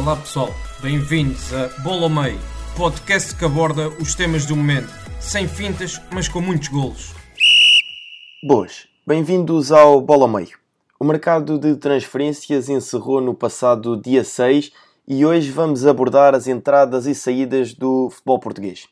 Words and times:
Olá 0.00 0.16
pessoal, 0.16 0.48
bem-vindos 0.80 1.52
a 1.52 1.68
Bola 1.82 2.04
ao 2.04 2.08
Meio, 2.08 2.38
podcast 2.74 3.36
que 3.36 3.44
aborda 3.44 3.90
os 4.00 4.14
temas 4.14 4.46
do 4.46 4.56
momento, 4.56 4.88
sem 5.20 5.46
fintas, 5.46 6.00
mas 6.10 6.26
com 6.26 6.40
muitos 6.40 6.68
golos. 6.68 7.12
Boas, 8.42 8.88
bem-vindos 9.06 9.70
ao 9.70 10.00
Bola 10.00 10.22
ao 10.22 10.28
Meio. 10.28 10.56
O 10.98 11.04
mercado 11.04 11.58
de 11.58 11.76
transferências 11.76 12.70
encerrou 12.70 13.20
no 13.20 13.34
passado 13.34 13.94
dia 14.00 14.24
6 14.24 14.72
e 15.06 15.26
hoje 15.26 15.50
vamos 15.50 15.86
abordar 15.86 16.34
as 16.34 16.48
entradas 16.48 17.04
e 17.04 17.14
saídas 17.14 17.74
do 17.74 18.08
futebol 18.08 18.40
português. 18.40 18.88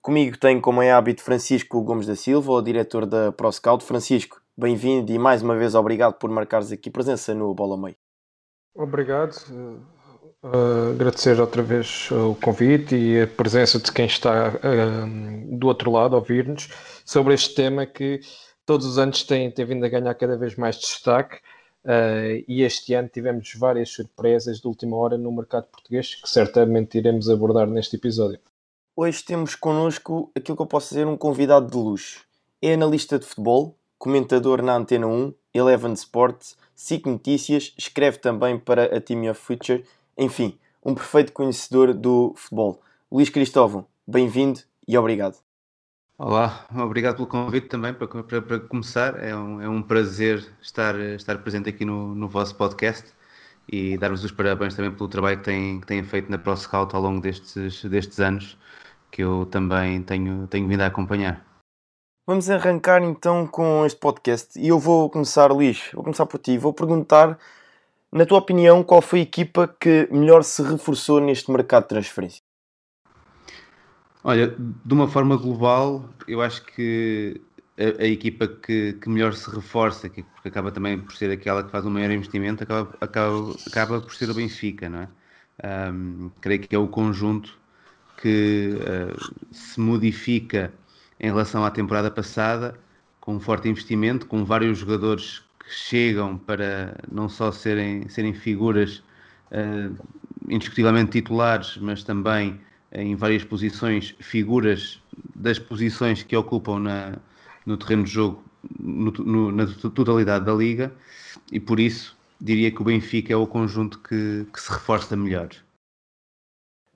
Comigo 0.00 0.38
tenho, 0.38 0.60
como 0.60 0.80
é 0.80 0.92
hábito, 0.92 1.24
Francisco 1.24 1.82
Gomes 1.82 2.06
da 2.06 2.14
Silva, 2.14 2.52
o 2.52 2.62
diretor 2.62 3.06
da 3.06 3.32
ProScout. 3.32 3.84
Francisco, 3.84 4.40
bem-vindo 4.56 5.10
e 5.10 5.18
mais 5.18 5.42
uma 5.42 5.56
vez 5.56 5.74
obrigado 5.74 6.14
por 6.14 6.30
marcares 6.30 6.70
aqui 6.70 6.90
presença 6.90 7.34
no 7.34 7.52
Bola 7.52 7.72
ao 7.72 7.80
Meio. 7.80 7.96
Obrigado. 8.76 9.34
Uh, 10.40 10.92
agradecer 10.92 11.40
outra 11.40 11.64
vez 11.64 12.08
o 12.12 12.36
convite 12.36 12.94
e 12.94 13.22
a 13.22 13.26
presença 13.26 13.76
de 13.80 13.90
quem 13.90 14.06
está 14.06 14.50
uh, 14.50 15.58
do 15.58 15.66
outro 15.66 15.90
lado 15.90 16.14
a 16.14 16.20
ouvir-nos 16.20 16.68
sobre 17.04 17.34
este 17.34 17.56
tema 17.56 17.84
que 17.84 18.20
todos 18.64 18.86
os 18.86 18.98
anos 18.98 19.24
tem, 19.24 19.50
tem 19.50 19.64
vindo 19.64 19.84
a 19.84 19.88
ganhar 19.88 20.14
cada 20.14 20.36
vez 20.36 20.54
mais 20.54 20.78
destaque 20.78 21.38
uh, 21.84 22.44
e 22.46 22.62
este 22.62 22.94
ano 22.94 23.08
tivemos 23.08 23.52
várias 23.56 23.90
surpresas 23.90 24.60
de 24.60 24.68
última 24.68 24.96
hora 24.96 25.18
no 25.18 25.32
mercado 25.32 25.66
português 25.72 26.14
que 26.14 26.30
certamente 26.30 26.96
iremos 26.96 27.28
abordar 27.28 27.66
neste 27.66 27.96
episódio. 27.96 28.38
Hoje 28.94 29.24
temos 29.24 29.56
connosco 29.56 30.30
aquilo 30.36 30.56
que 30.56 30.62
eu 30.62 30.66
posso 30.66 30.90
dizer 30.90 31.06
um 31.08 31.16
convidado 31.16 31.68
de 31.68 31.76
luxo. 31.76 32.20
É 32.62 32.74
analista 32.74 33.18
de 33.18 33.26
futebol, 33.26 33.76
comentador 33.98 34.62
na 34.62 34.76
Antena 34.76 35.08
1, 35.08 35.34
Eleven 35.52 35.94
Sports, 35.94 36.56
SIC 36.76 37.06
Notícias, 37.06 37.74
escreve 37.76 38.18
também 38.18 38.56
para 38.56 38.96
a 38.96 39.00
Team 39.00 39.28
of 39.28 39.40
Future 39.40 39.84
enfim, 40.18 40.58
um 40.84 40.94
perfeito 40.94 41.32
conhecedor 41.32 41.94
do 41.94 42.34
futebol. 42.36 42.82
Luís 43.10 43.30
Cristóvão, 43.30 43.86
bem-vindo 44.04 44.60
e 44.86 44.98
obrigado. 44.98 45.36
Olá, 46.18 46.66
obrigado 46.74 47.14
pelo 47.14 47.28
convite 47.28 47.68
também 47.68 47.94
para, 47.94 48.08
para, 48.08 48.42
para 48.42 48.60
começar. 48.60 49.22
É 49.22 49.34
um, 49.36 49.62
é 49.62 49.68
um 49.68 49.80
prazer 49.80 50.44
estar, 50.60 50.98
estar 50.98 51.38
presente 51.38 51.68
aqui 51.68 51.84
no, 51.84 52.16
no 52.16 52.28
vosso 52.28 52.56
podcast 52.56 53.12
e 53.70 53.96
dar-vos 53.96 54.24
os 54.24 54.32
parabéns 54.32 54.74
também 54.74 54.90
pelo 54.90 55.08
trabalho 55.08 55.38
que 55.38 55.44
têm, 55.44 55.80
que 55.80 55.86
têm 55.86 56.02
feito 56.02 56.28
na 56.28 56.38
ProScout 56.38 56.92
ao 56.96 57.00
longo 57.00 57.20
destes, 57.20 57.84
destes 57.84 58.18
anos, 58.18 58.58
que 59.12 59.22
eu 59.22 59.46
também 59.46 60.02
tenho, 60.02 60.48
tenho 60.48 60.66
vindo 60.66 60.80
a 60.80 60.86
acompanhar. 60.86 61.46
Vamos 62.26 62.50
arrancar 62.50 63.02
então 63.02 63.46
com 63.46 63.86
este 63.86 64.00
podcast 64.00 64.58
e 64.58 64.68
eu 64.68 64.78
vou 64.80 65.08
começar, 65.08 65.52
Luís, 65.52 65.88
vou 65.94 66.02
começar 66.02 66.26
por 66.26 66.38
ti. 66.38 66.58
Vou 66.58 66.74
perguntar 66.74 67.38
na 68.12 68.24
tua 68.24 68.38
opinião, 68.38 68.82
qual 68.82 69.02
foi 69.02 69.20
a 69.20 69.22
equipa 69.22 69.68
que 69.80 70.08
melhor 70.10 70.42
se 70.42 70.62
reforçou 70.62 71.20
neste 71.20 71.50
mercado 71.50 71.82
de 71.82 71.88
transferência? 71.88 72.42
Olha, 74.24 74.54
de 74.58 74.94
uma 74.94 75.08
forma 75.08 75.36
global, 75.36 76.08
eu 76.26 76.42
acho 76.42 76.64
que 76.64 77.40
a, 77.78 78.02
a 78.02 78.06
equipa 78.06 78.48
que, 78.48 78.94
que, 78.94 79.08
melhor 79.08 79.34
se 79.34 79.50
reforça, 79.50 80.08
que, 80.08 80.24
acaba 80.44 80.72
também 80.72 80.98
por 80.98 81.14
ser 81.14 81.30
aquela 81.30 81.62
que 81.62 81.70
faz 81.70 81.84
o 81.84 81.90
maior 81.90 82.10
investimento, 82.10 82.62
acaba, 82.62 82.94
acaba, 83.00 83.54
acaba 83.66 84.00
por 84.00 84.14
ser 84.14 84.28
o 84.30 84.34
Benfica, 84.34 84.88
não 84.88 85.00
é? 85.00 85.08
Um, 85.92 86.30
creio 86.40 86.60
que 86.60 86.74
é 86.74 86.78
o 86.78 86.86
conjunto 86.86 87.58
que 88.22 88.74
uh, 88.76 89.54
se 89.54 89.80
modifica 89.80 90.72
em 91.18 91.26
relação 91.26 91.64
à 91.64 91.70
temporada 91.70 92.10
passada, 92.10 92.78
com 93.20 93.34
um 93.34 93.40
forte 93.40 93.68
investimento, 93.68 94.26
com 94.26 94.44
vários 94.44 94.78
jogadores 94.78 95.42
que 95.68 95.74
chegam 95.74 96.38
para 96.38 96.96
não 97.12 97.28
só 97.28 97.52
serem, 97.52 98.08
serem 98.08 98.32
figuras 98.32 99.02
uh, 99.52 99.94
indiscutivelmente 100.48 101.12
titulares, 101.12 101.76
mas 101.76 102.02
também 102.02 102.52
uh, 102.92 102.98
em 102.98 103.14
várias 103.14 103.44
posições, 103.44 104.14
figuras 104.18 105.00
das 105.36 105.58
posições 105.58 106.22
que 106.22 106.34
ocupam 106.34 106.78
na, 106.78 107.18
no 107.66 107.76
terreno 107.76 108.04
de 108.04 108.10
jogo 108.10 108.42
no, 108.80 109.12
no, 109.12 109.52
na 109.52 109.66
totalidade 109.66 110.44
da 110.44 110.54
liga, 110.54 110.92
e 111.52 111.60
por 111.60 111.78
isso 111.78 112.16
diria 112.40 112.70
que 112.70 112.80
o 112.80 112.84
Benfica 112.84 113.32
é 113.32 113.36
o 113.36 113.46
conjunto 113.46 113.98
que, 113.98 114.46
que 114.52 114.60
se 114.60 114.70
reforça 114.72 115.16
melhor. 115.16 115.50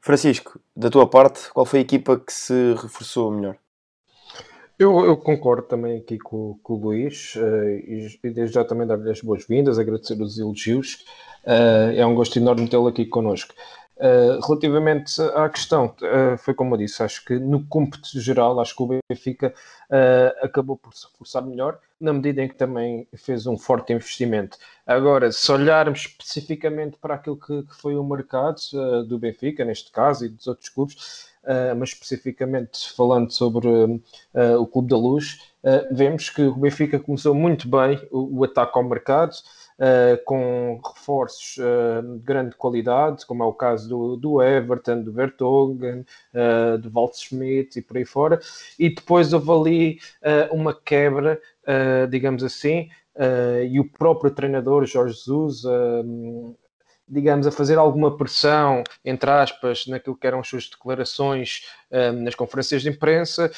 Francisco, 0.00 0.58
da 0.74 0.90
tua 0.90 1.06
parte, 1.06 1.50
qual 1.52 1.66
foi 1.66 1.80
a 1.80 1.82
equipa 1.82 2.18
que 2.18 2.32
se 2.32 2.74
reforçou 2.74 3.30
melhor? 3.30 3.56
Eu, 4.78 5.04
eu, 5.04 5.16
concordo 5.16 5.62
também 5.62 5.98
aqui 5.98 6.18
com, 6.18 6.58
com 6.62 6.74
o 6.74 6.76
Luís 6.76 7.34
uh, 7.36 7.68
e, 7.68 8.18
e, 8.24 8.30
desde 8.30 8.54
já 8.54 8.64
também 8.64 8.86
dar-lhe 8.86 9.10
as 9.10 9.20
boas-vindas, 9.20 9.78
agradecer 9.78 10.20
os 10.20 10.38
elogios. 10.38 11.04
Uh, 11.44 11.92
é 11.94 12.04
um 12.06 12.14
gosto 12.14 12.38
enorme 12.38 12.68
tê-lo 12.68 12.88
aqui 12.88 13.04
connosco. 13.04 13.54
Uh, 13.96 14.40
relativamente 14.44 15.20
à 15.34 15.48
questão, 15.48 15.94
foi 16.38 16.54
como 16.54 16.74
eu 16.74 16.78
disse, 16.78 17.02
acho 17.02 17.24
que 17.24 17.38
no 17.38 17.64
cômputo 17.66 18.18
geral, 18.18 18.58
acho 18.58 18.74
que 18.74 18.82
o 18.82 19.00
Benfica 19.08 19.54
acabou 20.42 20.76
por 20.76 20.92
se 20.94 21.06
reforçar 21.06 21.42
melhor, 21.42 21.78
na 22.00 22.12
medida 22.12 22.42
em 22.42 22.48
que 22.48 22.54
também 22.54 23.06
fez 23.14 23.46
um 23.46 23.56
forte 23.56 23.92
investimento. 23.92 24.56
Agora, 24.84 25.30
se 25.30 25.52
olharmos 25.52 26.00
especificamente 26.00 26.96
para 26.96 27.14
aquilo 27.14 27.36
que, 27.36 27.62
que 27.62 27.76
foi 27.76 27.94
o 27.94 28.02
mercado 28.02 28.58
do 29.06 29.18
Benfica, 29.18 29.64
neste 29.64 29.92
caso, 29.92 30.24
e 30.24 30.30
dos 30.30 30.48
outros 30.48 30.70
clubes, 30.70 31.31
uh, 31.44 31.76
mas 31.76 31.90
especificamente 31.90 32.92
falando 32.92 33.30
sobre 33.30 33.68
uh, 33.68 34.00
o 34.60 34.66
Clube 34.66 34.88
da 34.88 34.96
Luz, 34.96 35.40
uh, 35.62 35.94
vemos 35.94 36.30
que 36.30 36.42
o 36.42 36.54
Benfica 36.54 36.98
começou 36.98 37.34
muito 37.34 37.68
bem 37.68 38.00
o, 38.10 38.40
o 38.40 38.44
ataque 38.44 38.76
ao 38.76 38.84
mercado, 38.84 39.34
com 40.26 40.80
reforços 40.94 41.56
de 41.56 42.18
grande 42.20 42.54
qualidade, 42.54 43.26
como 43.26 43.42
é 43.42 43.46
o 43.46 43.52
caso 43.52 43.88
do, 43.88 44.16
do 44.16 44.40
Everton, 44.40 45.02
do 45.02 45.12
Vertonghen, 45.12 46.04
do 46.80 46.88
Waldschmidt 46.88 47.80
e 47.80 47.82
por 47.82 47.96
aí 47.96 48.04
fora, 48.04 48.38
e 48.78 48.94
depois 48.94 49.32
houve 49.32 49.50
ali 49.50 49.98
uma 50.52 50.72
quebra, 50.72 51.40
digamos 52.08 52.44
assim, 52.44 52.90
Uh, 53.14 53.64
e 53.70 53.78
o 53.78 53.84
próprio 53.84 54.30
treinador 54.30 54.86
Jorge 54.86 55.16
Jesus 55.16 55.64
uh, 55.64 56.56
digamos, 57.12 57.46
a 57.46 57.50
fazer 57.50 57.76
alguma 57.76 58.16
pressão, 58.16 58.82
entre 59.04 59.30
aspas, 59.30 59.86
naquilo 59.86 60.16
que 60.16 60.26
eram 60.26 60.40
as 60.40 60.48
suas 60.48 60.70
declarações 60.70 61.66
um, 61.90 62.22
nas 62.22 62.34
conferências 62.34 62.80
de 62.80 62.88
imprensa, 62.88 63.52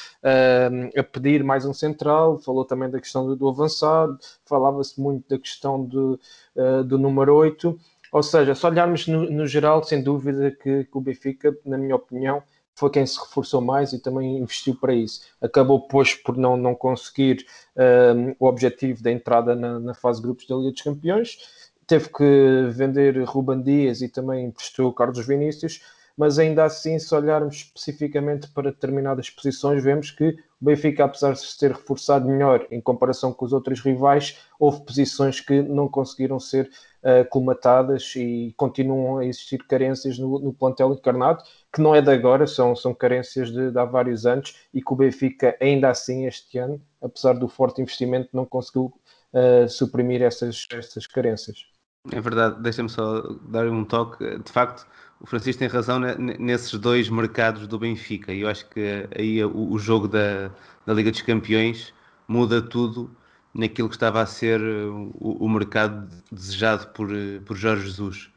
um, 0.72 0.98
a 0.98 1.02
pedir 1.04 1.44
mais 1.44 1.64
um 1.64 1.72
central, 1.72 2.36
falou 2.40 2.64
também 2.64 2.90
da 2.90 2.98
questão 2.98 3.24
do, 3.24 3.36
do 3.36 3.48
avançado, 3.48 4.18
falava-se 4.44 5.00
muito 5.00 5.28
da 5.28 5.38
questão 5.38 5.84
do, 5.84 6.18
uh, 6.56 6.82
do 6.82 6.98
número 6.98 7.32
8, 7.36 7.78
ou 8.10 8.22
seja, 8.24 8.56
se 8.56 8.66
olharmos 8.66 9.06
no, 9.06 9.30
no 9.30 9.46
geral, 9.46 9.84
sem 9.84 10.02
dúvida 10.02 10.50
que, 10.50 10.84
que 10.84 10.98
o 10.98 11.00
Benfica, 11.00 11.56
na 11.64 11.78
minha 11.78 11.94
opinião, 11.94 12.42
foi 12.74 12.90
quem 12.90 13.06
se 13.06 13.18
reforçou 13.20 13.60
mais 13.60 13.92
e 13.92 14.02
também 14.02 14.38
investiu 14.38 14.74
para 14.74 14.92
isso. 14.92 15.20
Acabou, 15.40 15.86
pois, 15.86 16.14
por 16.14 16.36
não, 16.36 16.56
não 16.56 16.74
conseguir 16.74 17.46
um, 17.76 18.34
o 18.38 18.46
objetivo 18.46 19.02
da 19.02 19.12
entrada 19.12 19.54
na, 19.54 19.78
na 19.78 19.94
fase 19.94 20.20
de 20.20 20.26
grupos 20.26 20.46
da 20.46 20.56
Liga 20.56 20.72
dos 20.72 20.82
Campeões, 20.82 21.38
teve 21.86 22.08
que 22.08 22.68
vender 22.70 23.22
Ruban 23.24 23.62
Dias 23.62 24.00
e 24.02 24.08
também 24.08 24.46
emprestou 24.46 24.92
Carlos 24.92 25.26
Vinícius, 25.26 25.80
mas 26.16 26.38
ainda 26.38 26.64
assim, 26.64 26.98
se 26.98 27.12
olharmos 27.14 27.56
especificamente 27.56 28.48
para 28.48 28.70
determinadas 28.70 29.28
posições, 29.30 29.82
vemos 29.82 30.10
que 30.10 30.36
o 30.60 30.64
Benfica, 30.64 31.04
apesar 31.04 31.32
de 31.32 31.40
se 31.40 31.58
ter 31.58 31.72
reforçado 31.72 32.28
melhor 32.28 32.66
em 32.70 32.80
comparação 32.80 33.32
com 33.32 33.44
os 33.44 33.52
outros 33.52 33.80
rivais, 33.80 34.38
houve 34.58 34.84
posições 34.84 35.40
que 35.40 35.60
não 35.60 35.88
conseguiram 35.88 36.38
ser 36.38 36.70
uh, 37.02 37.28
colmatadas 37.28 38.14
e 38.16 38.54
continuam 38.56 39.18
a 39.18 39.26
existir 39.26 39.66
carências 39.66 40.18
no, 40.18 40.38
no, 40.38 40.54
plantel 40.54 40.92
encarnado, 40.92 41.42
que 41.72 41.82
não 41.82 41.94
é 41.94 42.00
de 42.00 42.10
agora, 42.10 42.46
são, 42.46 42.76
são 42.76 42.94
carências 42.94 43.50
de, 43.50 43.72
de 43.72 43.78
há 43.78 43.84
vários 43.84 44.24
anos 44.24 44.56
e 44.72 44.80
que 44.80 44.92
o 44.92 44.96
Benfica, 44.96 45.56
ainda 45.60 45.90
assim, 45.90 46.26
este 46.26 46.58
ano, 46.58 46.80
apesar 47.02 47.34
do 47.34 47.48
forte 47.48 47.82
investimento, 47.82 48.30
não 48.32 48.46
conseguiu 48.46 48.92
uh, 49.32 49.68
suprimir 49.68 50.22
essas, 50.22 50.66
essas 50.72 51.06
carências. 51.08 51.73
É 52.12 52.20
verdade, 52.20 52.60
deixa-me 52.60 52.88
só 52.88 53.22
dar 53.48 53.66
um 53.68 53.82
toque. 53.84 54.38
De 54.38 54.52
facto, 54.52 54.86
o 55.20 55.26
Francisco 55.26 55.60
tem 55.60 55.68
razão 55.68 55.98
nesses 55.98 56.78
dois 56.78 57.08
mercados 57.08 57.66
do 57.66 57.78
Benfica. 57.78 58.32
E 58.32 58.42
eu 58.42 58.48
acho 58.48 58.68
que 58.68 59.08
aí 59.16 59.42
o, 59.42 59.78
jogo 59.78 60.06
da, 60.06 60.50
da 60.84 60.92
Liga 60.92 61.10
dos 61.10 61.22
Campeões 61.22 61.94
muda 62.28 62.60
tudo 62.60 63.10
naquilo 63.54 63.88
que 63.88 63.96
estava 63.96 64.20
a 64.20 64.26
ser 64.26 64.60
o, 64.60 65.12
o 65.40 65.48
mercado 65.48 66.08
desejado 66.30 66.88
por, 66.88 67.08
por 67.46 67.56
Jorge 67.56 67.86
Jesus. 67.86 68.30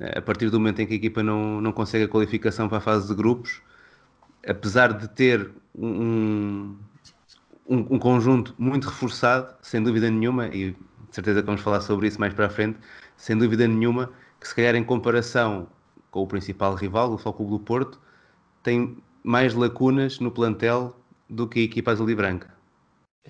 a 0.00 0.22
partir 0.22 0.48
do 0.48 0.58
momento 0.58 0.80
em 0.80 0.86
que 0.86 0.94
a 0.94 0.96
equipa 0.96 1.22
não, 1.22 1.60
não 1.60 1.72
consegue 1.72 2.04
a 2.04 2.08
qualificação 2.08 2.68
para 2.68 2.78
a 2.78 2.80
fase 2.80 3.08
de 3.08 3.14
grupos, 3.14 3.60
apesar 4.46 4.92
de 4.94 5.08
ter 5.08 5.50
um, 5.74 6.76
um, 7.68 7.78
um 7.94 7.98
conjunto 7.98 8.54
muito 8.58 8.88
reforçado, 8.88 9.54
sem 9.62 9.82
dúvida 9.82 10.10
nenhuma, 10.10 10.48
e 10.48 10.74
de 11.14 11.16
certeza 11.16 11.40
que 11.42 11.46
vamos 11.46 11.60
falar 11.60 11.80
sobre 11.80 12.08
isso 12.08 12.18
mais 12.18 12.34
para 12.34 12.46
a 12.46 12.50
frente, 12.50 12.76
sem 13.16 13.38
dúvida 13.38 13.68
nenhuma, 13.68 14.10
que 14.40 14.48
se 14.48 14.54
calhar 14.54 14.74
em 14.74 14.82
comparação 14.82 15.68
com 16.10 16.22
o 16.22 16.26
principal 16.26 16.74
rival, 16.74 17.12
o 17.12 17.16
Futebol 17.16 17.34
Clube 17.34 17.52
do 17.52 17.58
Porto, 17.60 18.00
tem 18.64 18.98
mais 19.22 19.54
lacunas 19.54 20.18
no 20.18 20.32
plantel 20.32 20.96
do 21.30 21.46
que 21.46 21.60
a 21.60 21.62
equipa 21.62 21.92
azul 21.92 22.10
e 22.10 22.16
branca. 22.16 22.52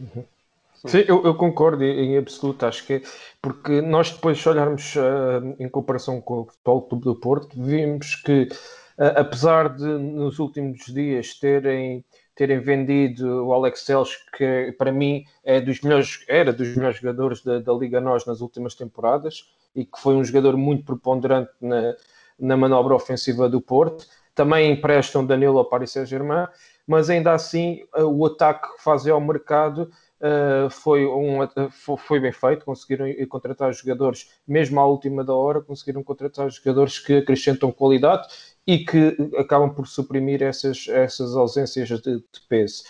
Uhum. 0.01 0.25
Sim, 0.87 1.05
eu, 1.07 1.25
eu, 1.25 1.35
concordo 1.35 1.85
em 1.85 2.17
absoluto, 2.17 2.65
acho 2.65 2.87
que 2.87 2.95
é 2.95 3.03
porque 3.41 3.81
nós 3.81 4.11
depois 4.11 4.41
se 4.41 4.49
olharmos 4.49 4.97
uh, 4.97 5.55
em 5.59 5.69
comparação 5.69 6.21
com 6.21 6.41
o 6.41 6.47
Futebol 6.47 6.83
Clube 6.83 7.05
do 7.05 7.15
Porto, 7.17 7.63
vimos 7.63 8.17
que 8.17 8.49
uh, 8.99 9.17
apesar 9.17 9.77
de 9.77 9.85
nos 9.85 10.39
últimos 10.39 10.85
dias 10.87 11.39
terem 11.39 12.05
terem 12.35 12.61
vendido 12.61 13.47
o 13.47 13.53
Alex 13.53 13.85
Telles, 13.85 14.17
que 14.37 14.75
para 14.77 14.91
mim 14.91 15.25
é 15.45 15.61
dos 15.61 15.81
melhores, 15.81 16.25
era 16.29 16.53
dos 16.53 16.75
melhores 16.77 16.99
jogadores 16.99 17.43
da, 17.43 17.61
da 17.61 17.73
Liga 17.73 18.01
NOS 18.01 18.27
nas 18.27 18.41
últimas 18.41 18.75
temporadas 18.75 19.55
e 19.75 19.85
que 19.85 19.99
foi 19.99 20.15
um 20.15 20.25
jogador 20.25 20.57
muito 20.57 20.85
preponderante 20.85 21.51
na, 21.61 21.95
na 22.39 22.57
manobra 22.57 22.95
ofensiva 22.95 23.49
do 23.49 23.61
Porto. 23.61 24.07
Também 24.35 24.73
emprestam 24.73 25.25
Danilo 25.25 25.59
ao 25.59 25.65
Paris 25.65 25.93
Saint-Germain, 25.93 26.47
mas 26.87 27.09
ainda 27.09 27.33
assim 27.33 27.85
o 27.97 28.27
ataque 28.27 28.77
que 28.77 28.83
fazem 28.83 29.13
ao 29.13 29.21
mercado 29.21 29.91
Uh, 30.25 30.71
foi, 30.71 31.05
um, 31.05 31.41
foi 31.99 32.19
bem 32.19 32.33
feito, 32.33 32.65
conseguiram 32.65 33.07
contratar 33.29 33.71
jogadores, 33.75 34.31
mesmo 34.49 34.81
à 34.81 34.87
última 34.87 35.23
da 35.23 35.35
hora, 35.35 35.61
conseguiram 35.61 36.03
contratar 36.03 36.49
jogadores 36.51 36.99
que 36.99 37.19
acrescentam 37.19 37.71
qualidade 37.71 38.27
e 38.67 38.79
que 38.79 39.17
acabam 39.39 39.71
por 39.75 39.87
suprimir 39.87 40.43
essas, 40.43 40.87
essas 40.89 41.37
ausências 41.37 41.89
de, 41.89 42.17
de 42.17 42.41
peso. 42.49 42.83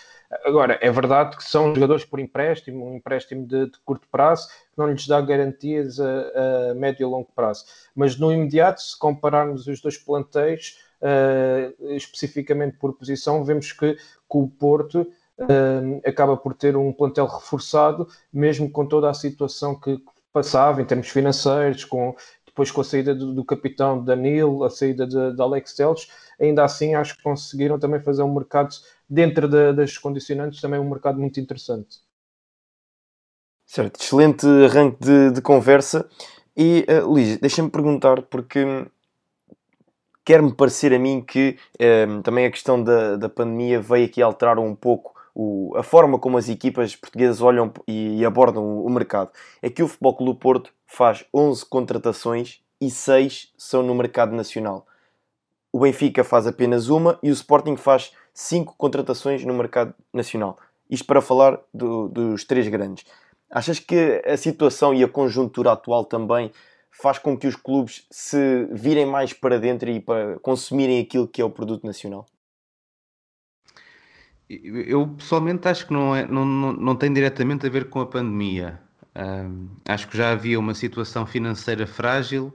Agora, 0.43 0.77
é 0.81 0.91
verdade 0.91 1.37
que 1.37 1.43
são 1.43 1.73
jogadores 1.73 2.03
por 2.03 2.19
empréstimo, 2.19 2.89
um 2.89 2.95
empréstimo 2.95 3.45
de, 3.45 3.67
de 3.67 3.79
curto 3.85 4.07
prazo, 4.11 4.47
que 4.47 4.77
não 4.77 4.89
lhes 4.89 5.07
dá 5.07 5.21
garantias 5.21 5.99
a, 5.99 6.71
a, 6.71 6.73
médio 6.73 7.03
e 7.03 7.09
longo 7.09 7.29
prazo. 7.35 7.65
Mas 7.95 8.17
no 8.17 8.31
imediato, 8.31 8.81
se 8.81 8.97
compararmos 8.97 9.67
os 9.67 9.79
dois 9.79 9.97
plantéis, 9.97 10.79
uh, 11.01 11.93
especificamente 11.93 12.77
por 12.77 12.93
posição, 12.93 13.43
vemos 13.43 13.71
que, 13.71 13.93
que 13.95 14.01
o 14.29 14.47
Porto 14.47 15.01
uh, 15.01 16.01
acaba 16.05 16.35
por 16.35 16.53
ter 16.53 16.75
um 16.75 16.91
plantel 16.91 17.27
reforçado, 17.27 18.07
mesmo 18.33 18.69
com 18.69 18.85
toda 18.85 19.09
a 19.09 19.13
situação 19.13 19.79
que 19.79 20.01
passava 20.33 20.81
em 20.81 20.85
termos 20.85 21.09
financeiros, 21.09 21.85
com 21.85 22.15
depois 22.55 22.71
com 22.71 22.79
a 22.79 22.83
saída 22.85 23.13
do, 23.13 23.33
do 23.33 23.43
capitão 23.43 24.01
Danilo, 24.01 24.63
a 24.63 24.69
saída 24.69 25.05
de, 25.05 25.35
de 25.35 25.41
Alex 25.41 25.73
Teles, 25.73 26.07
ainda 26.39 26.63
assim 26.63 26.95
acho 26.95 27.17
que 27.17 27.23
conseguiram 27.23 27.77
também 27.77 27.99
fazer 27.99 28.23
um 28.23 28.33
mercado, 28.33 28.73
dentro 29.09 29.49
de, 29.49 29.73
das 29.73 29.97
condicionantes, 29.97 30.61
também 30.61 30.79
um 30.79 30.89
mercado 30.89 31.19
muito 31.19 31.37
interessante. 31.37 31.97
Certo, 33.65 33.99
excelente 33.99 34.47
arranque 34.47 34.97
de, 35.01 35.31
de 35.31 35.41
conversa. 35.41 36.07
E, 36.55 36.85
uh, 36.87 37.05
Luís, 37.05 37.37
deixa-me 37.39 37.69
perguntar, 37.69 38.21
porque 38.21 38.87
quer-me 40.23 40.53
parecer 40.53 40.93
a 40.93 40.99
mim 40.99 41.21
que 41.21 41.57
uh, 41.73 42.21
também 42.21 42.45
a 42.45 42.51
questão 42.51 42.81
da, 42.81 43.17
da 43.17 43.27
pandemia 43.27 43.81
veio 43.81 44.05
aqui 44.05 44.21
alterar 44.21 44.59
um 44.59 44.73
pouco 44.73 45.13
o, 45.35 45.73
a 45.75 45.83
forma 45.83 46.17
como 46.17 46.37
as 46.37 46.47
equipas 46.47 46.95
portuguesas 46.95 47.41
olham 47.41 47.71
e, 47.85 48.19
e 48.19 48.25
abordam 48.25 48.79
o, 48.79 48.89
mercado. 48.89 49.31
É 49.61 49.69
que 49.69 49.83
o 49.83 49.87
Futebol 49.87 50.15
Clube 50.15 50.39
Porto 50.39 50.71
faz 50.87 51.25
11 51.33 51.65
contratações 51.65 52.61
e 52.79 52.89
6 52.89 53.51
são 53.57 53.83
no 53.83 53.93
mercado 53.93 54.33
nacional. 54.33 54.87
O 55.73 55.81
Benfica 55.81 56.23
faz 56.23 56.47
apenas 56.47 56.87
uma 56.87 57.19
e 57.21 57.29
o 57.29 57.33
Sporting 57.33 57.75
faz 57.75 58.13
5 58.33 58.75
contratações 58.77 59.43
no 59.43 59.53
mercado 59.53 59.93
nacional. 60.13 60.57
Isto 60.89 61.05
para 61.05 61.21
falar 61.21 61.59
do, 61.73 62.07
dos 62.07 62.45
três 62.45 62.67
grandes. 62.69 63.05
Achas 63.51 63.77
que 63.77 64.21
a 64.25 64.37
situação 64.37 64.93
e 64.93 65.03
a 65.03 65.07
conjuntura 65.07 65.73
atual 65.73 66.05
também 66.05 66.51
faz 66.91 67.17
com 67.17 67.37
que 67.37 67.47
os 67.47 67.57
clubes 67.57 68.05
se 68.09 68.67
virem 68.71 69.05
mais 69.05 69.33
para 69.33 69.59
dentro 69.59 69.89
e 69.89 69.99
para 69.99 70.39
consumirem 70.39 71.01
aquilo 71.01 71.27
que 71.27 71.41
é 71.41 71.45
o 71.45 71.49
produto 71.49 71.85
nacional? 71.85 72.25
Eu 74.49 75.07
pessoalmente 75.09 75.67
acho 75.67 75.87
que 75.87 75.93
não, 75.93 76.15
é, 76.15 76.27
não, 76.27 76.45
não, 76.45 76.73
não 76.73 76.95
tem 76.95 77.11
diretamente 77.11 77.65
a 77.65 77.69
ver 77.69 77.89
com 77.89 77.99
a 77.99 78.05
pandemia. 78.05 78.79
Acho 79.87 80.07
que 80.07 80.17
já 80.17 80.31
havia 80.31 80.59
uma 80.59 80.73
situação 80.73 81.25
financeira 81.25 81.87
frágil, 81.87 82.53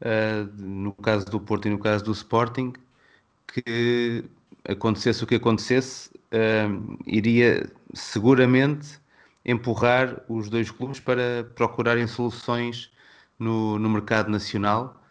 uh, 0.00 0.62
no 0.62 0.92
caso 0.92 1.26
do 1.26 1.40
Porto 1.40 1.68
e 1.68 1.70
no 1.70 1.78
caso 1.78 2.04
do 2.04 2.12
Sporting, 2.12 2.72
que 3.46 4.24
acontecesse 4.68 5.24
o 5.24 5.26
que 5.26 5.36
acontecesse, 5.36 6.10
iria 7.06 7.70
seguramente 7.92 9.00
empurrar 9.44 10.22
os 10.28 10.48
dois 10.48 10.70
clubes 10.70 11.00
para 11.00 11.44
procurarem 11.54 12.06
soluções 12.06 12.90
no, 13.38 13.78
no 13.78 13.90
mercado 13.90 14.30
nacional, 14.30 15.02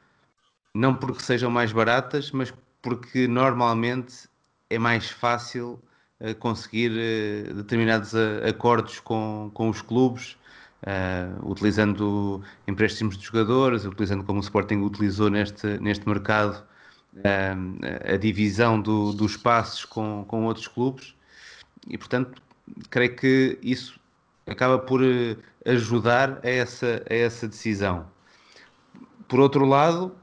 não 0.73 0.95
porque 0.95 1.21
sejam 1.21 1.51
mais 1.51 1.71
baratas, 1.71 2.31
mas 2.31 2.53
porque 2.81 3.27
normalmente 3.27 4.27
é 4.69 4.79
mais 4.79 5.09
fácil 5.09 5.81
conseguir 6.39 6.91
uh, 6.91 7.53
determinados 7.55 8.13
uh, 8.13 8.47
acordos 8.47 8.99
com, 8.99 9.49
com 9.53 9.69
os 9.69 9.81
clubes, 9.81 10.37
uh, 10.83 11.49
utilizando 11.49 12.43
empréstimos 12.67 13.17
de 13.17 13.25
jogadores, 13.25 13.85
utilizando 13.85 14.23
como 14.23 14.39
o 14.39 14.43
Sporting 14.43 14.81
utilizou 14.81 15.29
neste, 15.29 15.79
neste 15.79 16.07
mercado 16.07 16.69
a 18.05 18.15
divisão 18.15 18.79
do, 18.79 19.11
dos 19.11 19.35
passos 19.35 19.83
com, 19.83 20.23
com 20.29 20.45
outros 20.45 20.65
clubes 20.65 21.13
e, 21.85 21.97
portanto, 21.97 22.41
creio 22.89 23.17
que 23.17 23.59
isso 23.61 23.99
acaba 24.47 24.79
por 24.79 25.01
ajudar 25.65 26.39
a 26.41 26.49
essa, 26.49 27.03
a 27.09 27.13
essa 27.13 27.49
decisão. 27.49 28.07
Por 29.27 29.41
outro 29.41 29.65
lado, 29.65 30.15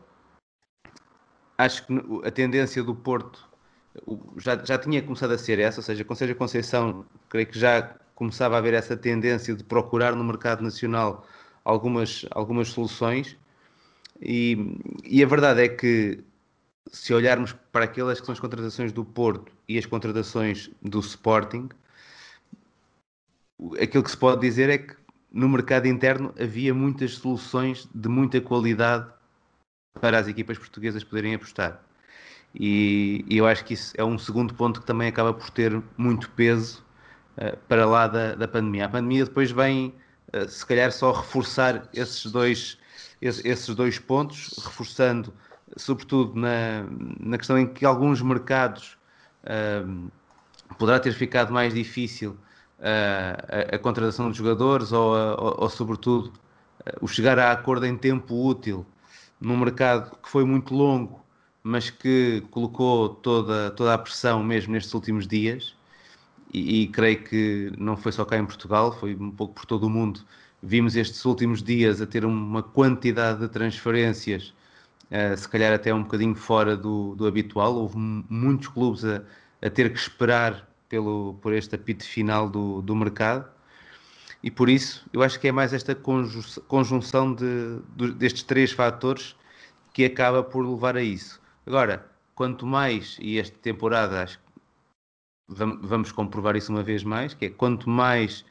acho 1.59 1.87
que 1.87 1.93
a 2.25 2.31
tendência 2.31 2.83
do 2.83 2.95
Porto 2.95 3.48
já, 4.37 4.57
já 4.65 4.79
tinha 4.79 5.03
começado 5.03 5.33
a 5.33 5.39
ser 5.39 5.59
essa, 5.59 5.81
ou 5.81 5.85
seja, 5.85 6.05
com 6.05 6.15
Seja 6.15 6.35
Conceição, 6.35 7.05
creio 7.29 7.47
que 7.47 7.59
já 7.59 7.95
começava 8.15 8.57
a 8.57 8.59
haver 8.59 8.75
essa 8.75 8.97
tendência 8.97 9.55
de 9.55 9.63
procurar 9.65 10.15
no 10.15 10.25
mercado 10.25 10.63
nacional 10.63 11.27
algumas, 11.65 12.27
algumas 12.31 12.69
soluções. 12.69 13.37
E, 14.21 14.77
e 15.05 15.23
a 15.23 15.27
verdade 15.27 15.63
é 15.63 15.69
que, 15.69 16.25
se 16.91 17.15
olharmos 17.15 17.53
para 17.71 17.85
aquelas 17.85 18.19
que 18.21 18.27
são 18.27 18.33
as 18.33 18.41
contratações 18.41 18.93
do 18.93 19.05
Porto 19.05 19.53
e 19.69 19.79
as 19.79 19.87
contratações 19.87 20.71
do 20.83 21.01
Sporting, 21.01 21.69
aquilo 23.81 24.03
que 24.03 24.11
se 24.11 24.17
pode 24.17 24.41
dizer 24.41 24.71
é 24.71 24.79
que 24.79 24.97
no 25.31 25.49
mercado 25.49 25.87
interno 25.87 26.35
havia 26.41 26.75
muitas 26.75 27.13
soluções 27.15 27.89
de 27.95 28.09
muita 28.09 28.41
qualidade 28.41 29.11
para 30.01 30.19
as 30.19 30.29
equipas 30.29 30.59
portuguesas 30.59 31.05
poderem 31.05 31.35
apostar. 31.35 31.88
E, 32.55 33.25
e, 33.29 33.39
eu 33.39 33.47
acho 33.47 33.65
que 33.65 33.75
isso 33.75 33.93
é 33.97 34.05
um 34.05 34.19
segundo 34.19 34.55
ponto 34.55 34.81
que 34.81 34.87
também 34.87 35.09
acaba 35.09 35.33
por 35.33 35.51
ter 35.51 35.83
muito 35.97 36.31
peso 36.31 36.85
uh, 37.37 37.57
para 37.69 37.87
lá 37.87 38.07
da, 38.07 38.35
da 38.35 38.49
pandemia. 38.49 38.87
A 38.87 38.89
pandemia 38.89 39.25
depois 39.25 39.51
vem, 39.51 39.95
uh, 40.35 40.49
se 40.49 40.65
calhar, 40.65 40.91
só 40.93 41.13
reforçar 41.13 41.89
esses 41.93 42.31
dois, 42.31 42.79
esses, 43.21 43.45
esses 43.45 43.75
dois 43.75 43.99
pontos, 43.99 44.59
reforçando, 44.65 45.33
sobretudo, 45.77 46.39
na, 46.41 46.85
na 47.21 47.39
questão 47.39 47.59
em 47.59 47.67
que 47.67 47.85
alguns 47.85 48.23
mercados 48.23 48.97
uh, 49.45 50.11
poderá 50.79 50.99
ter 50.99 51.13
ficado 51.13 51.53
mais 51.53 51.75
difícil 51.75 52.37
a, 52.81 53.75
a, 53.75 53.79
contratação 53.79 54.31
de 54.31 54.39
jogadores 54.39 54.93
ou, 54.93 55.13
ou, 55.13 55.63
ou 55.63 55.69
sobretudo, 55.69 56.33
o 57.01 57.09
chegar 57.09 57.37
a 57.39 57.51
acordo 57.51 57.85
em 57.85 57.97
tempo 57.97 58.35
útil 58.47 58.87
num 59.41 59.57
mercado 59.57 60.17
que 60.23 60.29
foi 60.29 60.45
muito 60.45 60.75
longo 60.75 61.25
mas 61.63 61.91
que 61.91 62.43
colocou 62.51 63.09
toda, 63.09 63.71
toda 63.73 63.95
a 63.95 63.99
pressão 63.99 64.43
mesmo 64.43 64.73
nestes 64.73 64.95
últimos 64.95 65.27
dias. 65.27 65.75
E, 66.53 66.83
e, 66.83 66.89
creio 66.89 67.23
que 67.25 67.73
não 67.79 67.97
foi 67.97 68.13
só 68.13 68.25
cá 68.25 68.39
em 68.39 68.47
Portugal, 68.47 68.93
foi 68.99 69.15
um 69.15 69.31
pouco 69.31 69.55
por 69.55 69.67
todo 69.67 69.85
o 69.87 69.91
mundo. 69.91 70.21
Vimos 70.63 70.97
estes 70.97 71.25
últimos 71.25 71.63
dias 71.63 72.01
a 72.01 72.07
ter 72.07 72.25
uma 72.25 72.63
quantidade 72.63 73.41
de 73.41 73.49
transferências, 73.49 74.55
uh, 75.11 75.37
se 75.37 75.49
calhar 75.49 75.73
até 75.73 75.93
um 75.93 76.03
bocadinho 76.03 76.35
fora 76.35 76.77
do, 76.77 77.15
do 77.17 77.27
habitual. 77.27 77.75
Houve 77.77 77.97
muitos 77.99 78.69
clubes 78.69 79.05
a, 79.05 79.23
a, 79.63 79.71
ter 79.71 79.93
que 79.93 79.99
esperar 79.99 80.69
pelo, 80.89 81.35
por 81.43 81.53
este 81.53 81.75
apito 81.75 82.05
final 82.05 82.49
do, 82.49 82.83
do 82.83 82.97
mercado. 82.97 83.47
E 84.43 84.51
por 84.51 84.69
isso, 84.71 85.05
eu 85.13 85.23
acho 85.23 85.39
que 85.39 85.49
é 85.49 85.53
mais 85.53 85.73
esta 85.73 85.95
conjunção 85.95 87.35
de, 87.35 87.81
de, 87.97 88.13
destes 88.13 88.43
três 88.43 88.73
fatores 88.73 89.37
que 89.93 90.05
acaba 90.05 90.43
por 90.43 90.65
levar 90.65 90.97
a 90.97 91.03
isso. 91.03 91.41
Agora, 91.69 92.11
quanto 92.35 92.65
mais, 92.65 93.19
e 93.21 93.39
esta 93.39 93.55
temporada 93.59 94.23
acho 94.23 94.39
que 94.39 94.45
vamos 95.83 96.11
comprovar 96.11 96.57
isso 96.57 96.73
uma 96.73 96.83
vez 96.83 97.05
mais, 97.05 97.35
que 97.35 97.45
é 97.45 97.51
quanto 97.51 97.91
mais 97.91 98.43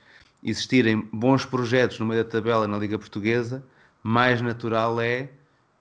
existirem 0.44 1.02
bons 1.12 1.44
projetos 1.44 2.00
no 2.00 2.06
meio 2.06 2.24
da 2.24 2.30
tabela 2.30 2.68
na 2.68 2.78
Liga 2.78 3.00
Portuguesa, 3.00 3.66
mais 4.04 4.40
natural 4.40 5.02
é 5.02 5.32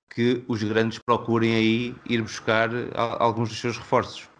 que 0.08 0.42
os 0.48 0.62
grandes 0.62 0.98
procurem 0.98 1.54
aí 1.54 1.94
ir 2.08 2.22
buscar 2.22 2.70
alguns 3.18 3.50
dos 3.50 3.60
seus 3.60 3.76
reforços. 3.76 4.30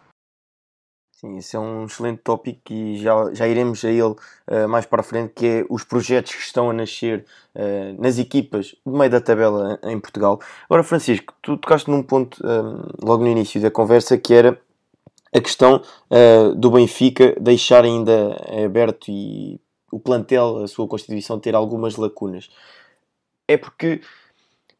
Sim, 1.26 1.38
esse 1.38 1.56
é 1.56 1.58
um 1.58 1.86
excelente 1.86 2.20
tópico 2.22 2.72
e 2.72 2.98
já, 2.98 3.34
já 3.34 3.48
iremos 3.48 3.84
a 3.84 3.90
ele 3.90 4.02
uh, 4.02 4.68
mais 4.68 4.86
para 4.86 5.00
a 5.00 5.04
frente, 5.04 5.32
que 5.34 5.46
é 5.46 5.66
os 5.68 5.82
projetos 5.82 6.32
que 6.32 6.40
estão 6.40 6.70
a 6.70 6.72
nascer 6.72 7.24
uh, 7.54 8.00
nas 8.00 8.18
equipas 8.18 8.76
do 8.84 8.96
meio 8.96 9.10
da 9.10 9.20
tabela 9.20 9.78
em 9.82 9.98
Portugal. 9.98 10.40
Agora, 10.66 10.84
Francisco, 10.84 11.34
tu 11.42 11.56
tocaste 11.56 11.90
num 11.90 12.02
ponto 12.02 12.40
um, 12.46 13.04
logo 13.04 13.24
no 13.24 13.28
início 13.28 13.60
da 13.60 13.70
conversa 13.70 14.16
que 14.16 14.32
era 14.32 14.60
a 15.34 15.40
questão 15.40 15.82
uh, 16.10 16.54
do 16.54 16.70
Benfica 16.70 17.34
deixar 17.40 17.84
ainda 17.84 18.36
aberto 18.64 19.10
e 19.10 19.60
o 19.90 19.98
plantel, 19.98 20.62
a 20.62 20.68
sua 20.68 20.86
constituição, 20.86 21.40
ter 21.40 21.56
algumas 21.56 21.96
lacunas. 21.96 22.48
É 23.48 23.56
porque, 23.56 24.00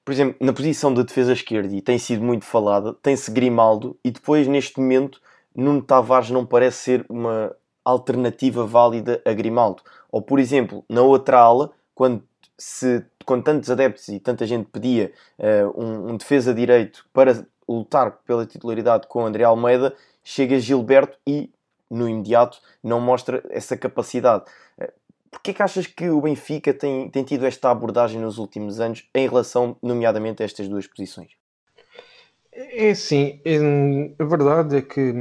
por 0.04 0.12
exemplo, 0.12 0.36
na 0.40 0.52
posição 0.52 0.94
de 0.94 1.02
defesa 1.02 1.32
esquerda, 1.32 1.74
e 1.74 1.80
tem 1.80 1.98
sido 1.98 2.22
muito 2.22 2.44
falada, 2.44 2.94
tem-se 3.02 3.30
Grimaldo, 3.30 3.96
e 4.04 4.10
depois, 4.10 4.46
neste 4.46 4.78
momento, 4.78 5.20
Nuno 5.56 5.82
Tavares 5.82 6.30
não 6.30 6.44
parece 6.44 6.78
ser 6.78 7.06
uma 7.08 7.54
alternativa 7.84 8.66
válida 8.66 9.22
a 9.24 9.32
Grimaldo. 9.32 9.82
Ou, 10.12 10.20
por 10.20 10.38
exemplo, 10.38 10.84
na 10.88 11.02
outra 11.02 11.38
ala, 11.38 11.72
quando, 11.94 12.22
se, 12.58 13.04
com 13.24 13.40
tantos 13.40 13.70
adeptos 13.70 14.08
e 14.08 14.20
tanta 14.20 14.46
gente 14.46 14.68
pedia 14.70 15.12
uh, 15.38 15.82
um, 15.82 16.10
um 16.10 16.16
defesa 16.16 16.52
direito 16.52 17.06
para 17.12 17.46
lutar 17.66 18.18
pela 18.26 18.44
titularidade 18.44 19.06
com 19.06 19.24
André 19.24 19.44
Almeida, 19.44 19.94
chega 20.22 20.60
Gilberto 20.60 21.18
e, 21.26 21.50
no 21.90 22.08
imediato, 22.08 22.58
não 22.82 23.00
mostra 23.00 23.42
essa 23.48 23.76
capacidade. 23.76 24.44
Uh, 24.78 24.92
Porquê 25.30 25.52
que 25.52 25.62
achas 25.62 25.86
que 25.86 26.08
o 26.08 26.20
Benfica 26.20 26.72
tem, 26.72 27.10
tem 27.10 27.22
tido 27.22 27.44
esta 27.44 27.70
abordagem 27.70 28.20
nos 28.20 28.38
últimos 28.38 28.80
anos 28.80 29.06
em 29.14 29.28
relação, 29.28 29.76
nomeadamente, 29.82 30.42
a 30.42 30.46
estas 30.46 30.66
duas 30.66 30.86
posições? 30.86 31.32
É 32.58 32.94
sim, 32.94 33.42
a 34.18 34.24
verdade 34.24 34.76
é 34.78 34.82
que 34.82 35.12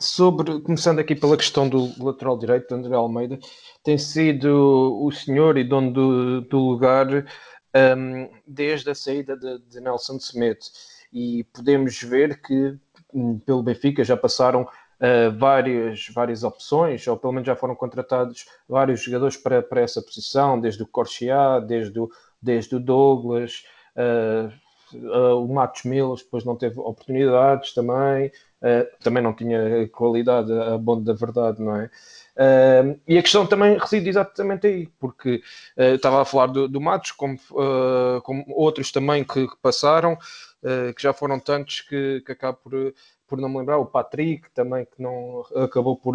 sobre, 0.00 0.62
começando 0.62 0.98
aqui 0.98 1.14
pela 1.14 1.36
questão 1.36 1.68
do 1.68 1.92
lateral 2.02 2.38
direito, 2.38 2.74
André 2.74 2.94
Almeida, 2.94 3.38
tem 3.84 3.98
sido 3.98 4.98
o 4.98 5.12
senhor 5.12 5.58
e 5.58 5.64
dono 5.64 5.92
do, 5.92 6.40
do 6.40 6.58
lugar 6.58 7.06
um, 7.96 8.30
desde 8.46 8.88
a 8.90 8.94
saída 8.94 9.36
de, 9.36 9.58
de, 9.58 9.78
Nelson 9.78 10.16
Smith. 10.16 10.70
E 11.12 11.44
podemos 11.52 12.02
ver 12.02 12.40
que 12.40 12.78
hum, 13.12 13.38
pelo 13.40 13.62
Benfica 13.62 14.02
já 14.02 14.16
passaram 14.16 14.62
uh, 14.62 15.38
várias, 15.38 16.08
várias 16.14 16.44
opções, 16.44 17.06
ou 17.06 17.18
pelo 17.18 17.34
menos 17.34 17.46
já 17.46 17.56
foram 17.56 17.74
contratados 17.74 18.46
vários 18.66 19.02
jogadores 19.02 19.36
para, 19.36 19.62
para 19.62 19.82
essa 19.82 20.00
posição, 20.00 20.58
desde 20.58 20.82
o 20.82 20.86
Corchia, 20.86 21.60
desde 21.60 22.00
o, 22.00 22.08
desde 22.40 22.74
o 22.74 22.80
Douglas. 22.80 23.64
Uh, 23.94 24.50
Uh, 24.94 25.44
o 25.44 25.52
Matos 25.52 25.84
Milos 25.84 26.22
depois 26.22 26.44
não 26.44 26.56
teve 26.56 26.78
oportunidades 26.80 27.74
também, 27.74 28.28
uh, 28.62 28.98
também 29.02 29.22
não 29.22 29.34
tinha 29.34 29.88
qualidade, 29.88 30.52
a 30.52 30.78
bonde 30.78 31.04
da 31.04 31.12
verdade, 31.12 31.62
não 31.62 31.76
é? 31.76 31.90
Uh, 32.36 33.00
e 33.06 33.18
a 33.18 33.22
questão 33.22 33.46
também 33.46 33.76
reside 33.76 34.08
exatamente 34.08 34.66
aí, 34.66 34.86
porque 34.98 35.42
estava 35.76 36.22
a 36.22 36.24
falar 36.24 36.46
do, 36.46 36.68
do 36.68 36.80
Matos, 36.80 37.12
como, 37.12 37.38
como, 38.22 38.44
outros 38.48 38.92
também 38.92 39.24
que, 39.24 39.48
que 39.48 39.56
passaram, 39.60 40.16
que 40.94 41.02
já 41.02 41.12
foram 41.12 41.40
tantos 41.40 41.80
que, 41.80 42.22
que 42.24 42.32
acabo 42.32 42.58
por, 42.62 42.94
por 43.26 43.40
não 43.40 43.48
me 43.48 43.58
lembrar, 43.58 43.78
o 43.78 43.86
Patrick 43.86 44.48
também, 44.52 44.84
que 44.84 45.02
não 45.02 45.44
acabou 45.56 45.96
por 45.96 46.14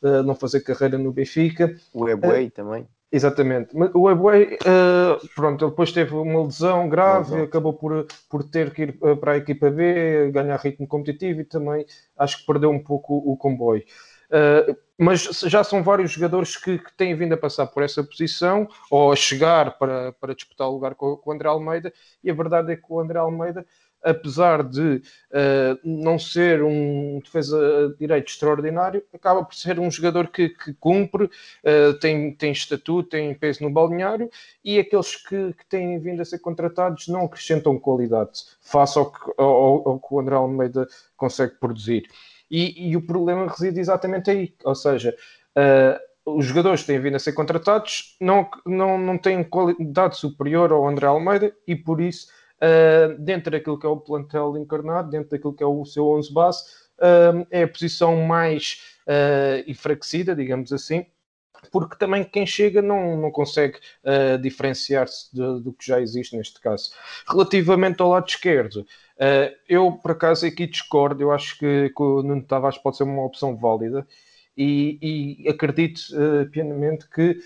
não 0.00 0.34
fazer 0.36 0.60
carreira 0.60 0.96
no 0.96 1.12
Benfica. 1.12 1.76
O 1.92 2.08
Ebuei 2.08 2.50
também. 2.50 2.86
Exatamente. 3.10 3.70
O 3.94 4.10
Ebway, 4.10 4.58
uh, 4.66 5.28
pronto, 5.34 5.64
ele 5.64 5.70
depois 5.70 5.92
teve 5.92 6.14
uma 6.14 6.44
lesão 6.44 6.88
grave, 6.90 7.36
uhum. 7.36 7.42
acabou 7.44 7.72
por, 7.72 8.06
por 8.28 8.44
ter 8.44 8.70
que 8.72 8.82
ir 8.82 8.98
eh, 9.02 9.14
para 9.14 9.32
a 9.32 9.36
equipa 9.38 9.70
B, 9.70 10.30
ganhar 10.30 10.56
ritmo 10.58 10.86
competitivo 10.86 11.40
e 11.40 11.44
também 11.44 11.86
acho 12.18 12.38
que 12.38 12.46
perdeu 12.46 12.70
um 12.70 12.82
pouco 12.82 13.16
o, 13.16 13.34
comboio. 13.34 13.82
Uh, 14.30 14.76
mas 14.98 15.22
já 15.46 15.62
são 15.62 15.82
vários 15.82 16.10
jogadores 16.10 16.56
que, 16.56 16.78
que, 16.78 16.92
têm 16.96 17.14
vindo 17.14 17.34
a 17.34 17.38
passar 17.38 17.66
por 17.66 17.82
essa 17.82 18.02
posição 18.02 18.68
ou 18.90 19.12
a 19.12 19.16
chegar 19.16 19.78
para, 19.78 20.12
para 20.12 20.34
disputar 20.34 20.68
o 20.68 20.72
lugar 20.72 20.94
com, 20.94 21.16
com 21.16 21.30
o 21.30 21.32
André 21.32 21.48
Almeida, 21.48 21.92
e 22.22 22.30
a 22.30 22.34
verdade 22.34 22.72
é 22.72 22.76
que 22.76 22.86
o 22.88 22.98
André 22.98 23.18
Almeida 23.18 23.64
apesar 24.02 24.62
de 24.62 25.02
uh, 25.32 25.78
não 25.84 26.18
ser 26.18 26.62
um 26.62 27.20
defesa 27.22 27.94
direito 27.98 28.28
extraordinário, 28.28 29.02
acaba 29.12 29.44
por 29.44 29.54
ser 29.54 29.78
um 29.78 29.90
jogador 29.90 30.28
que, 30.28 30.50
que 30.50 30.72
cumpre, 30.74 31.24
uh, 31.24 31.98
tem, 32.00 32.34
tem 32.34 32.52
estatuto, 32.52 33.10
tem 33.10 33.34
peso 33.34 33.62
no 33.62 33.70
balneário 33.70 34.30
e 34.64 34.78
aqueles 34.78 35.16
que, 35.16 35.52
que, 35.52 35.66
têm 35.68 35.98
vindo 35.98 36.22
a 36.22 36.24
ser 36.24 36.38
contratados 36.38 37.08
não 37.08 37.24
acrescentam 37.24 37.78
qualidade 37.78 38.44
face 38.60 38.98
ao 38.98 39.10
que, 39.10 39.32
ao, 39.36 39.88
ao 39.88 40.00
que 40.00 40.14
o 40.14 40.20
André 40.20 40.34
Almeida 40.36 40.86
consegue 41.16 41.54
produzir. 41.54 42.08
E, 42.50 42.90
e, 42.90 42.96
o 42.96 43.06
problema 43.06 43.46
reside 43.46 43.78
exatamente 43.78 44.30
aí, 44.30 44.54
ou 44.64 44.74
seja, 44.74 45.14
uh, 45.56 46.36
os 46.36 46.44
jogadores 46.44 46.80
que 46.80 46.86
têm 46.86 47.00
vindo 47.00 47.16
a 47.16 47.18
ser 47.18 47.32
contratados 47.32 48.16
não, 48.20 48.48
não, 48.66 48.98
não 48.98 49.18
têm 49.18 49.44
qualidade 49.44 50.16
superior 50.16 50.72
ao 50.72 50.88
André 50.88 51.06
Almeida 51.06 51.54
e 51.66 51.76
por 51.76 52.00
isso 52.00 52.28
uh, 52.56 53.18
dentro 53.18 53.50
daquilo 53.50 53.78
que 53.78 53.86
é 53.86 53.88
o 53.88 53.96
plantel 53.98 54.56
encarnado, 54.56 55.10
dentro 55.10 55.30
daquilo 55.30 55.54
que 55.54 55.62
é 55.62 55.66
o 55.66 55.84
seu 55.84 56.06
11 56.06 56.32
base, 56.32 56.62
uh, 56.98 57.46
é 57.50 57.62
a 57.62 57.68
posição 57.68 58.16
mais 58.16 58.82
enfraquecida, 59.66 60.36
digamos 60.36 60.70
assim, 60.70 61.06
porque 61.70 61.96
também 61.96 62.24
quem 62.24 62.46
chega 62.46 62.80
não, 62.80 63.16
não 63.16 63.30
consegue 63.30 63.78
uh, 64.04 64.38
diferenciar-se 64.38 65.34
do 65.34 65.72
que 65.72 65.86
já 65.86 66.00
existe 66.00 66.36
neste 66.36 66.60
caso. 66.60 66.90
Relativamente 67.28 68.00
ao 68.00 68.10
lado 68.10 68.28
esquerdo, 68.28 68.80
uh, 69.16 69.54
eu 69.68 69.92
por 69.92 70.12
acaso 70.12 70.46
aqui 70.46 70.66
discordo, 70.66 71.22
eu 71.22 71.32
acho 71.32 71.58
que, 71.58 71.92
o 71.96 72.22
Nuno 72.22 72.42
Tavares 72.42 72.78
pode 72.78 72.96
ser 72.96 73.04
uma 73.04 73.24
opção 73.24 73.56
válida 73.56 74.06
e, 74.56 75.44
e 75.44 75.48
acredito 75.48 76.00
uh, 76.12 76.50
que 77.14 77.38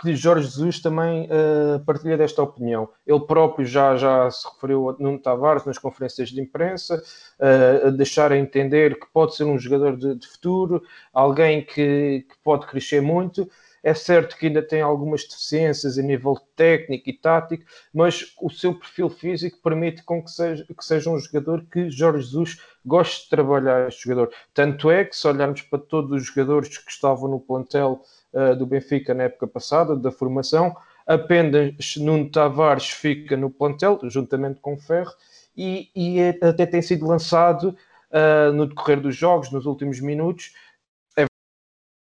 que 0.00 0.16
Jorge 0.16 0.46
Jesus 0.46 0.80
também 0.80 1.26
uh, 1.26 1.78
partilha 1.84 2.16
desta 2.16 2.42
opinião. 2.42 2.88
Ele 3.06 3.20
próprio 3.20 3.66
já, 3.66 3.94
já 3.96 4.30
se 4.30 4.48
referiu 4.48 4.88
a 4.88 4.96
Nuno 4.98 5.18
Tavares 5.18 5.66
nas 5.66 5.76
conferências 5.76 6.30
de 6.30 6.40
imprensa, 6.40 7.02
uh, 7.38 7.88
a 7.88 7.90
deixar 7.90 8.32
a 8.32 8.38
entender 8.38 8.98
que 8.98 9.06
pode 9.12 9.36
ser 9.36 9.44
um 9.44 9.58
jogador 9.58 9.96
de, 9.96 10.14
de 10.14 10.26
futuro, 10.26 10.82
alguém 11.12 11.62
que, 11.62 12.24
que, 12.28 12.34
pode 12.42 12.66
crescer 12.66 13.02
muito. 13.02 13.48
É 13.82 13.94
certo 13.94 14.36
que 14.36 14.46
ainda 14.46 14.62
tem 14.62 14.80
algumas 14.80 15.24
deficiências 15.24 15.98
a 15.98 16.02
nível 16.02 16.38
técnico 16.54 17.10
e 17.10 17.12
tático, 17.12 17.64
mas 17.92 18.32
o 18.40 18.48
seu 18.48 18.74
perfil 18.74 19.10
físico 19.10 19.58
permite 19.62 20.02
com 20.04 20.22
que 20.22 20.30
seja, 20.30 20.64
que 20.64 20.84
seja 20.84 21.10
um 21.10 21.18
jogador 21.18 21.64
que 21.70 21.90
Jorge 21.90 22.22
Jesus 22.22 22.58
goste 22.84 23.24
de 23.24 23.30
trabalhar 23.30 23.88
este 23.88 24.04
jogador. 24.04 24.32
Tanto 24.54 24.90
é 24.90 25.04
que, 25.04 25.16
se 25.16 25.26
olharmos 25.26 25.62
para 25.62 25.78
todos 25.78 26.12
os 26.12 26.26
jogadores 26.26 26.78
que 26.78 26.90
estavam 26.90 27.28
no 27.28 27.40
plantel 27.40 28.02
uh, 28.32 28.56
do 28.56 28.66
Benfica 28.66 29.14
na 29.14 29.24
época 29.24 29.46
passada, 29.46 29.96
da 29.96 30.10
formação. 30.10 30.76
Apenas 31.06 31.74
Nuno 31.96 32.30
Tavares 32.30 32.90
fica 32.90 33.36
no 33.36 33.50
plantel, 33.50 33.98
juntamente 34.04 34.60
com 34.60 34.78
Ferro, 34.78 35.12
e, 35.56 35.90
e 35.94 36.20
é, 36.20 36.38
até 36.42 36.64
tem 36.64 36.80
sido 36.80 37.06
lançado 37.06 37.76
uh, 38.10 38.52
no 38.52 38.66
decorrer 38.66 39.00
dos 39.00 39.16
jogos, 39.16 39.50
nos 39.50 39.66
últimos 39.66 40.00
minutos. 40.00 40.54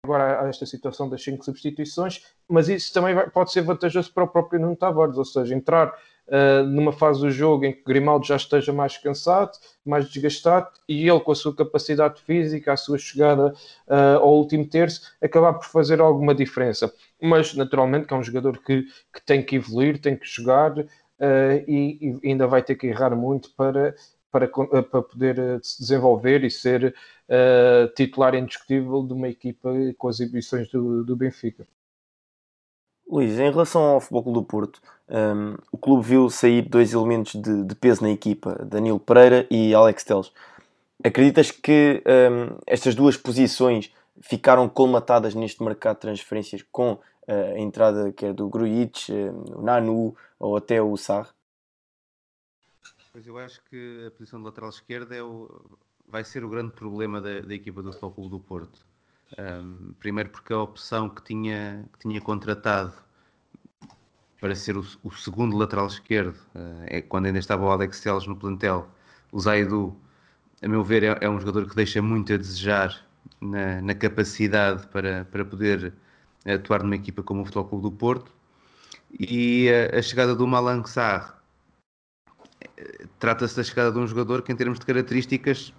Agora 0.09 0.41
há 0.41 0.47
esta 0.47 0.65
situação 0.65 1.07
das 1.07 1.23
cinco 1.23 1.45
substituições, 1.45 2.23
mas 2.47 2.67
isso 2.67 2.91
também 2.91 3.13
vai, 3.13 3.29
pode 3.29 3.51
ser 3.51 3.61
vantajoso 3.61 4.11
para 4.11 4.23
o 4.23 4.27
próprio 4.27 4.59
Nuno 4.59 4.75
Tavares, 4.75 5.15
ou 5.15 5.23
seja, 5.23 5.53
entrar 5.53 5.89
uh, 6.27 6.63
numa 6.63 6.91
fase 6.91 7.19
do 7.19 7.29
jogo 7.29 7.65
em 7.65 7.73
que 7.73 7.83
Grimaldo 7.83 8.25
já 8.25 8.35
esteja 8.35 8.73
mais 8.73 8.97
cansado, 8.97 9.51
mais 9.85 10.09
desgastado, 10.09 10.67
e 10.87 11.07
ele, 11.07 11.19
com 11.19 11.31
a 11.31 11.35
sua 11.35 11.55
capacidade 11.55 12.23
física, 12.23 12.73
a 12.73 12.77
sua 12.77 12.97
chegada 12.97 13.53
uh, 13.87 14.17
ao 14.17 14.33
último 14.33 14.67
terço, 14.67 15.13
acabar 15.21 15.53
por 15.53 15.65
fazer 15.65 16.01
alguma 16.01 16.33
diferença. 16.33 16.91
Mas, 17.21 17.53
naturalmente, 17.53 18.07
que 18.07 18.13
é 18.15 18.17
um 18.17 18.23
jogador 18.23 18.57
que, 18.63 18.87
que 19.13 19.21
tem 19.23 19.43
que 19.43 19.57
evoluir, 19.57 20.01
tem 20.01 20.17
que 20.17 20.25
jogar 20.25 20.75
uh, 20.75 20.85
e, 21.67 22.19
e, 22.23 22.29
ainda 22.31 22.47
vai 22.47 22.63
ter 22.63 22.73
que 22.73 22.87
errar 22.87 23.15
muito 23.15 23.51
para, 23.55 23.93
para, 24.31 24.47
para 24.47 25.01
poder 25.01 25.59
se 25.63 25.79
desenvolver 25.79 26.43
e 26.43 26.51
ser 26.51 26.95
titular 27.95 28.33
indiscutível 28.33 29.03
de 29.03 29.13
uma 29.13 29.27
equipa 29.27 29.71
com 29.97 30.07
as 30.07 30.19
exibições 30.19 30.69
do, 30.69 31.03
do 31.03 31.15
Benfica. 31.15 31.67
Luís, 33.09 33.39
em 33.39 33.49
relação 33.49 33.81
ao 33.81 33.99
Futebol 33.99 34.33
do 34.33 34.43
Porto, 34.43 34.79
um, 35.09 35.55
o 35.71 35.77
clube 35.77 36.05
viu 36.05 36.29
sair 36.29 36.61
dois 36.61 36.93
elementos 36.93 37.33
de, 37.33 37.63
de, 37.63 37.73
peso 37.73 38.03
na 38.03 38.11
equipa, 38.11 38.63
Danilo 38.63 38.99
Pereira 38.99 39.47
e 39.49 39.73
Alex 39.73 40.03
Teles. 40.03 40.31
Acreditas 41.03 41.49
que 41.49 42.03
um, 42.05 42.55
estas 42.67 42.93
duas 42.93 43.17
posições 43.17 43.91
ficaram 44.21 44.69
colmatadas 44.69 45.33
neste 45.33 45.63
mercado 45.63 45.95
de 45.95 46.01
transferências 46.01 46.63
com 46.71 46.93
uh, 46.93 46.99
a 47.55 47.59
entrada 47.59 48.11
quer 48.11 48.31
do 48.31 48.47
Grujic, 48.47 49.11
um, 49.11 49.59
o 49.59 49.61
Nanu 49.63 50.15
ou 50.39 50.55
até 50.55 50.79
o 50.79 50.95
Sarr? 50.95 51.33
Pois 53.19 53.27
eu 53.27 53.37
acho 53.37 53.61
que 53.69 54.05
a 54.07 54.11
posição 54.11 54.39
de 54.39 54.45
lateral 54.45 54.69
esquerda 54.69 55.13
é 55.13 55.21
o, 55.21 55.77
vai 56.07 56.23
ser 56.23 56.45
o 56.45 56.47
grande 56.47 56.71
problema 56.71 57.19
da, 57.19 57.41
da 57.41 57.53
equipa 57.53 57.81
do 57.81 57.91
Futebol 57.91 58.29
do 58.29 58.39
Porto. 58.39 58.85
Um, 59.37 59.91
primeiro 59.99 60.29
porque 60.29 60.53
a 60.53 60.59
opção 60.59 61.09
que 61.09 61.21
tinha, 61.23 61.83
que 61.91 62.07
tinha 62.07 62.21
contratado 62.21 62.93
para 64.39 64.55
ser 64.55 64.77
o, 64.77 64.85
o 65.03 65.11
segundo 65.11 65.57
lateral 65.57 65.87
esquerdo, 65.87 66.37
uh, 66.55 66.85
é 66.85 67.01
quando 67.01 67.25
ainda 67.25 67.39
estava 67.39 67.65
o 67.65 67.69
Alex 67.69 67.99
Telles 67.99 68.25
no 68.25 68.37
plantel, 68.37 68.89
o 69.33 69.39
Zaidu, 69.41 69.93
a 70.61 70.67
meu 70.69 70.81
ver, 70.81 71.03
é, 71.03 71.17
é, 71.19 71.29
um 71.29 71.41
jogador 71.41 71.67
que 71.67 71.75
deixa 71.75 72.01
muito 72.01 72.31
a 72.31 72.37
desejar 72.37 73.05
na, 73.41 73.81
na 73.81 73.95
capacidade 73.95 74.87
para, 74.87 75.25
para 75.25 75.43
poder 75.43 75.93
atuar 76.45 76.83
numa 76.83 76.95
equipa 76.95 77.21
como 77.21 77.41
o 77.41 77.45
Futebol 77.45 77.67
Clube 77.67 77.83
do 77.83 77.91
Porto. 77.91 78.31
E 79.19 79.67
a, 79.69 79.99
a 79.99 80.01
chegada 80.01 80.33
do 80.33 80.47
Malang 80.47 80.87
Sarr 80.87 81.38
trata-se 83.19 83.55
da 83.55 83.63
chegada 83.63 83.91
de 83.91 83.99
um 83.99 84.07
jogador 84.07 84.41
que, 84.41 84.51
em 84.51 84.55
termos 84.55 84.79
de 84.79 84.85
características, 84.85 85.73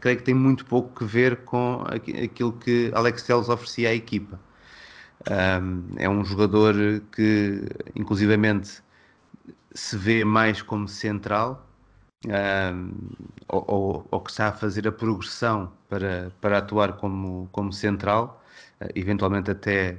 creio 0.00 0.18
que 0.18 0.24
tem 0.24 0.34
muito 0.34 0.64
pouco 0.66 0.94
que 0.98 1.04
ver 1.04 1.38
com 1.44 1.84
aquilo 2.22 2.52
que 2.52 2.90
Alex 2.94 3.22
Telles 3.22 3.48
oferecia 3.48 3.90
à 3.90 3.94
equipa. 3.94 4.40
Um, 5.30 5.84
é 5.96 6.08
um 6.08 6.24
jogador 6.24 6.74
que, 7.12 7.62
inclusivamente, 7.94 8.82
se 9.72 9.96
vê 9.96 10.24
mais 10.24 10.60
como 10.62 10.86
central 10.88 11.66
um, 12.26 12.92
ou, 13.48 13.64
ou, 13.66 14.08
ou, 14.10 14.20
que 14.20 14.30
está 14.30 14.48
a 14.48 14.52
fazer 14.52 14.86
a 14.88 14.92
progressão 14.92 15.72
para, 15.88 16.32
para 16.40 16.58
atuar 16.58 16.94
como, 16.94 17.48
como 17.52 17.72
central, 17.72 18.42
uh, 18.80 18.88
eventualmente 18.94 19.50
até 19.50 19.98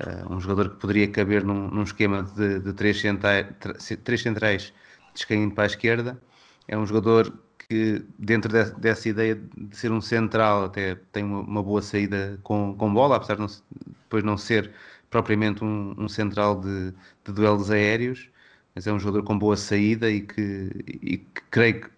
uh, 0.00 0.32
um 0.32 0.40
jogador 0.40 0.70
que 0.70 0.76
poderia 0.76 1.08
caber 1.08 1.44
num, 1.44 1.68
num 1.68 1.82
esquema 1.82 2.22
de, 2.22 2.60
de 2.60 2.72
três, 2.72 3.02
três 4.04 4.22
centrais 4.22 4.72
descaindo 5.14 5.54
para 5.54 5.64
a 5.64 5.66
esquerda. 5.66 6.20
É 6.68 6.76
um 6.76 6.86
jogador 6.86 7.32
que, 7.68 8.04
dentro 8.18 8.52
de, 8.52 8.70
dessa 8.80 9.08
ideia 9.08 9.34
de 9.56 9.76
ser 9.76 9.92
um 9.92 10.00
central, 10.00 10.64
até 10.64 10.96
tem 11.12 11.24
uma, 11.24 11.40
uma 11.40 11.62
boa 11.62 11.80
saída 11.80 12.38
com, 12.42 12.74
com 12.76 12.92
bola, 12.92 13.16
apesar 13.16 13.34
de 13.34 13.40
não, 13.40 13.48
depois 14.02 14.24
não 14.24 14.36
ser 14.36 14.72
propriamente 15.10 15.64
um, 15.64 15.94
um 15.96 16.08
central 16.08 16.60
de, 16.60 16.92
de, 17.24 17.32
duelos 17.32 17.70
aéreos, 17.70 18.28
mas 18.74 18.86
é 18.86 18.92
um 18.92 18.98
jogador 18.98 19.24
com 19.24 19.38
boa 19.38 19.56
saída 19.56 20.10
e 20.10 20.20
que, 20.20 20.70
e 21.02 21.18
que 21.18 21.42
creio 21.50 21.80
que, 21.82 21.90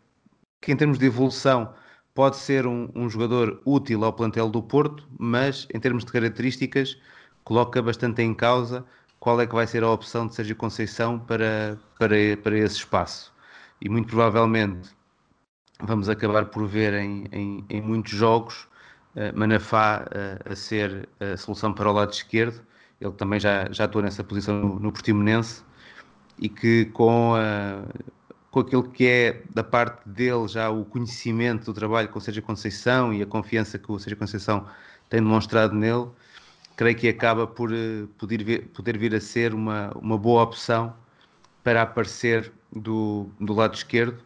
que, 0.61 0.73
em 0.73 0.77
termos 0.77 0.99
de 0.99 1.07
evolução, 1.07 1.73
pode 2.15 2.37
ser 2.37 2.67
um, 2.67 2.91
um 2.95 3.09
jogador 3.09 3.61
útil 3.65 4.05
ao 4.05 4.13
plantel 4.13 4.49
do 4.51 4.63
Porto, 4.63 5.09
mas 5.19 5.67
em 5.73 5.81
termos 5.81 6.05
de 6.05 6.13
características, 6.13 6.99
coloca 7.45 7.81
bastante 7.83 8.23
em 8.23 8.35
causa 8.35 8.85
qual 9.19 9.41
é 9.41 9.47
que 9.47 9.55
vai 9.55 9.67
ser 9.67 9.83
a 9.83 9.91
opção 9.91 10.27
de 10.27 10.35
Sérgio 10.35 10.57
Conceição 10.57 11.19
para, 11.19 11.79
para, 11.99 12.37
para 12.43 12.59
esse 12.59 12.77
espaço. 12.77 13.33
E 13.81 13.89
muito 13.89 14.09
provavelmente 14.09 14.91
vamos 15.81 16.09
acabar 16.09 16.47
por 16.47 16.67
ver 16.67 16.95
em, 16.95 17.27
em, 17.33 17.65
em 17.69 17.83
muitos 17.83 18.13
jogos 18.13 18.67
uh, 19.15 19.37
Manafá 19.39 20.07
uh, 20.07 20.53
a 20.53 20.57
ser 20.57 21.09
a 21.21 21.37
solução 21.37 21.73
para 21.73 21.91
o 21.91 21.93
lado 21.93 22.13
esquerdo. 22.13 22.63
Ele 23.01 23.13
também 23.13 23.39
já, 23.39 23.71
já 23.71 23.85
atua 23.85 24.03
nessa 24.03 24.25
posição 24.25 24.59
no, 24.59 24.79
no 24.81 24.93
Portimonense 24.93 25.63
e 26.39 26.49
que 26.49 26.87
com, 26.87 27.35
uh, 27.35 28.05
com 28.51 28.61
aquilo 28.61 28.85
que 28.85 29.07
é 29.07 29.43
da 29.55 29.63
parte 29.65 30.09
dele 30.09 30.49
já 30.49 30.71
o 30.71 30.85
conhecimento 30.85 31.67
do 31.67 31.75
trabalho 31.75 32.09
com 32.09 32.19
o 32.19 32.23
Sérgio 32.23 32.43
Conceição 32.43 33.13
e 33.13 33.23
a 33.23 33.27
confiança 33.27 33.79
que 33.79 33.91
o 33.91 33.99
Sérgio 33.99 34.17
Conceição 34.17 34.67
tem 35.09 35.21
demonstrado 35.21 35.75
nele, 35.75 36.09
creio 36.77 36.97
que 36.97 37.09
acaba 37.09 37.47
por 37.47 37.71
poder 38.19 38.45
vir, 38.45 38.69
poder 38.69 38.99
vir 38.99 39.15
a 39.15 39.21
ser 39.21 39.55
uma, 39.55 39.91
uma 39.97 40.19
boa 40.19 40.43
opção 40.43 40.95
para 41.65 41.83
aparecer 41.83 42.53
do, 42.73 43.29
do 43.41 43.55
lado 43.55 43.75
esquerdo 43.75 44.23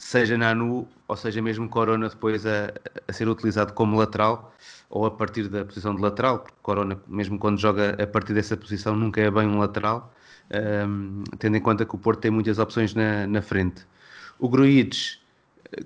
seja 0.00 0.36
Nanu 0.38 0.88
ou 1.06 1.16
seja 1.16 1.42
mesmo 1.42 1.68
Corona 1.68 2.08
depois 2.08 2.46
a, 2.46 2.72
a, 3.06 3.12
ser 3.12 3.28
utilizado 3.28 3.74
como 3.74 3.98
lateral 3.98 4.54
ou 4.88 5.04
a 5.04 5.10
partir 5.10 5.46
da 5.46 5.64
posição 5.64 5.94
de 5.94 6.00
lateral, 6.00 6.40
porque 6.40 6.56
Corona, 6.62 6.98
mesmo 7.06 7.38
quando 7.38 7.60
joga 7.60 8.02
a 8.02 8.06
partir 8.06 8.32
dessa 8.32 8.56
posição, 8.56 8.96
nunca 8.96 9.20
é 9.20 9.30
bem 9.30 9.46
um 9.46 9.58
lateral, 9.58 10.12
um, 10.88 11.22
tendo 11.38 11.56
em 11.56 11.60
conta 11.60 11.84
que 11.84 11.94
o 11.94 11.98
Porto 11.98 12.20
tem 12.20 12.30
muitas 12.30 12.58
opções 12.58 12.94
na, 12.94 13.26
na 13.26 13.42
frente. 13.42 13.86
O 14.38 14.48
Gruites, 14.48 15.20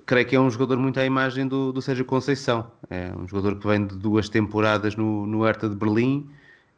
creio 0.05 0.25
que 0.25 0.35
é 0.35 0.39
um 0.39 0.49
jogador 0.49 0.77
muito 0.77 0.99
à 0.99 1.05
imagem 1.05 1.47
do, 1.47 1.71
do 1.71 1.81
Sérgio 1.81 2.05
Conceição, 2.05 2.71
é 2.89 3.11
um 3.15 3.27
jogador 3.27 3.59
que 3.59 3.67
vem 3.67 3.85
de 3.85 3.95
duas 3.95 4.29
temporadas 4.29 4.95
no, 4.95 5.25
no 5.25 5.43
Hertha 5.43 5.69
de 5.69 5.75
Berlim, 5.75 6.29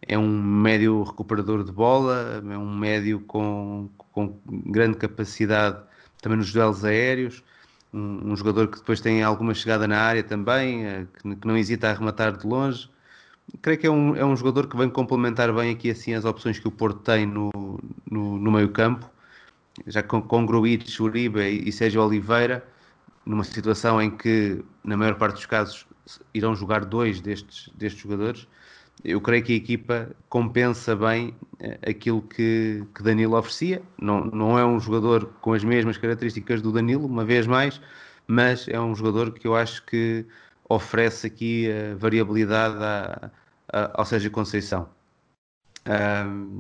é 0.02 0.18
um 0.18 0.42
médio 0.42 1.04
recuperador 1.04 1.64
de 1.64 1.72
bola, 1.72 2.44
é 2.50 2.58
um 2.58 2.76
médio 2.76 3.20
com, 3.22 3.90
com 4.12 4.40
grande 4.46 4.98
capacidade 4.98 5.78
também 6.22 6.38
nos 6.38 6.52
duelos 6.52 6.84
aéreos, 6.84 7.44
um, 7.94 8.32
um, 8.32 8.36
jogador 8.36 8.68
que 8.68 8.78
depois 8.78 9.00
tem 9.00 9.24
alguma 9.24 9.54
chegada 9.54 9.88
na 9.88 10.00
área 10.00 10.24
também, 10.24 10.86
eh, 10.86 11.08
que, 11.14 11.36
que, 11.36 11.48
não 11.48 11.58
hesita 11.58 11.88
a 11.88 11.92
arrematar 11.92 12.36
de 12.36 12.46
longe. 12.46 12.90
Creio 13.62 13.80
que 13.80 13.88
é 13.88 13.90
um, 13.92 14.16
é 14.16 14.26
um 14.26 14.36
jogador 14.36 14.68
que 14.68 14.76
vem 14.76 14.90
complementar 14.90 15.54
bem 15.54 15.72
aqui 15.72 15.90
assim 15.90 16.14
as 16.14 16.26
opções 16.26 16.60
que 16.60 16.68
o 16.68 16.72
Porto 16.72 17.00
tem 17.00 17.26
no, 17.26 17.50
no, 18.10 18.38
no 18.38 18.52
meio 18.52 18.70
campo, 18.70 19.10
já 19.86 20.04
com, 20.04 20.22
com 20.22 20.46
Gruitch, 20.46 21.00
Uribe 21.00 21.40
e 21.40 21.72
Sérgio 21.72 22.04
Oliveira, 22.04 22.64
numa 23.28 23.44
situação 23.44 24.02
em 24.02 24.10
que, 24.10 24.64
na 24.84 24.96
maior 24.96 25.16
parte 25.16 25.36
dos 25.36 25.46
casos, 25.46 25.86
irão 26.34 26.56
jogar 26.56 26.86
dois 26.86 27.20
destes, 27.20 27.70
destes 27.76 28.02
jogadores, 28.02 28.48
eu 29.04 29.22
creio 29.22 29.44
que 29.44 29.54
a 29.54 29.56
equipa 29.56 30.10
compensa 30.30 30.96
bem 30.96 31.36
eh, 31.60 31.78
aquilo 31.88 32.22
que, 32.22 32.84
que 32.96 33.04
Danilo 33.04 33.38
oferecia. 33.38 33.82
Não, 34.02 34.26
não 34.26 34.58
é 34.58 34.66
um 34.66 34.80
jogador 34.80 35.26
com 35.42 35.54
as 35.54 35.64
mesmas 35.64 35.98
características 35.98 36.62
do 36.62 36.72
Danilo, 36.72 37.06
uma 37.06 37.26
vez 37.26 37.46
mais, 37.46 37.80
mas 38.26 38.68
é 38.68 38.80
um 38.80 38.96
jogador 38.96 39.32
que 39.34 39.46
eu 39.48 39.56
acho 39.56 39.86
que 39.86 40.26
oferece 40.70 41.28
aqui 41.28 41.70
a 41.72 41.96
variabilidade 41.96 42.76
a, 42.82 43.32
a, 43.72 44.00
ao 44.00 44.06
Sérgio 44.06 44.32
Conceição. 44.32 44.90
Um, 45.88 46.60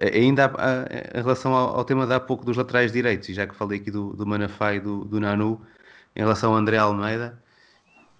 ainda 0.00 0.46
a, 0.56 1.18
em 1.18 1.22
relação 1.22 1.54
ao, 1.54 1.76
ao, 1.76 1.84
tema 1.84 2.06
de 2.06 2.14
há 2.14 2.20
pouco 2.20 2.44
dos 2.44 2.56
laterais 2.56 2.90
direitos, 2.90 3.28
e 3.28 3.34
já 3.34 3.46
que 3.46 3.54
falei 3.54 3.78
aqui 3.78 3.90
do, 3.90 4.14
do 4.14 4.26
Manafá 4.26 4.74
e 4.74 4.80
do, 4.80 5.04
do 5.04 5.20
Nanu, 5.20 5.60
em 6.18 6.22
relação 6.22 6.52
ao 6.52 6.58
André 6.58 6.76
Almeida, 6.76 7.40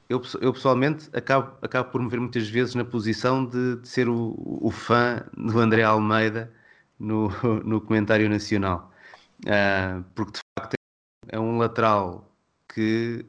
eu, 0.09 0.23
eu 0.41 0.53
pessoalmente 0.53 1.11
acabo, 1.13 1.53
acabo 1.61 1.91
por 1.91 2.01
me 2.01 2.09
ver 2.09 2.21
muitas 2.21 2.49
vezes 2.49 2.75
na 2.77 2.85
posição 2.85 3.45
de, 3.45 3.77
de 3.77 3.89
ser 3.89 4.09
o, 4.09 4.35
o, 4.39 4.71
fã 4.71 5.27
do 5.37 5.59
André 5.59 5.83
Almeida 5.83 6.51
no, 6.99 7.29
no 7.65 7.81
comentário 7.81 8.29
nacional. 8.29 8.93
Uh, 9.45 10.03
porque 10.15 10.33
de 10.33 10.41
facto 10.59 10.75
é 11.29 11.39
um 11.39 11.59
lateral 11.59 12.33
que 12.73 13.27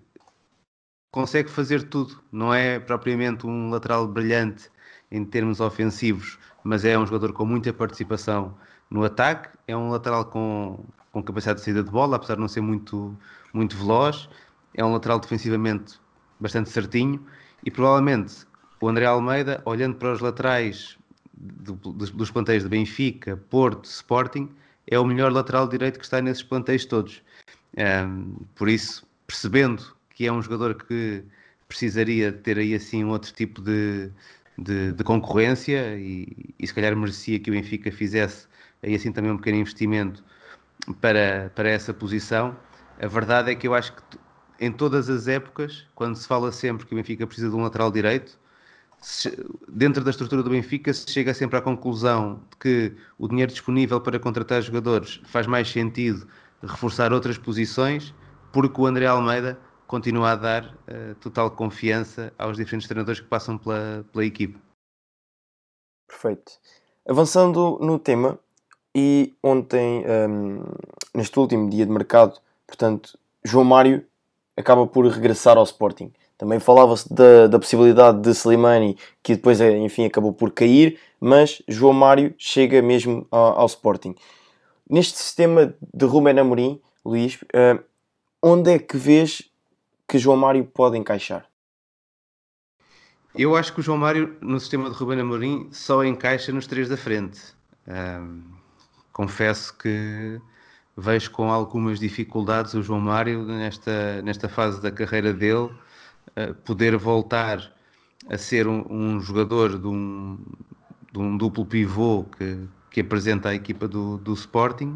consegue 1.11 1.49
fazer 1.49 1.89
tudo, 1.89 2.23
não 2.31 2.53
é 2.53 2.79
propriamente 2.79 3.47
um 3.47 3.69
lateral 3.71 4.07
brilhante 4.07 4.69
em 5.11 5.25
termos 5.25 5.59
ofensivos, 5.59 6.37
mas 6.63 6.85
é 6.85 6.97
um 6.97 7.05
jogador 7.05 7.33
com 7.33 7.45
muita 7.45 7.73
participação 7.73 8.55
no 8.89 9.03
ataque, 9.03 9.49
é 9.67 9.75
um 9.75 9.89
lateral 9.89 10.25
com, 10.25 10.85
com 11.11 11.23
capacidade 11.23 11.59
de 11.59 11.65
saída 11.65 11.83
de 11.83 11.89
bola, 11.89 12.15
apesar 12.15 12.35
de 12.35 12.41
não 12.41 12.47
ser 12.47 12.61
muito, 12.61 13.17
muito 13.53 13.75
veloz, 13.75 14.29
é 14.73 14.83
um 14.83 14.91
lateral 14.91 15.19
defensivamente 15.19 15.99
bastante 16.39 16.69
certinho 16.69 17.25
e 17.65 17.71
provavelmente 17.71 18.47
o 18.81 18.87
André 18.87 19.05
Almeida, 19.05 19.61
olhando 19.65 19.95
para 19.95 20.13
os 20.13 20.21
laterais 20.21 20.97
do, 21.33 21.73
dos, 21.73 22.11
dos 22.11 22.31
plantéis 22.31 22.63
de 22.63 22.69
Benfica, 22.69 23.37
Porto, 23.49 23.85
Sporting, 23.85 24.49
é 24.87 24.97
o 24.97 25.05
melhor 25.05 25.31
lateral 25.31 25.67
direito 25.67 25.99
que 25.99 26.05
está 26.05 26.21
nesses 26.21 26.43
plantéis 26.43 26.85
todos. 26.85 27.21
Um, 27.77 28.35
por 28.55 28.67
isso, 28.67 29.05
percebendo 29.27 29.83
que 30.09 30.25
é 30.25 30.31
um 30.31 30.41
jogador 30.41 30.75
que 30.75 31.23
precisaria 31.67 32.31
ter 32.31 32.57
aí 32.57 32.73
assim 32.73 33.03
um 33.03 33.09
outro 33.09 33.31
tipo 33.31 33.61
de, 33.61 34.09
de, 34.57 34.91
de 34.91 35.03
concorrência 35.03 35.95
e, 35.97 36.53
e, 36.57 36.65
se 36.65 36.73
calhar 36.73 36.95
merecia 36.95 37.39
que 37.39 37.51
o 37.51 37.53
Benfica 37.53 37.91
fizesse 37.91 38.47
aí 38.81 38.95
assim 38.95 39.11
também 39.11 39.31
um 39.31 39.37
pequeno 39.37 39.59
investimento 39.59 40.23
para, 40.99 41.51
para 41.53 41.69
essa 41.69 41.93
posição. 41.93 42.57
A 42.99 43.07
verdade 43.07 43.51
é 43.51 43.55
que 43.55 43.67
eu 43.67 43.75
acho 43.75 43.93
que 43.93 44.01
em 44.59 44.71
todas 44.71 45.09
as 45.09 45.27
épocas, 45.27 45.85
quando 45.95 46.15
se 46.15 46.27
fala 46.27 46.51
sempre 46.51 46.85
que 46.85 46.93
o 46.93 46.97
Benfica 46.97 47.25
precisa 47.25 47.49
de 47.49 47.55
um 47.55 47.61
lateral 47.61 47.91
direito, 47.91 48.37
dentro 49.67 50.03
da 50.03 50.11
estrutura 50.11 50.43
do 50.43 50.49
Benfica 50.49 50.93
se 50.93 51.09
chega 51.09 51.33
sempre 51.33 51.57
à 51.57 51.61
conclusão 51.61 52.41
de 52.49 52.57
que 52.57 52.95
o 53.17 53.27
dinheiro 53.27 53.51
disponível 53.51 54.01
para 54.01 54.19
contratar 54.19 54.61
jogadores 54.61 55.21
faz 55.25 55.47
mais 55.47 55.71
sentido 55.71 56.27
reforçar 56.61 57.13
outras 57.13 57.37
posições, 57.37 58.13
porque 58.51 58.81
o 58.81 58.85
André 58.85 59.05
Almeida 59.05 59.57
continua 59.87 60.31
a 60.31 60.35
dar 60.35 60.65
uh, 60.65 61.15
total 61.21 61.49
confiança 61.51 62.33
aos 62.37 62.57
diferentes 62.57 62.87
treinadores 62.87 63.21
que 63.21 63.27
passam 63.27 63.57
pela, 63.57 64.05
pela 64.11 64.25
equipe. 64.25 64.59
Perfeito. 66.07 66.51
Avançando 67.07 67.79
no 67.81 67.97
tema, 67.97 68.37
e 68.93 69.33
ontem, 69.41 70.03
um, 70.05 70.63
neste 71.15 71.39
último 71.39 71.69
dia 71.69 71.85
de 71.85 71.91
mercado, 71.91 72.39
portanto, 72.67 73.17
João 73.43 73.63
Mário 73.63 74.05
acaba 74.59 74.85
por 74.85 75.05
regressar 75.07 75.57
ao 75.57 75.63
Sporting. 75.63 76.11
Também 76.37 76.59
falava-se 76.59 77.11
da, 77.13 77.47
da, 77.47 77.59
possibilidade 77.59 78.21
de 78.21 78.29
Slimani, 78.31 78.97
que 79.23 79.35
depois, 79.35 79.59
enfim, 79.59 80.05
acabou 80.05 80.33
por 80.33 80.51
cair, 80.51 80.99
mas 81.19 81.61
João 81.67 81.93
Mário 81.93 82.33
chega 82.37 82.81
mesmo 82.81 83.25
ao, 83.31 83.59
ao 83.59 83.65
Sporting. 83.65 84.15
Neste 84.89 85.17
sistema 85.17 85.73
de 85.93 86.05
Ruben 86.05 86.39
Amorim, 86.39 86.81
Luís, 87.05 87.35
uh, 87.35 87.83
onde 88.41 88.71
é 88.71 88.79
que 88.79 88.97
vês 88.97 89.49
que 90.07 90.17
João 90.17 90.37
Mário 90.37 90.63
pode 90.65 90.97
encaixar? 90.97 91.45
Eu 93.35 93.55
acho 93.55 93.73
que 93.73 93.79
o 93.79 93.83
João 93.83 93.97
Mário, 93.97 94.35
no 94.41 94.59
sistema 94.59 94.89
de 94.89 94.95
Ruben 94.95 95.19
Amorim, 95.19 95.69
só 95.71 96.03
encaixa 96.03 96.51
nos 96.51 96.67
três 96.67 96.89
da 96.89 96.97
frente. 96.97 97.39
Um, 97.87 98.43
confesso 99.13 99.77
que 99.77 100.41
vejo 100.99 101.31
com 101.31 101.51
algumas 101.51 101.99
dificuldades 101.99 102.73
o 102.73 102.83
João 102.83 102.99
Mário 102.99 103.43
nesta, 103.43 104.21
nesta 104.21 104.49
fase 104.49 104.81
da 104.81 104.91
carreira 104.91 105.33
dele 105.33 105.69
uh, 106.35 106.53
poder 106.65 106.97
voltar 106.97 107.71
a 108.29 108.37
ser 108.37 108.67
um, 108.67 108.85
um 108.89 109.21
jogador 109.21 109.77
de 109.77 109.87
um, 109.87 110.37
de 111.11 111.19
um, 111.19 111.37
duplo 111.37 111.65
pivô 111.65 112.25
que, 112.37 112.59
que 112.91 113.01
apresenta 113.01 113.49
a 113.49 113.55
equipa 113.55 113.87
do, 113.87 114.17
do 114.17 114.33
Sporting 114.33 114.95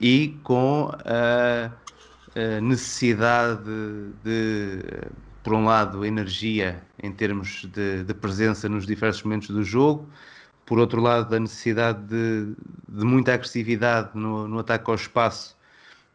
e 0.00 0.38
com 0.42 0.90
a, 1.04 1.70
a 2.34 2.60
necessidade 2.60 3.62
de, 3.64 4.12
de, 4.24 4.82
por 5.42 5.54
um 5.54 5.64
lado, 5.64 6.04
energia 6.04 6.82
em 7.02 7.12
termos 7.12 7.66
de, 7.72 8.02
de, 8.04 8.14
presença 8.14 8.68
nos 8.68 8.86
diversos 8.86 9.22
momentos 9.22 9.48
do 9.48 9.62
jogo, 9.62 10.08
por 10.66 10.80
outro 10.80 11.00
lado, 11.00 11.34
a 11.34 11.40
necessidade 11.40 12.02
de, 12.02 12.54
de 12.88 13.04
muita 13.04 13.32
agressividade 13.32 14.10
no, 14.14 14.48
no, 14.48 14.58
ataque 14.58 14.90
ao 14.90 14.96
espaço, 14.96 15.56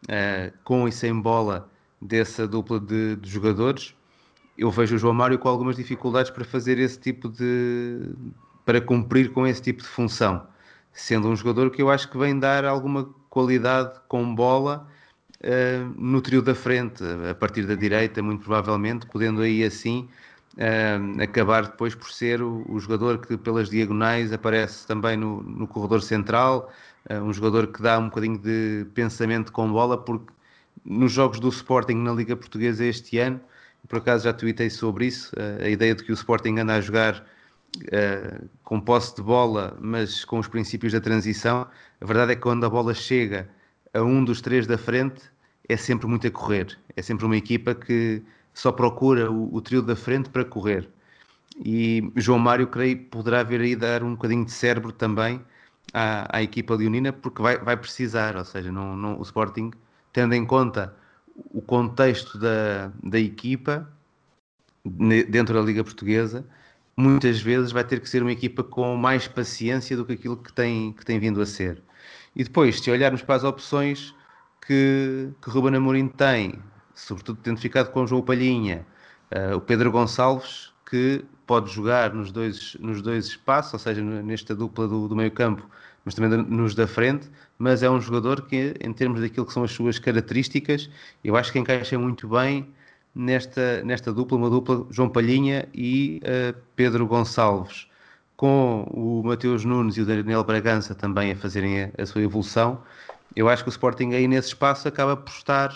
uh, 0.04 0.52
com 0.62 0.86
e 0.86 0.92
sem 0.92 1.18
bola, 1.18 1.68
dessa 2.00 2.46
dupla 2.46 2.78
de, 2.78 3.16
de, 3.16 3.30
jogadores. 3.30 3.94
Eu 4.56 4.70
vejo 4.70 4.94
o 4.94 4.98
João 4.98 5.14
Mário 5.14 5.38
com 5.38 5.48
algumas 5.48 5.76
dificuldades 5.76 6.30
para 6.30 6.44
fazer 6.44 6.78
esse 6.78 7.00
tipo 7.00 7.28
de. 7.30 8.10
para 8.64 8.80
cumprir 8.80 9.32
com 9.32 9.46
esse 9.46 9.62
tipo 9.62 9.82
de 9.82 9.88
função, 9.88 10.46
sendo 10.92 11.28
um 11.28 11.34
jogador 11.34 11.70
que 11.70 11.80
eu 11.80 11.90
acho 11.90 12.10
que 12.10 12.18
vem 12.18 12.38
dar 12.38 12.66
alguma 12.66 13.08
qualidade 13.30 13.98
com 14.06 14.34
bola 14.34 14.86
uh, 15.42 15.94
no 15.96 16.20
trio 16.20 16.42
da 16.42 16.54
frente, 16.54 17.02
a 17.30 17.34
partir 17.34 17.64
da 17.66 17.74
direita, 17.74 18.22
muito 18.22 18.44
provavelmente, 18.44 19.06
podendo 19.06 19.40
aí 19.40 19.64
assim 19.64 20.10
uh, 20.56 21.22
acabar 21.22 21.66
depois 21.66 21.94
por 21.94 22.10
ser 22.10 22.42
o, 22.42 22.64
o, 22.68 22.78
jogador 22.78 23.18
que 23.18 23.36
pelas 23.36 23.68
diagonais 23.70 24.32
aparece 24.32 24.86
também 24.86 25.16
no, 25.16 25.42
no 25.42 25.66
corredor 25.66 26.02
central, 26.02 26.72
uh, 27.10 27.14
um 27.14 27.32
jogador 27.32 27.68
que 27.68 27.82
dá 27.82 27.98
um 27.98 28.08
bocadinho 28.08 28.38
de 28.38 28.86
pensamento 28.94 29.52
com 29.52 29.70
bola, 29.70 29.96
porque 29.96 30.32
nos 30.84 31.12
jogos 31.12 31.40
do 31.40 31.48
Sporting 31.48 31.94
na 31.94 32.12
Liga 32.12 32.36
Portuguesa 32.36 32.84
este 32.84 33.18
ano, 33.18 33.40
por 33.88 33.98
acaso 33.98 34.24
já 34.24 34.32
tuitei 34.32 34.70
sobre 34.70 35.06
isso, 35.06 35.34
uh, 35.36 35.64
a 35.64 35.68
ideia 35.68 35.94
de 35.94 36.04
que 36.04 36.12
o 36.12 36.14
Sporting 36.14 36.58
anda 36.58 36.74
a 36.74 36.80
jogar 36.80 37.24
com 38.64 38.78
posse 38.78 39.16
de 39.16 39.22
bola, 39.22 39.78
mas 39.80 40.26
com 40.26 40.38
os 40.38 40.46
princípios 40.46 40.92
da 40.92 41.00
transição, 41.00 41.66
a 42.02 42.04
verdade 42.04 42.32
é 42.32 42.34
que 42.34 42.42
quando 42.42 42.66
a 42.66 42.68
bola 42.68 42.92
chega 42.92 43.48
a 43.94 44.02
um 44.02 44.22
dos 44.22 44.42
três 44.42 44.66
da 44.66 44.76
frente, 44.76 45.22
é 45.66 45.76
sempre 45.76 46.06
muito 46.06 46.26
a 46.26 46.30
correr. 46.30 46.78
É 46.94 47.00
sempre 47.00 47.24
uma 47.24 47.36
equipa 47.36 47.74
que 47.74 48.22
só 48.54 48.72
procura 48.72 49.30
o, 49.30 49.54
o 49.54 49.60
trio 49.60 49.82
da 49.82 49.96
frente 49.96 50.30
para 50.30 50.44
correr. 50.44 50.88
E 51.64 52.10
João 52.16 52.38
Mário, 52.38 52.66
creio, 52.66 53.04
poderá 53.06 53.42
vir 53.42 53.60
aí 53.60 53.76
dar 53.76 54.02
um 54.02 54.12
bocadinho 54.14 54.44
de 54.44 54.52
cérebro 54.52 54.92
também 54.92 55.40
à, 55.92 56.38
à 56.38 56.42
equipa 56.42 56.74
leonina, 56.74 57.12
porque 57.12 57.42
vai, 57.42 57.58
vai 57.58 57.76
precisar, 57.76 58.36
ou 58.36 58.44
seja, 58.44 58.72
não, 58.72 58.96
não, 58.96 59.18
o 59.18 59.22
Sporting, 59.22 59.70
tendo 60.12 60.34
em 60.34 60.46
conta 60.46 60.94
o 61.50 61.60
contexto 61.62 62.38
da, 62.38 62.92
da 63.02 63.18
equipa 63.18 63.88
dentro 64.84 65.54
da 65.54 65.60
Liga 65.60 65.84
Portuguesa, 65.84 66.44
muitas 66.96 67.40
vezes 67.40 67.72
vai 67.72 67.84
ter 67.84 68.00
que 68.00 68.08
ser 68.08 68.22
uma 68.22 68.32
equipa 68.32 68.62
com 68.62 68.96
mais 68.96 69.28
paciência 69.28 69.96
do 69.96 70.04
que 70.04 70.12
aquilo 70.12 70.36
que 70.36 70.52
tem, 70.52 70.92
que 70.92 71.04
tem 71.04 71.18
vindo 71.18 71.40
a 71.40 71.46
ser. 71.46 71.82
E 72.34 72.44
depois, 72.44 72.80
se 72.80 72.90
olharmos 72.90 73.22
para 73.22 73.36
as 73.36 73.44
opções 73.44 74.14
que, 74.66 75.30
que 75.42 75.50
Ruben 75.50 75.76
Amorim 75.76 76.08
tem, 76.08 76.58
sobretudo 76.94 77.38
tendo 77.42 77.60
ficado 77.60 77.90
com 77.90 78.02
o 78.02 78.06
João 78.06 78.22
Palhinha, 78.22 78.86
uh, 79.32 79.56
o 79.56 79.60
Pedro 79.60 79.90
Gonçalves, 79.90 80.72
que 80.88 81.24
pode 81.46 81.70
jogar 81.70 82.12
nos 82.12 82.30
dois, 82.30 82.76
nos 82.80 83.00
dois 83.00 83.26
espaços, 83.26 83.72
ou 83.72 83.78
seja, 83.78 84.02
nesta 84.02 84.54
dupla 84.54 84.86
do, 84.86 85.08
do 85.08 85.16
meio 85.16 85.30
campo, 85.30 85.66
mas 86.04 86.14
também 86.14 86.38
nos 86.44 86.74
da 86.74 86.86
frente, 86.86 87.30
mas 87.58 87.82
é 87.82 87.90
um 87.90 88.00
jogador 88.00 88.42
que, 88.42 88.74
em 88.80 88.92
termos 88.92 89.20
daquilo 89.20 89.46
que 89.46 89.52
são 89.52 89.64
as 89.64 89.72
suas 89.72 89.98
características, 89.98 90.90
eu 91.22 91.36
acho 91.36 91.52
que 91.52 91.58
encaixa 91.58 91.98
muito 91.98 92.28
bem 92.28 92.68
nesta, 93.14 93.82
nesta 93.84 94.12
dupla, 94.12 94.36
uma 94.36 94.50
dupla 94.50 94.86
João 94.90 95.08
Palhinha 95.08 95.68
e 95.72 96.20
uh, 96.24 96.58
Pedro 96.74 97.06
Gonçalves, 97.06 97.88
com 98.36 98.84
o 98.90 99.22
Mateus 99.24 99.64
Nunes 99.64 99.96
e 99.96 100.02
o 100.02 100.06
Daniel 100.06 100.42
Bragança 100.44 100.94
também 100.94 101.32
a 101.32 101.36
fazerem 101.36 101.84
a, 101.84 101.90
a 101.98 102.06
sua 102.06 102.22
evolução. 102.22 102.82
Eu 103.36 103.48
acho 103.48 103.62
que 103.62 103.68
o 103.68 103.70
Sporting 103.70 104.12
aí 104.12 104.26
nesse 104.26 104.48
espaço 104.48 104.88
acaba 104.88 105.16
por 105.16 105.32
estar 105.32 105.72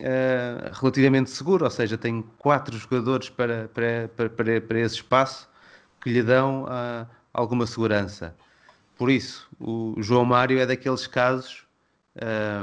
uh, 0.00 0.70
relativamente 0.72 1.30
seguro, 1.30 1.64
ou 1.64 1.70
seja, 1.70 1.98
tem 1.98 2.22
quatro 2.38 2.76
jogadores 2.76 3.28
para, 3.28 3.68
para, 3.68 4.08
para, 4.08 4.60
para 4.60 4.80
esse 4.80 4.96
espaço 4.96 5.48
que 6.00 6.10
lhe 6.10 6.22
dão 6.22 6.64
uh, 6.64 7.06
alguma 7.32 7.66
segurança. 7.66 8.34
Por 8.96 9.10
isso, 9.10 9.48
o 9.60 9.94
João 9.98 10.24
Mário 10.24 10.58
é 10.58 10.66
daqueles 10.66 11.06
casos, 11.06 11.64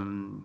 um, 0.03 0.41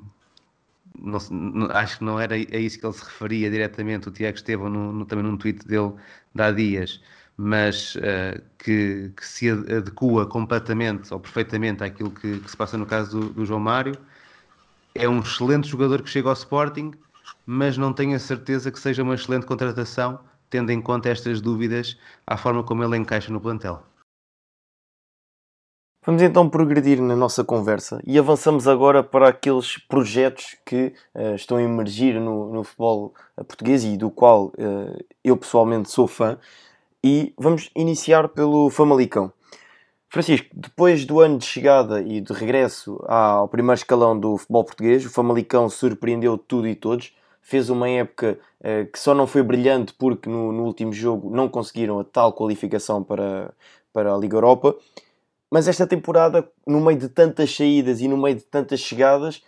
não, 0.97 1.19
não, 1.31 1.71
acho 1.73 1.99
que 1.99 2.05
não 2.05 2.21
era 2.21 2.35
a 2.35 2.39
isso 2.39 2.79
que 2.79 2.87
ele 2.87 2.93
se 2.93 3.05
referia 3.05 3.51
diretamente, 3.51 4.09
o 4.09 4.13
Tiago 4.13 4.37
Estevam 4.37 4.69
no, 4.71 4.93
no, 4.93 5.07
também 5.07 5.25
num 5.25 5.37
tweet 5.37 5.67
dele 5.67 5.93
de 6.35 6.43
há 6.43 6.53
dias, 6.53 7.01
mas 7.37 7.97
uh, 7.97 8.41
que, 8.59 9.11
que, 9.17 9.27
se 9.27 9.51
adequa 9.51 10.27
completamente 10.27 11.13
ou 11.13 11.19
perfeitamente 11.19 11.83
àquilo 11.83 12.11
que, 12.11 12.39
que 12.39 12.51
se 12.51 12.57
passa 12.57 12.77
no 12.79 12.87
caso 12.87 13.19
do, 13.19 13.31
do 13.31 13.47
João 13.47 13.61
Mário 13.61 13.97
é 14.95 15.09
um 15.09 15.21
excelente 15.21 15.69
jogador 15.69 16.03
que 16.03 16.11
chega 16.11 16.29
ao 16.29 16.35
Sporting, 16.35 16.93
mas 17.47 17.77
não 17.77 17.93
tenho 17.93 18.17
a 18.17 18.19
certeza 18.19 18.71
que 18.71 18.79
seja 18.79 19.03
uma 19.03 19.15
excelente 19.15 19.47
contratação, 19.47 20.21
tendo 20.49 20.71
em 20.71 20.81
conta 20.81 21.09
estas 21.09 21.41
dúvidas 21.41 21.97
à 22.27 22.37
forma 22.37 22.63
como 22.63 22.83
ele 22.83 22.97
encaixa 22.97 23.33
no 23.33 23.41
plantel. 23.41 23.83
Vamos 26.03 26.23
então 26.23 26.49
progredir 26.49 27.01
na 27.03 27.15
nossa 27.15 27.45
conversa 27.45 28.01
e 28.07 28.19
avançamos 28.19 28.67
agora 28.67 29.03
para 29.03 29.29
aqueles 29.29 29.77
projetos 29.77 30.57
que 30.65 30.95
uh, 31.15 31.35
estão 31.35 31.59
a 31.59 31.63
emergir 31.63 32.19
no, 32.19 32.51
no, 32.51 32.65
futebol 32.65 33.15
português 33.37 33.85
e 33.85 33.99
do 33.99 34.11
qual 34.11 34.47
uh, 34.47 35.05
eu 35.23 35.37
pessoalmente 35.37 35.91
sou 35.91 36.09
fã. 36.09 36.39
E 37.05 37.35
vamos 37.39 37.71
iniciar 37.77 38.29
pelo 38.29 38.71
Famalicão. 38.71 39.31
Francisco, 40.13 40.49
depois 40.53 41.05
do 41.05 41.21
ano 41.21 41.39
de 41.39 41.45
chegada 41.45 42.03
e 42.03 42.21
de 42.21 42.33
regresso 42.33 43.01
ao 43.07 43.47
primeiro 43.47 43.79
escalão 43.79 44.19
do 44.19 44.37
futebol 44.37 44.65
português, 44.65 45.07
o 45.07 45.11
Famalicão 45.11 45.69
surpreendeu 45.71 46.37
tudo 46.37 46.67
e 46.67 46.75
todos. 46.75 47.17
Fez 47.41 47.71
uma 47.71 47.89
época 47.89 48.37
eh, 48.61 48.87
que 48.87 48.99
só 48.99 49.15
não 49.15 49.25
foi 49.25 49.41
brilhante 49.45 49.95
porque 49.95 50.29
no, 50.29 50.51
no, 50.51 50.65
último 50.65 50.93
jogo 50.93 51.31
não 51.31 51.49
conseguiram 51.49 52.01
a 52.01 52.05
tal 52.05 52.33
qualificação 52.33 53.05
para, 53.05 53.55
para 53.93 54.13
a 54.13 54.19
Liga 54.19 54.37
Europa. 54.37 54.75
Mas 55.49 55.69
esta 55.69 55.87
temporada, 55.87 56.47
no 56.67 56.81
meio 56.81 56.99
de 56.99 57.09
tantas 57.09 57.55
saídas 57.55 58.01
e 58.01 58.09
no 58.09 58.17
meio 58.17 58.35
de 58.35 58.43
tantas 58.43 58.81
chegadas, 58.81 59.45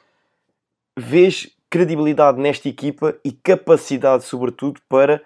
vês 0.96 1.51
credibilidade 1.68 2.40
nesta 2.40 2.68
equipa 2.68 3.16
e 3.25 3.33
capacidade, 3.33 4.22
sobretudo, 4.22 4.81
para 4.88 5.25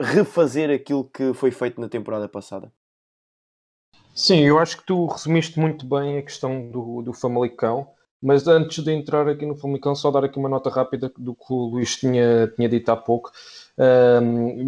refazer 0.00 0.70
aquilo 0.70 1.04
que 1.04 1.34
foi 1.34 1.50
feito 1.50 1.80
na 1.80 1.88
temporada 1.88 2.28
passada. 2.28 2.70
Sim, 4.20 4.40
eu 4.40 4.58
acho 4.58 4.76
que 4.76 4.84
tu 4.84 5.06
resumiste 5.06 5.58
muito 5.58 5.86
bem 5.86 6.18
a 6.18 6.22
questão 6.22 6.68
do, 6.70 7.00
do 7.00 7.10
Famalicão, 7.14 7.88
mas 8.20 8.46
antes 8.46 8.84
de 8.84 8.92
entrar 8.92 9.26
aqui 9.26 9.46
no 9.46 9.56
Famalicão, 9.56 9.94
só 9.94 10.10
dar 10.10 10.22
aqui 10.22 10.38
uma 10.38 10.48
nota 10.48 10.68
rápida 10.68 11.10
do 11.16 11.34
que 11.34 11.50
o 11.50 11.70
Luís 11.70 11.96
tinha, 11.96 12.46
tinha 12.54 12.68
dito 12.68 12.90
há 12.90 12.96
pouco. 12.98 13.32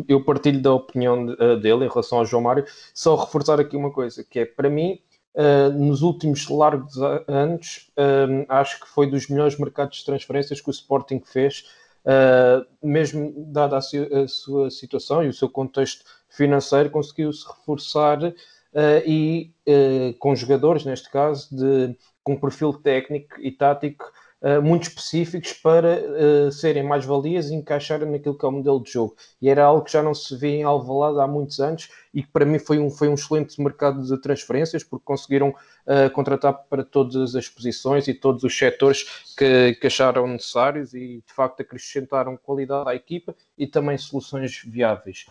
Eu 0.08 0.24
partilho 0.24 0.62
da 0.62 0.72
opinião 0.72 1.36
eh, 1.38 1.56
dele 1.56 1.84
em 1.84 1.88
relação 1.88 2.16
ao 2.16 2.24
João 2.24 2.42
Mário, 2.42 2.64
só 2.94 3.14
reforçar 3.14 3.60
aqui 3.60 3.76
uma 3.76 3.92
coisa, 3.92 4.24
que 4.24 4.38
é, 4.38 4.46
para 4.46 4.70
mim, 4.70 4.98
Uh, 5.34 5.72
nos 5.72 6.02
últimos 6.02 6.46
largos 6.50 6.94
anos, 7.26 7.90
acho 8.50 8.80
que 8.80 8.86
foi 8.86 9.10
dos 9.10 9.28
melhores 9.28 9.58
mercados 9.58 9.96
de 9.96 10.04
transferências 10.04 10.60
que 10.60 10.68
o 10.68 10.70
Sporting 10.70 11.22
fez, 11.24 11.64
uh, 12.04 12.66
mesmo 12.86 13.32
dada 13.46 13.78
a, 13.78 14.28
sua 14.28 14.70
situação 14.70 15.24
e 15.24 15.28
o 15.28 15.32
seu 15.32 15.48
contexto 15.48 16.04
financeiro, 16.28 16.90
conseguiu-se 16.90 17.46
reforçar 17.46 18.34
uh, 18.72 19.02
e 19.06 19.52
uh, 19.68 20.14
com 20.18 20.34
jogadores, 20.34 20.84
neste 20.84 21.10
caso, 21.10 21.54
de, 21.54 21.96
com 22.22 22.38
perfil 22.38 22.72
técnico 22.72 23.40
e 23.40 23.50
tático 23.50 24.04
uh, 24.42 24.62
muito 24.62 24.84
específicos 24.84 25.52
para 25.52 26.50
serem 26.50 26.82
mais 26.82 27.04
valias 27.04 27.50
e 27.50 27.54
encaixarem 27.54 28.10
naquilo 28.10 28.36
que 28.36 28.44
é 28.44 28.48
o 28.48 28.52
modelo 28.52 28.82
de 28.82 28.92
jogo. 28.92 29.16
E 29.40 29.48
era 29.48 29.64
algo 29.64 29.84
que 29.84 29.92
já 29.92 30.02
não 30.02 30.14
se 30.14 30.36
vê 30.36 30.56
em 30.56 30.62
Alvalade 30.62 31.20
há 31.20 31.26
muitos 31.26 31.60
anos 31.60 31.88
e 32.14 32.22
que 32.22 32.28
para 32.30 32.44
mim 32.44 32.58
foi 32.58 32.78
um, 32.78 32.90
foi 32.90 33.08
um 33.08 33.14
excelente 33.14 33.60
mercado 33.60 34.02
de 34.02 34.20
transferências 34.20 34.84
porque 34.84 35.04
conseguiram 35.04 35.54
contratar 36.12 36.52
para 36.70 36.84
todas 36.84 37.34
as 37.34 37.48
posições 37.48 38.06
e 38.06 38.14
todos 38.14 38.44
os 38.44 38.56
setores 38.56 39.34
que, 39.36 39.74
que 39.74 39.86
acharam 39.88 40.28
necessários 40.28 40.94
e 40.94 41.24
de 41.26 41.32
facto 41.34 41.60
acrescentaram 41.60 42.36
qualidade 42.36 42.88
à 42.88 42.94
equipa 42.94 43.34
e 43.58 43.66
também 43.66 43.98
soluções 43.98 44.62
viáveis. 44.64 45.26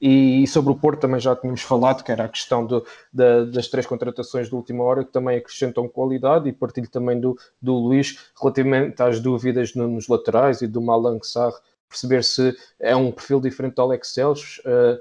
E 0.00 0.46
sobre 0.46 0.72
o 0.72 0.76
Porto 0.76 1.00
também 1.00 1.18
já 1.18 1.34
tínhamos 1.34 1.62
falado, 1.62 2.04
que 2.04 2.12
era 2.12 2.24
a 2.24 2.28
questão 2.28 2.66
do, 2.66 2.84
da, 3.12 3.44
das 3.44 3.68
três 3.68 3.86
contratações 3.86 4.48
de 4.48 4.54
última 4.54 4.84
hora, 4.84 5.04
que 5.04 5.12
também 5.12 5.38
acrescentam 5.38 5.88
qualidade, 5.88 6.48
e 6.48 6.52
partilho 6.52 6.88
também 6.88 7.18
do, 7.18 7.36
do 7.60 7.74
Luís 7.74 8.30
relativamente 8.40 9.02
às 9.02 9.20
dúvidas 9.20 9.74
no, 9.74 9.88
nos 9.88 10.08
laterais 10.08 10.60
e 10.60 10.66
do 10.66 10.82
Malang 10.82 11.20
Sarr, 11.22 11.54
perceber 11.88 12.22
se 12.24 12.54
é 12.78 12.94
um 12.94 13.10
perfil 13.10 13.40
diferente 13.40 13.74
do 13.74 13.82
Alex 13.82 14.12
Celos. 14.12 14.60
Uh, 14.64 14.98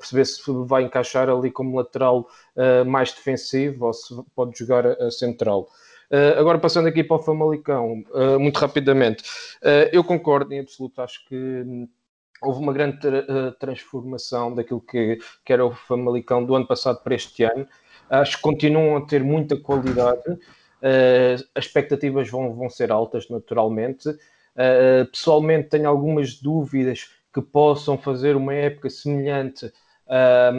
perceber 0.00 0.24
se 0.24 0.42
vai 0.66 0.82
encaixar 0.82 1.28
ali 1.30 1.52
como 1.52 1.76
lateral 1.76 2.28
mais 2.84 3.12
defensivo 3.12 3.86
ou 3.86 3.92
se 3.92 4.12
pode 4.34 4.58
jogar 4.58 4.84
a 4.84 5.08
central. 5.08 5.68
Uh, 6.10 6.38
agora, 6.38 6.58
passando 6.58 6.88
aqui 6.88 7.04
para 7.04 7.16
o 7.16 7.22
Famalicão, 7.22 8.02
uh, 8.10 8.40
muito 8.40 8.56
rapidamente, 8.56 9.22
uh, 9.62 9.92
eu 9.92 10.02
concordo 10.02 10.54
em 10.54 10.60
absoluto, 10.60 11.02
acho 11.02 11.22
que 11.26 11.34
hum, 11.36 11.86
houve 12.42 12.60
uma 12.60 12.72
grande 12.72 12.98
tra 12.98 13.52
transformação 13.58 14.54
daquilo 14.54 14.80
que, 14.80 15.18
que, 15.44 15.52
era 15.52 15.64
o 15.64 15.74
Famalicão 15.74 16.44
do 16.44 16.54
ano 16.54 16.66
passado 16.66 17.02
para 17.02 17.14
este 17.14 17.44
ano. 17.44 17.66
Acho 18.08 18.36
que 18.36 18.42
continuam 18.42 18.96
a 18.96 19.06
ter 19.06 19.22
muita 19.22 19.56
qualidade, 19.56 20.22
as 21.54 21.64
expectativas 21.64 22.28
vão, 22.30 22.54
vão 22.54 22.70
ser 22.70 22.90
altas, 22.90 23.28
naturalmente. 23.28 24.08
pessoalmente, 25.10 25.68
tenho 25.68 25.88
algumas 25.88 26.34
dúvidas 26.40 27.10
que 27.34 27.42
possam 27.42 27.98
fazer 27.98 28.34
uma 28.34 28.54
época 28.54 28.88
semelhante 28.88 29.70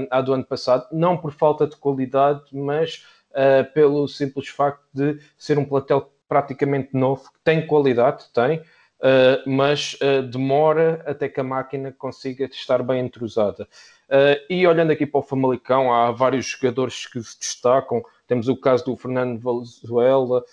à 0.09 0.21
do 0.21 0.33
ano 0.33 0.45
passado, 0.45 0.87
não 0.91 1.17
por 1.17 1.31
falta 1.31 1.65
de 1.67 1.75
qualidade, 1.75 2.43
mas 2.51 3.03
uh, 3.31 3.71
pelo 3.73 4.07
simples 4.07 4.47
facto 4.47 4.83
de 4.93 5.19
ser 5.37 5.57
um 5.57 5.65
plantel 5.65 6.11
praticamente 6.27 6.89
novo, 6.93 7.23
que 7.23 7.39
tem 7.43 7.65
qualidade, 7.65 8.25
tem, 8.33 8.61
uh, 8.99 9.49
mas 9.49 9.95
uh, 9.95 10.23
demora 10.23 11.03
até 11.05 11.27
que 11.29 11.39
a 11.39 11.43
máquina 11.43 11.91
consiga 11.91 12.45
estar 12.45 12.83
bem 12.83 13.05
entrosada. 13.05 13.67
e 14.49 14.65
olhando 14.65 14.91
aqui 14.91 15.05
para 15.05 15.19
o 15.19 15.23
Famalicão, 15.23 15.93
há 15.93 16.11
vários 16.11 16.47
jogadores 16.47 17.05
que 17.05 17.21
se 17.21 17.39
destacam. 17.39 18.03
Temos 18.27 18.47
o 18.47 18.57
caso 18.57 18.85
do 18.85 18.97
Fernando 18.97 19.39
Valenzuela, 19.39 20.43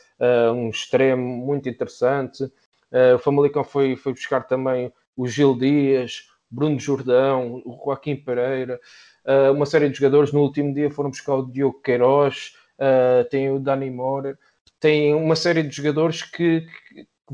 um 0.55 0.69
extremo 0.69 1.23
muito 1.23 1.69
interessante. 1.69 2.45
o 3.15 3.19
Famalicão 3.19 3.65
foi, 3.65 3.97
foi 3.97 4.13
buscar 4.13 4.47
também 4.47 4.93
o 5.17 5.27
Gil 5.27 5.57
Dias, 5.57 6.29
Bruno 6.51 6.79
Jordão, 6.79 7.63
o 7.65 7.81
Joaquim 7.83 8.17
Pereira, 8.17 8.79
uma 9.55 9.65
série 9.65 9.89
de 9.89 9.97
jogadores. 9.97 10.33
No 10.33 10.43
último 10.43 10.75
dia 10.75 10.91
foram 10.91 11.09
buscar 11.09 11.37
o 11.37 11.51
Diogo 11.51 11.81
Queiroz, 11.81 12.53
uh, 12.79 13.29
tem 13.29 13.51
o 13.51 13.59
Dani 13.59 13.91
Moore, 13.91 14.37
tem 14.79 15.15
uma 15.15 15.37
série 15.37 15.63
de 15.63 15.75
jogadores 15.75 16.23
que, 16.23 16.67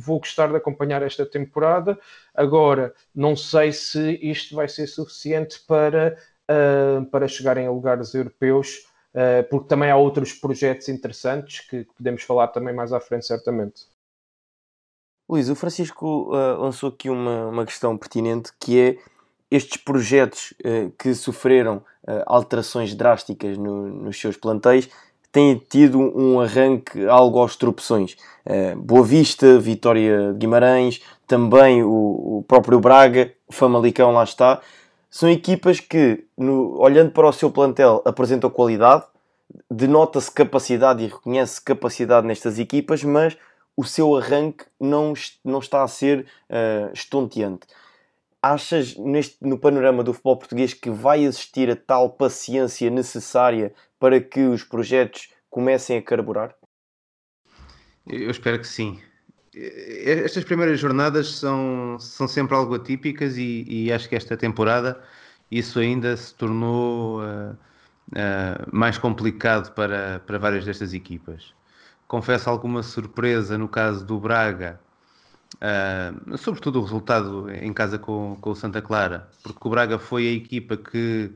vou 0.00 0.18
gostar 0.18 0.48
de 0.48 0.56
acompanhar 0.56 1.02
esta 1.02 1.26
temporada. 1.26 1.98
Agora, 2.34 2.94
não 3.14 3.36
sei 3.36 3.72
se 3.72 4.18
isto 4.22 4.54
vai 4.54 4.68
ser 4.68 4.86
suficiente 4.86 5.60
para, 5.66 6.16
uh, 6.50 7.04
para 7.06 7.28
chegarem 7.28 7.66
a 7.66 7.70
lugares 7.70 8.14
europeus, 8.14 8.86
uh, 9.14 9.48
porque 9.50 9.68
também 9.68 9.90
há 9.90 9.96
outros 9.96 10.32
projetos 10.32 10.88
interessantes 10.88 11.60
que 11.60 11.84
podemos 11.96 12.22
falar 12.22 12.48
também 12.48 12.74
mais 12.74 12.92
à 12.92 13.00
frente, 13.00 13.26
certamente. 13.26 13.86
Luís, 15.28 15.48
o 15.48 15.54
Francisco 15.54 16.34
uh, 16.34 16.60
lançou 16.60 16.88
aqui 16.90 17.08
uma, 17.08 17.46
uma 17.46 17.66
questão 17.66 17.96
pertinente 17.96 18.52
que 18.58 18.80
é 18.80 18.98
estes 19.50 19.76
projetos 19.76 20.54
que 20.98 21.14
sofreram 21.14 21.84
alterações 22.24 22.94
drásticas 22.94 23.58
no, 23.58 23.86
nos 23.86 24.18
seus 24.18 24.34
plantéis 24.34 24.88
têm 25.32 25.56
tido 25.56 25.98
um 25.98 26.40
arranque 26.40 27.06
algo 27.08 27.38
aos 27.40 27.56
tropeções. 27.56 28.16
Uh, 28.44 28.76
Boa 28.76 29.02
Vista, 29.02 29.58
Vitória 29.58 30.32
de 30.32 30.38
Guimarães, 30.38 31.02
também 31.26 31.82
o, 31.82 31.88
o, 31.88 32.44
próprio 32.46 32.78
Braga, 32.78 33.32
o 33.48 33.52
Famalicão 33.52 34.12
lá 34.12 34.22
está. 34.22 34.60
São 35.10 35.30
equipas 35.30 35.80
que, 35.80 36.24
no, 36.36 36.78
olhando 36.78 37.10
para 37.10 37.26
o 37.26 37.32
seu 37.32 37.50
plantel, 37.50 38.02
apresentam 38.04 38.50
qualidade, 38.50 39.04
denota-se 39.70 40.30
capacidade 40.30 41.02
e 41.02 41.08
reconhece 41.08 41.60
capacidade 41.60 42.26
nestas 42.26 42.58
equipas, 42.58 43.02
mas 43.02 43.36
o 43.74 43.84
seu 43.84 44.14
arranque 44.14 44.64
não, 44.78 45.14
não 45.42 45.58
está 45.58 45.82
a 45.82 45.88
ser 45.88 46.26
uh, 46.50 46.92
estonteante. 46.92 47.66
Achas, 48.42 48.96
neste, 48.96 49.36
no 49.40 49.56
panorama 49.56 50.02
do 50.02 50.12
futebol 50.12 50.36
português, 50.36 50.74
que 50.74 50.90
vai 50.90 51.22
existir 51.22 51.70
a 51.70 51.76
tal 51.76 52.10
paciência 52.10 52.90
necessária 52.90 53.72
para 54.00 54.20
que 54.20 54.40
os 54.40 54.64
projetos 54.64 55.28
comecem 55.48 55.96
a 55.96 56.02
carburar? 56.02 56.54
Eu 58.06 58.30
espero 58.30 58.58
que 58.58 58.66
sim. 58.66 59.00
Estas 59.54 60.42
primeiras 60.42 60.80
jornadas 60.80 61.36
são, 61.36 61.96
são 62.00 62.26
sempre 62.26 62.56
algo 62.56 62.74
atípicas 62.74 63.36
e, 63.36 63.64
e 63.68 63.92
acho 63.92 64.08
que 64.08 64.16
esta 64.16 64.36
temporada 64.36 65.00
isso 65.50 65.78
ainda 65.78 66.16
se 66.16 66.34
tornou 66.34 67.20
uh, 67.20 67.52
uh, 67.52 68.66
mais 68.72 68.96
complicado 68.96 69.72
para, 69.74 70.20
para 70.26 70.38
várias 70.38 70.64
destas 70.64 70.94
equipas. 70.94 71.54
Confesso 72.08 72.48
alguma 72.50 72.82
surpresa 72.82 73.56
no 73.56 73.68
caso 73.68 74.04
do 74.04 74.18
Braga, 74.18 74.80
uh, 75.62 76.36
sobretudo 76.36 76.80
o 76.80 76.82
resultado 76.82 77.50
em 77.50 77.72
casa 77.72 77.98
com, 77.98 78.36
com 78.40 78.50
o 78.50 78.56
Santa 78.56 78.82
Clara, 78.82 79.28
porque 79.42 79.66
o 79.66 79.70
Braga 79.70 79.98
foi 79.98 80.28
a 80.28 80.32
equipa 80.32 80.76
que 80.76 81.30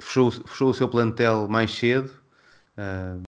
fechou, 0.00 0.30
fechou 0.30 0.70
o 0.70 0.74
seu 0.74 0.88
plantel 0.88 1.48
mais 1.48 1.72
cedo. 1.72 2.10
Uh, 2.76 3.22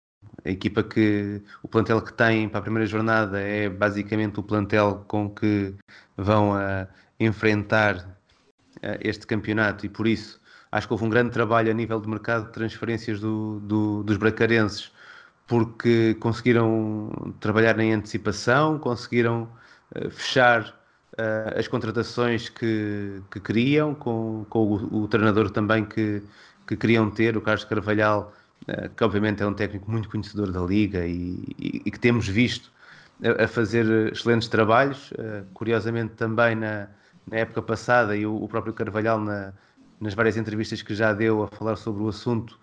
a 0.44 0.50
equipa 0.50 0.84
que 0.84 1.42
o 1.64 1.68
plantel 1.68 2.02
que 2.02 2.14
tem 2.14 2.48
para 2.48 2.60
a 2.60 2.62
primeira 2.62 2.86
jornada 2.86 3.40
é 3.40 3.70
basicamente 3.70 4.40
o 4.40 4.44
plantel 4.44 5.04
com 5.08 5.30
que 5.30 5.74
vão 6.16 6.52
uh, 6.52 6.88
enfrentar 7.20 7.98
uh, 7.98 8.98
este 9.02 9.26
campeonato 9.26 9.86
e 9.86 9.90
por 9.90 10.08
isso 10.08 10.40
acho 10.72 10.88
que 10.88 10.94
houve 10.94 11.06
um 11.06 11.10
grande 11.10 11.32
trabalho 11.32 11.72
a 11.72 11.74
nível 11.74 12.00
de 12.00 12.08
mercado 12.08 12.46
de 12.48 12.52
transferências 12.52 13.20
do, 13.20 13.60
do, 13.62 14.04
dos 14.04 14.18
bracarenses 14.18 14.92
porque 15.48 16.16
conseguiram 16.16 17.36
trabalhar 17.40 17.80
em 17.80 17.94
antecipação, 17.94 18.80
conseguiram 18.80 19.48
fechar 20.10 20.74
as 21.56 21.68
contratações 21.68 22.50
que, 22.50 23.22
que 23.32 23.40
queriam, 23.40 23.96
com, 23.96 24.46
com 24.50 24.60
o, 24.60 25.04
o 25.04 25.08
treinador 25.08 25.50
também 25.50 25.86
que, 25.86 26.22
que 26.68 26.76
queriam 26.76 27.10
ter, 27.10 27.38
o 27.38 27.42
Carlos 27.42 27.64
Carvalhal, 27.64 28.34
eh, 28.68 28.90
que 28.96 29.04
obviamente 29.04 29.44
é 29.44 29.46
um 29.46 29.54
técnico 29.54 29.90
muito 29.90 30.10
conhecedor 30.10 30.52
da 30.52 30.62
liga 30.62 31.06
e, 31.06 31.38
e, 31.60 31.82
e 31.86 31.92
que 31.92 32.00
temos 32.00 32.28
visto 32.28 32.72
a, 33.24 33.44
a, 33.44 33.48
fazer 33.48 34.12
excelentes 34.12 34.48
trabalhos. 34.48 35.12
Uh, 35.12 35.46
curiosamente, 35.54 36.14
também 36.14 36.56
na, 36.56 36.88
na, 37.30 37.38
época 37.38 37.62
passada, 37.62 38.16
e 38.16 38.26
o, 38.26 38.36
o 38.36 38.48
próprio 38.48 38.74
Carvalhal, 38.74 39.20
na, 39.20 39.54
nas 40.00 40.14
várias 40.14 40.36
entrevistas 40.38 40.82
que 40.82 40.96
já 40.96 41.14
deu 41.14 41.44
a 41.44 41.48
falar 41.48 41.76
sobre 41.76 42.04
o 42.04 42.10
assunto, 42.10 42.60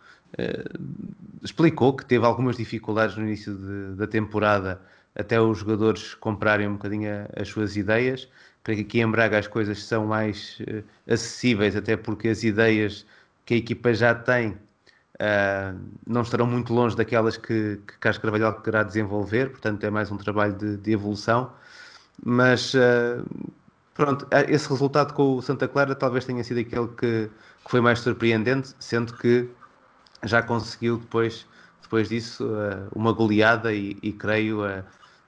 explicou 1.43 1.95
que 1.95 2.07
teve 2.07 2.25
algumas 2.25 2.57
dificuldades 2.57 3.17
no 3.17 3.23
início 3.23 3.55
de, 3.55 3.97
da 3.97 4.07
temporada 4.07 4.81
até 5.15 5.41
os 5.41 5.59
jogadores 5.59 6.15
comprarem 6.15 6.69
um 6.69 6.75
bocadinho 6.75 7.27
as 7.37 7.49
suas 7.49 7.77
ideias. 7.77 8.29
Creio 8.63 8.81
que 8.81 8.85
aqui 8.87 9.01
em 9.01 9.11
Braga 9.11 9.39
as 9.39 9.47
coisas 9.47 9.83
são 9.85 10.07
mais 10.07 10.59
uh, 10.61 10.85
acessíveis, 11.13 11.77
até 11.77 11.97
porque 11.97 12.29
as 12.29 12.45
ideias 12.45 13.05
que 13.45 13.55
a 13.55 13.57
equipa 13.57 13.93
já 13.93 14.15
tem 14.15 14.51
uh, 14.51 15.79
não 16.07 16.23
estarão 16.23 16.47
muito 16.47 16.73
longe 16.73 16.97
daquelas 16.97 17.37
que, 17.37 17.81
que 17.87 17.99
Carlos 17.99 18.23
Carvalhal 18.23 18.61
querá 18.63 18.83
desenvolver, 18.83 19.51
portanto 19.51 19.85
é 19.85 19.91
mais 19.91 20.11
um 20.11 20.17
trabalho 20.17 20.55
de, 20.55 20.77
de 20.77 20.93
evolução. 20.93 21.53
Mas 22.25 22.73
uh, 22.75 23.25
pronto, 23.95 24.27
esse 24.49 24.69
resultado 24.69 25.13
com 25.13 25.37
o 25.37 25.43
Santa 25.43 25.67
Clara 25.67 25.95
talvez 25.95 26.25
tenha 26.25 26.45
sido 26.45 26.61
aquele 26.61 26.89
que, 26.89 27.31
que 27.65 27.71
foi 27.71 27.81
mais 27.81 27.99
surpreendente, 27.99 28.75
sendo 28.79 29.13
que 29.15 29.51
já 30.25 30.41
conseguiu 30.41 30.99
depois, 30.99 31.47
depois 31.83 32.09
disso 32.09 32.49
uma 32.95 33.13
goleada 33.13 33.73
e, 33.75 33.99
e 34.01 34.13
creio, 34.13 34.63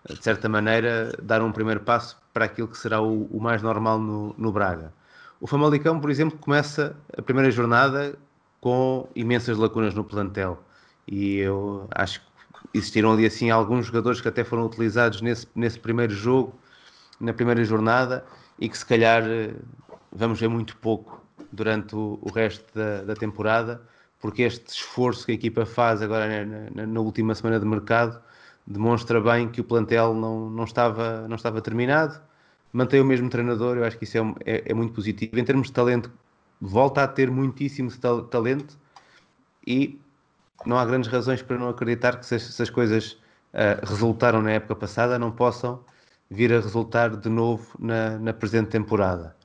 de 0.08 0.22
certa 0.22 0.48
maneira, 0.48 1.12
dar 1.22 1.42
um 1.42 1.52
primeiro 1.52 1.80
passo 1.80 2.16
para 2.32 2.44
aquilo 2.44 2.68
que 2.68 2.76
será 2.76 3.00
o, 3.00 3.24
o 3.26 3.40
mais 3.40 3.62
normal 3.62 3.98
no, 3.98 4.34
no 4.36 4.52
Braga. 4.52 4.92
O 5.40 5.46
Famalicão, 5.46 6.00
por 6.00 6.10
exemplo, 6.10 6.38
começa 6.38 6.96
a 7.16 7.22
primeira 7.22 7.50
jornada 7.50 8.18
com 8.60 9.08
imensas 9.14 9.58
lacunas 9.58 9.94
no 9.94 10.04
plantel. 10.04 10.62
E 11.06 11.36
eu 11.36 11.86
acho 11.94 12.20
que 12.20 12.78
existiram 12.78 13.12
ali 13.12 13.26
assim 13.26 13.50
alguns 13.50 13.86
jogadores 13.86 14.20
que 14.20 14.28
até 14.28 14.42
foram 14.42 14.64
utilizados 14.64 15.20
nesse, 15.20 15.46
nesse 15.54 15.78
primeiro 15.78 16.14
jogo, 16.14 16.58
na 17.20 17.32
primeira 17.32 17.62
jornada, 17.64 18.24
e 18.58 18.68
que 18.68 18.76
se 18.76 18.86
calhar 18.86 19.22
eh, 19.24 19.54
vamos 20.10 20.40
ver 20.40 20.48
muito 20.48 20.76
pouco 20.78 21.22
durante 21.52 21.94
o, 21.94 22.18
o 22.22 22.30
resto 22.30 22.64
da, 22.74 23.02
da, 23.02 23.14
temporada, 23.14 23.82
porque 24.20 24.42
este 24.42 24.66
esforço 24.68 25.26
que 25.26 25.32
a 25.32 25.34
equipa 25.34 25.66
faz 25.66 26.00
agora 26.00 26.46
na, 26.46 26.70
na, 26.74 26.86
na, 26.86 27.00
última 27.00 27.34
semana 27.34 27.60
de 27.60 27.66
mercado 27.66 28.20
demonstra 28.66 29.20
bem 29.20 29.48
que 29.48 29.60
o 29.60 29.64
plantel 29.64 30.14
não, 30.14 30.50
não, 30.50 30.64
estava, 30.64 31.26
não 31.28 31.36
estava 31.36 31.60
terminado 31.60 32.20
mantém 32.74 33.00
o 33.00 33.04
mesmo 33.04 33.30
treinador, 33.30 33.76
eu 33.76 33.84
acho 33.84 33.96
que 33.96 34.02
isso 34.02 34.18
é, 34.18 34.34
é, 34.44 34.62
é 34.72 34.74
muito 34.74 34.92
positivo. 34.92 35.38
Em 35.38 35.44
termos 35.44 35.68
de 35.68 35.72
talento, 35.72 36.10
volta 36.60 37.04
a 37.04 37.08
ter 37.08 37.30
muitíssimo 37.30 37.88
talento 38.28 38.76
e 39.64 40.00
não 40.66 40.76
há 40.76 40.84
grandes 40.84 41.08
razões 41.08 41.40
para 41.40 41.56
não 41.56 41.68
acreditar 41.68 42.18
que 42.18 42.26
se, 42.26 42.38
se 42.40 42.60
as 42.60 42.68
coisas 42.68 43.12
uh, 43.52 43.86
resultaram 43.86 44.42
na 44.42 44.50
época 44.50 44.74
passada, 44.74 45.20
não 45.20 45.30
possam 45.30 45.84
vir 46.28 46.52
a 46.52 46.56
resultar 46.56 47.16
de 47.16 47.28
novo 47.28 47.64
na, 47.78 48.18
na 48.18 48.32
presente 48.32 48.70
temporada. 48.70 49.36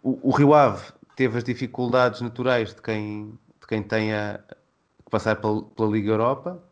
O, 0.00 0.28
o, 0.28 0.30
Rio 0.30 0.54
Ave 0.54 0.92
teve 1.16 1.36
as 1.36 1.42
dificuldades 1.42 2.20
naturais 2.20 2.72
de 2.72 2.80
quem, 2.80 3.36
de 3.60 3.66
quem 3.66 3.82
tenha 3.82 4.44
que 5.04 5.10
passar 5.10 5.36
pela, 5.36 5.60
pela 5.60 5.88
Liga 5.90 6.12
Europa, 6.12 6.62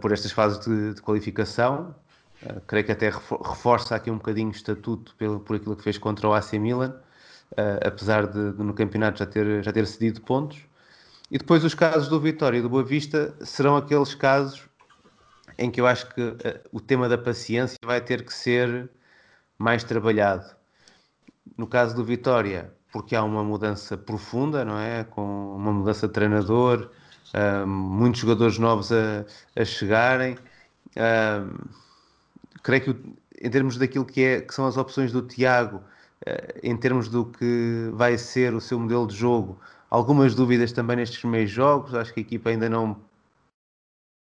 por 0.00 0.12
estas 0.12 0.32
fases 0.32 0.58
de, 0.64 0.94
de 0.94 1.02
qualificação, 1.02 1.94
Uh, 2.42 2.58
creio 2.66 2.86
que 2.86 2.92
até 2.92 3.10
reforça 3.10 3.94
aqui 3.94 4.10
um 4.10 4.16
bocadinho 4.16 4.48
o 4.48 4.52
estatuto 4.52 5.14
pelo, 5.16 5.40
por 5.40 5.56
aquilo 5.56 5.76
que 5.76 5.82
fez 5.82 5.98
contra 5.98 6.26
o 6.26 6.32
AC 6.32 6.54
Milan, 6.54 6.94
uh, 7.52 7.86
apesar 7.86 8.26
de, 8.26 8.52
de, 8.52 8.62
no 8.62 8.72
campeonato 8.72 9.18
já 9.18 9.26
ter, 9.26 9.62
já 9.62 9.70
ter 9.70 9.86
cedido 9.86 10.22
pontos. 10.22 10.58
E 11.30 11.36
depois 11.36 11.64
os 11.64 11.74
casos 11.74 12.08
do 12.08 12.18
Vitória 12.18 12.58
e 12.58 12.62
do 12.62 12.68
Boa 12.70 12.82
Vista 12.82 13.34
serão 13.44 13.76
aqueles 13.76 14.14
casos 14.14 14.66
em 15.58 15.70
que 15.70 15.80
eu 15.80 15.86
acho 15.86 16.08
que 16.14 16.22
uh, 16.22 16.36
o 16.72 16.80
tema 16.80 17.10
da 17.10 17.18
paciência 17.18 17.76
vai 17.84 18.00
ter 18.00 18.24
que 18.24 18.32
ser 18.32 18.88
mais 19.58 19.84
trabalhado. 19.84 20.56
No 21.58 21.66
caso 21.66 21.94
do 21.94 22.02
Vitória, 22.02 22.72
porque 22.90 23.14
há 23.14 23.22
uma 23.22 23.44
mudança 23.44 23.98
profunda, 23.98 24.64
não 24.64 24.78
é? 24.78 25.04
Com 25.04 25.56
uma 25.56 25.72
mudança 25.72 26.06
de 26.06 26.14
treinador, 26.14 26.90
uh, 27.34 27.66
muitos 27.66 28.20
jogadores 28.20 28.58
novos 28.58 28.90
a, 28.92 29.24
a 29.56 29.64
chegarem. 29.64 30.36
Uh, 30.96 31.68
creio 32.62 32.82
que 32.82 32.96
em 33.42 33.50
termos 33.50 33.76
daquilo 33.76 34.04
que, 34.04 34.22
é, 34.22 34.40
que 34.40 34.54
são 34.54 34.66
as 34.66 34.76
opções 34.76 35.12
do 35.12 35.22
Tiago, 35.22 35.78
uh, 36.26 36.58
em 36.62 36.76
termos 36.76 37.08
do 37.08 37.24
que 37.26 37.90
vai 37.94 38.18
ser 38.18 38.54
o 38.54 38.60
seu 38.60 38.78
modelo 38.78 39.06
de 39.06 39.16
jogo, 39.16 39.58
algumas 39.88 40.34
dúvidas 40.34 40.72
também 40.72 40.96
nestes 40.96 41.18
primeiros 41.18 41.50
jogos. 41.50 41.94
Acho 41.94 42.12
que 42.12 42.20
a 42.20 42.22
equipa 42.22 42.50
ainda 42.50 42.68
não 42.68 42.96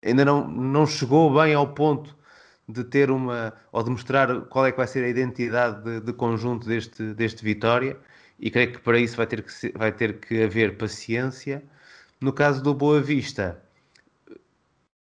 ainda 0.02 0.24
não, 0.24 0.48
não 0.48 0.86
chegou 0.86 1.32
bem 1.32 1.54
ao 1.54 1.68
ponto 1.74 2.16
de 2.68 2.84
ter 2.84 3.10
uma 3.10 3.52
ou 3.72 3.82
de 3.82 3.90
mostrar 3.90 4.42
qual 4.42 4.66
é 4.66 4.72
que 4.72 4.78
vai 4.78 4.86
ser 4.86 5.04
a 5.04 5.08
identidade 5.08 5.82
de, 5.82 6.00
de 6.00 6.12
conjunto 6.12 6.66
deste, 6.66 7.14
deste 7.14 7.44
Vitória 7.44 7.96
e 8.38 8.50
creio 8.50 8.72
que 8.72 8.78
para 8.80 8.98
isso 8.98 9.16
vai 9.16 9.26
ter 9.26 9.42
que, 9.42 9.72
vai 9.76 9.92
ter 9.92 10.18
que 10.20 10.42
haver 10.42 10.78
paciência. 10.78 11.62
No 12.20 12.34
caso 12.34 12.62
do 12.62 12.74
Boa 12.74 13.00
Vista, 13.00 13.62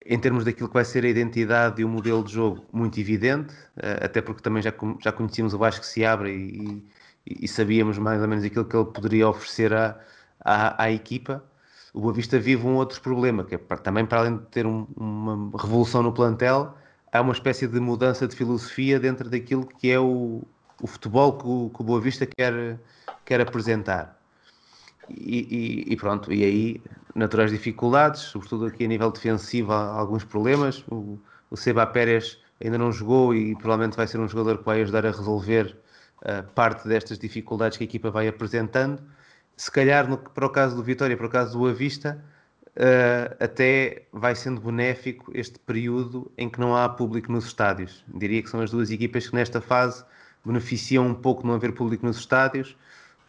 em 0.05 0.18
termos 0.18 0.44
daquilo 0.44 0.68
que 0.68 0.74
vai 0.74 0.85
ser 0.85 1.05
a 1.05 1.09
identidade 1.09 1.81
e 1.81 1.85
o 1.85 1.88
modelo 1.88 2.24
de 2.24 2.33
jogo, 2.33 2.66
muito 2.72 2.98
evidente, 2.98 3.55
eh, 3.77 4.00
até 4.05 4.20
porque 4.20 4.42
também 4.42 4.61
já, 4.61 4.72
já 5.00 5.12
conhecíamos 5.12 5.55
o 5.55 5.59
Vasco 5.59 5.85
se 5.87 6.05
abre 6.05 6.33
e, 6.35 6.85
e, 7.24 7.44
e, 7.44 7.48
sabíamos 7.48 7.98
mais 7.98 8.20
ou 8.20 8.27
menos 8.27 8.44
aquilo 8.44 8.64
que 8.64 8.77
ele 8.77 8.87
poderia 8.87 9.29
oferecer 9.29 9.72
à, 9.72 9.98
à, 10.40 10.85
à 10.85 10.90
equipa. 10.90 11.44
O 11.92 12.00
Boa 12.00 12.12
Vista 12.12 12.38
vive 12.38 12.66
um 12.66 12.74
outro 12.74 13.00
problema, 13.00 13.44
que 13.44 13.55
é 13.55 13.59
também 13.59 14.05
para 14.05 14.20
além 14.20 14.37
de 14.38 14.46
ter 14.46 14.66
um, 14.66 14.87
uma 14.96 15.57
revolução 15.57 16.03
no 16.03 16.12
plantel, 16.12 16.77
há 17.12 17.20
uma 17.20 17.33
espécie 17.33 17.68
de 17.68 17.79
mudança 17.79 18.27
de 18.27 18.35
filosofia 18.35 18.98
dentro 18.98 19.31
daquilo 19.31 19.66
que 19.66 19.90
é 19.90 20.00
o, 20.00 20.42
o 20.83 20.87
futebol 20.88 21.38
que 21.38 21.46
o, 21.46 21.70
que 21.70 21.81
o 21.81 21.85
Boa 21.85 22.00
Vista 22.00 22.27
quer, 22.27 22.79
quer 23.24 23.40
apresentar. 23.40 24.23
E, 25.08 25.84
e, 25.88 25.96
pronto, 25.96 26.32
e 26.32 26.44
aí 26.44 26.82
naturais 27.14 27.50
dificuldades, 27.50 28.20
sobretudo 28.22 28.66
aqui 28.66 28.84
a 28.84 28.88
nível 28.88 29.10
defensivo 29.10 29.72
há 29.72 29.98
alguns 29.98 30.24
problemas. 30.24 30.84
O, 30.90 31.18
o 31.50 31.56
Seba 31.56 31.86
Pérez 31.86 32.38
ainda 32.62 32.78
não 32.78 32.90
jogou 32.90 33.34
e 33.34 33.54
provavelmente 33.56 33.96
vai 33.96 34.06
ser 34.06 34.18
um 34.18 34.28
jogador 34.28 34.58
que 34.58 34.64
vai 34.64 34.82
ajudar 34.82 35.06
a 35.06 35.10
resolver 35.10 35.76
uh, 36.22 36.42
parte 36.54 36.88
destas 36.88 37.18
dificuldades 37.18 37.76
que 37.76 37.84
a 37.84 37.86
equipa 37.86 38.10
vai 38.10 38.28
apresentando. 38.28 39.02
Se 39.56 39.70
calhar, 39.70 40.08
no, 40.08 40.18
para 40.18 40.46
o 40.46 40.50
caso 40.50 40.74
do 40.76 40.82
Vitória, 40.82 41.16
para 41.16 41.26
o 41.26 41.30
caso 41.30 41.58
do 41.58 41.66
Avista, 41.66 42.22
uh, 42.76 43.36
até 43.38 44.06
vai 44.12 44.34
sendo 44.34 44.60
benéfico 44.60 45.30
este 45.34 45.58
período 45.58 46.30
em 46.36 46.48
que 46.48 46.58
não 46.58 46.76
há 46.76 46.88
público 46.88 47.30
nos 47.30 47.46
estádios. 47.46 48.04
Diria 48.08 48.42
que 48.42 48.50
são 48.50 48.60
as 48.60 48.70
duas 48.70 48.90
equipas 48.90 49.28
que 49.28 49.34
nesta 49.34 49.60
fase 49.60 50.04
beneficiam 50.44 51.06
um 51.06 51.14
pouco 51.14 51.42
de 51.42 51.48
não 51.48 51.54
haver 51.54 51.72
público 51.72 52.04
nos 52.04 52.18
estádios, 52.18 52.76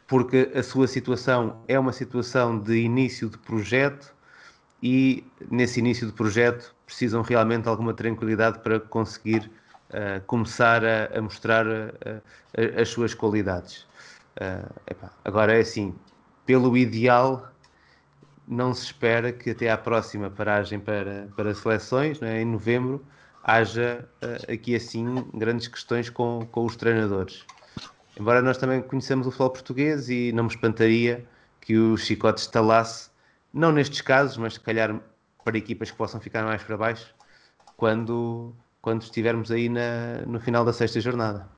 porque 0.08 0.52
a 0.54 0.62
sua 0.62 0.88
situação 0.88 1.62
é 1.68 1.80
uma 1.80 1.92
situação 1.92 2.60
de 2.60 2.78
início 2.78 3.30
de 3.30 3.38
projeto 3.38 4.14
e 4.82 5.24
nesse 5.50 5.80
início 5.80 6.06
de 6.06 6.14
projeto 6.14 6.76
precisam 6.86 7.22
realmente 7.22 7.68
alguma 7.68 7.94
tranquilidade 7.94 8.60
para 8.60 8.80
conseguir 8.80 9.50
uh, 9.90 10.24
começar 10.28 10.84
a, 10.86 11.18
a 11.18 11.22
mostrar 11.22 11.66
uh, 11.66 12.22
as 12.80 12.90
suas 12.90 13.14
qualidades. 13.14 13.88
Uh, 14.38 15.10
agora 15.24 15.58
é 15.58 15.62
assim, 15.62 15.96
pelo 16.46 16.78
ideal, 16.78 17.52
não 18.48 18.76
se 18.76 18.86
espera 18.86 19.32
que 19.32 19.50
até 19.50 19.72
à 19.72 19.78
próxima 19.78 20.30
paragem 20.30 20.80
para, 20.80 21.30
para 21.36 21.56
seleções, 21.56 22.22
é, 22.22 22.42
em 22.42 22.46
novembro, 22.46 23.04
haja 23.44 24.08
aqui 24.52 24.76
assim 24.76 25.26
grandes 25.34 25.68
questões 25.68 26.12
com, 26.12 26.48
com 26.52 26.66
os 26.66 26.76
treinadores. 26.76 27.44
Embora 28.18 28.42
nós 28.42 28.58
também 28.58 28.82
conheçamos 28.82 29.28
o 29.28 29.32
futebol 29.32 29.50
português 29.52 30.10
e 30.10 30.32
não 30.32 30.46
me 30.46 30.50
espantaria 30.50 31.28
que 31.60 31.78
o 31.78 31.98
chicote 31.98 32.42
estalasse, 32.42 33.10
não 33.54 33.72
nestes 33.72 34.02
casos, 34.02 34.38
mas 34.38 34.54
se 34.54 34.60
calhar 34.60 35.02
para 35.44 35.58
equipas 35.58 35.92
que 35.92 35.98
possam 35.98 36.22
ficar 36.22 36.44
mais 36.44 36.64
para 36.64 36.78
baixo, 36.78 37.14
quando, 37.76 38.54
quando 38.82 39.02
estivermos 39.02 39.52
aí 39.52 39.68
na, 39.68 40.22
no 40.26 40.40
final 40.40 40.64
da 40.64 40.72
sexta 40.72 41.00
jornada. 41.02 41.50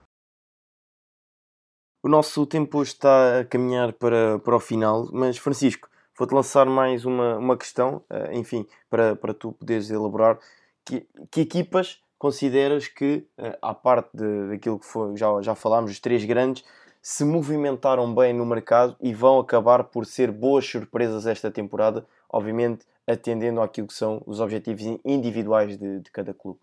O 2.04 2.10
nosso 2.10 2.46
tempo 2.46 2.82
está 2.82 3.42
a 3.42 3.46
caminhar 3.46 3.94
para, 3.94 4.40
para 4.40 4.56
o 4.56 4.60
final, 4.60 5.10
mas 5.12 5.38
Francisco, 5.38 5.90
vou-te 6.18 6.34
lançar 6.34 6.66
mais 6.66 7.06
uma, 7.06 7.38
uma 7.38 7.58
questão, 7.58 8.04
eh, 8.10 8.38
enfim, 8.38 8.66
para, 8.90 9.16
para 9.16 9.34
tu 9.34 9.52
poderes 9.52 9.90
elaborar. 9.90 10.40
Que, 10.86 11.06
que 11.30 11.42
equipas 11.42 12.02
consideras 12.18 12.88
que, 12.88 13.26
eh, 13.38 13.58
à 13.62 13.74
parte 13.74 14.10
de, 14.16 14.50
daquilo 14.50 14.80
que 14.80 14.86
foi, 14.86 15.16
já, 15.16 15.42
já 15.42 15.56
falámos, 15.56 15.92
os 15.92 16.00
três 16.00 16.24
grandes, 16.26 16.64
se 17.02 17.24
movimentaram 17.24 18.14
bem 18.14 18.34
no 18.34 18.46
mercado 18.46 18.96
e 19.02 19.14
vão 19.14 19.40
acabar 19.40 19.84
por 19.86 20.06
ser 20.06 20.32
boas 20.32 20.66
surpresas 20.66 21.26
esta 21.26 21.50
temporada, 21.50 22.06
obviamente 22.30 22.86
atendendo 23.08 23.62
àquilo 23.62 23.88
que 23.88 23.94
são 23.94 24.22
os 24.26 24.40
objetivos 24.40 24.84
individuais 25.06 25.78
de, 25.78 26.02
de 26.02 26.12
cada 26.12 26.34
clube. 26.34 26.60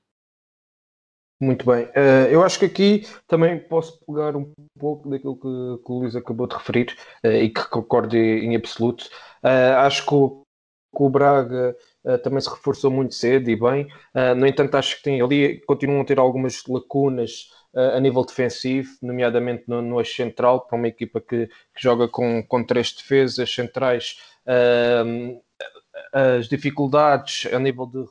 Muito 1.40 1.66
bem. 1.66 1.84
Uh, 1.86 2.28
eu 2.30 2.42
acho 2.42 2.58
que 2.58 2.64
aqui 2.64 3.06
também 3.26 3.58
posso 3.58 3.98
pegar 4.06 4.36
um 4.36 4.52
pouco 4.78 5.08
daquilo 5.08 5.36
que, 5.36 5.84
que 5.84 5.92
o 5.92 5.98
Luís 5.98 6.14
acabou 6.14 6.46
de 6.46 6.54
referir 6.54 6.96
uh, 7.24 7.28
e 7.28 7.50
que 7.50 7.68
concordo 7.68 8.16
em 8.16 8.54
absoluto. 8.54 9.06
Uh, 9.42 9.76
acho 9.78 10.06
que 10.06 10.14
o, 10.14 10.42
que 10.94 11.02
o 11.02 11.08
Braga 11.10 11.76
uh, 12.04 12.18
também 12.18 12.40
se 12.40 12.50
reforçou 12.50 12.90
muito 12.90 13.14
cedo 13.14 13.50
e 13.50 13.56
bem. 13.56 13.84
Uh, 14.14 14.34
no 14.36 14.46
entanto, 14.46 14.74
acho 14.76 14.96
que 14.96 15.02
tem 15.02 15.20
ali, 15.20 15.60
continuam 15.66 16.02
a 16.02 16.04
ter 16.04 16.18
algumas 16.18 16.64
lacunas 16.66 17.50
uh, 17.74 17.96
a 17.96 18.00
nível 18.00 18.24
defensivo, 18.24 18.90
nomeadamente 19.02 19.64
no, 19.66 19.82
no 19.82 20.00
eixo 20.00 20.16
central, 20.16 20.66
para 20.66 20.76
uma 20.76 20.88
equipa 20.88 21.20
que, 21.20 21.46
que 21.46 21.82
joga 21.82 22.08
com, 22.08 22.42
com 22.42 22.64
três 22.64 22.92
defesas 22.92 23.52
centrais. 23.52 24.18
as 26.12 26.48
dificuldades 26.48 27.46
a 27.52 27.58
nível 27.58 27.86
de 27.86 28.04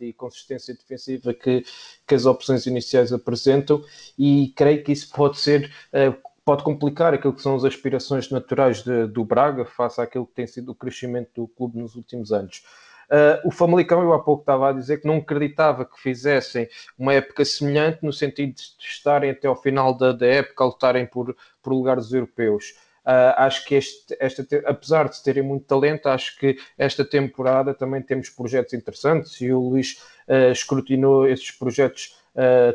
e 0.00 0.12
consistência 0.12 0.74
defensiva 0.74 1.34
que, 1.34 1.64
que 2.06 2.14
as 2.14 2.24
opções 2.24 2.66
iniciais 2.66 3.12
apresentam 3.12 3.84
e 4.18 4.52
creio 4.56 4.82
que 4.82 4.92
isso 4.92 5.10
pode 5.10 5.38
ser 5.38 5.70
uh, 5.92 6.29
pode 6.44 6.62
complicar 6.62 7.14
aquilo 7.14 7.32
que 7.32 7.42
são 7.42 7.54
as 7.54 7.64
aspirações 7.64 8.30
naturais 8.30 8.82
de, 8.82 9.06
do 9.06 9.24
Braga 9.24 9.64
face 9.64 10.00
àquilo 10.00 10.26
que 10.26 10.34
tem 10.34 10.46
sido 10.46 10.72
o 10.72 10.74
crescimento 10.74 11.30
do 11.34 11.48
clube 11.48 11.78
nos 11.78 11.94
últimos 11.94 12.32
anos. 12.32 12.62
Uh, 13.10 13.48
o 13.48 13.50
Famalicão, 13.50 14.02
eu 14.02 14.12
há 14.12 14.22
pouco 14.22 14.42
estava 14.42 14.68
a 14.68 14.72
dizer 14.72 15.00
que 15.00 15.06
não 15.08 15.16
acreditava 15.16 15.84
que 15.84 16.00
fizessem 16.00 16.68
uma 16.96 17.12
época 17.12 17.44
semelhante, 17.44 17.98
no 18.04 18.12
sentido 18.12 18.54
de 18.54 18.62
estarem 18.78 19.30
até 19.30 19.48
ao 19.48 19.60
final 19.60 19.92
da, 19.96 20.12
da 20.12 20.26
época 20.26 20.62
a 20.62 20.66
lutarem 20.68 21.06
por, 21.06 21.36
por 21.60 21.72
lugares 21.72 22.12
europeus. 22.12 22.76
Uh, 23.04 23.34
acho 23.36 23.64
que 23.64 23.74
este, 23.74 24.16
esta, 24.20 24.46
apesar 24.64 25.08
de 25.08 25.20
terem 25.24 25.42
muito 25.42 25.66
talento, 25.66 26.08
acho 26.08 26.38
que 26.38 26.56
esta 26.78 27.04
temporada 27.04 27.74
também 27.74 28.00
temos 28.00 28.28
projetos 28.28 28.74
interessantes 28.74 29.40
e 29.40 29.50
o 29.50 29.58
Luís 29.58 30.00
uh, 30.28 30.52
escrutinou 30.52 31.26
esses 31.28 31.50
projetos 31.50 32.16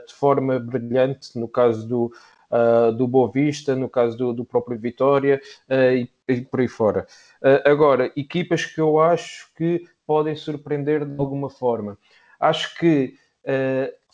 de 0.05 0.13
forma 0.13 0.59
brilhante, 0.59 1.39
no 1.39 1.47
caso 1.47 1.87
do, 1.87 2.11
uh, 2.51 2.91
do 2.91 3.07
Boa 3.07 3.31
Vista, 3.31 3.75
no 3.75 3.89
caso 3.89 4.17
do, 4.17 4.33
do 4.33 4.45
próprio 4.45 4.77
Vitória 4.77 5.41
uh, 5.69 5.95
e, 5.95 6.09
e, 6.27 6.41
por 6.41 6.59
aí 6.59 6.67
fora. 6.67 7.07
Uh, 7.41 7.69
agora, 7.69 8.11
equipas 8.15 8.65
que 8.65 8.79
eu 8.79 8.99
acho 8.99 9.51
que 9.55 9.85
podem 10.05 10.35
surpreender 10.35 11.05
de 11.05 11.19
alguma 11.19 11.49
forma. 11.49 11.97
Acho 12.39 12.77
que, 12.77 13.15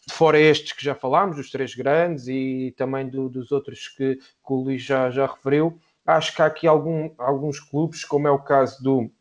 fora 0.09 0.39
estes 0.39 0.73
que 0.73 0.83
já 0.83 0.95
falámos, 0.95 1.37
os 1.37 1.49
três 1.49 1.75
grandes 1.75 2.27
e 2.27 2.73
também 2.77 3.09
do, 3.09 3.27
dos 3.27 3.51
outros 3.51 3.87
que, 3.87 4.15
que, 4.15 4.53
o 4.53 4.55
Luís 4.55 4.83
já, 4.83 5.09
já 5.09 5.25
referiu, 5.25 5.79
acho 6.05 6.35
que 6.35 6.41
há 6.41 6.45
aqui 6.45 6.67
algum, 6.67 7.11
alguns 7.17 7.59
clubes, 7.59 8.03
como 8.05 8.27
é 8.27 8.31
o 8.31 8.39
caso 8.39 8.81
do. 8.83 9.11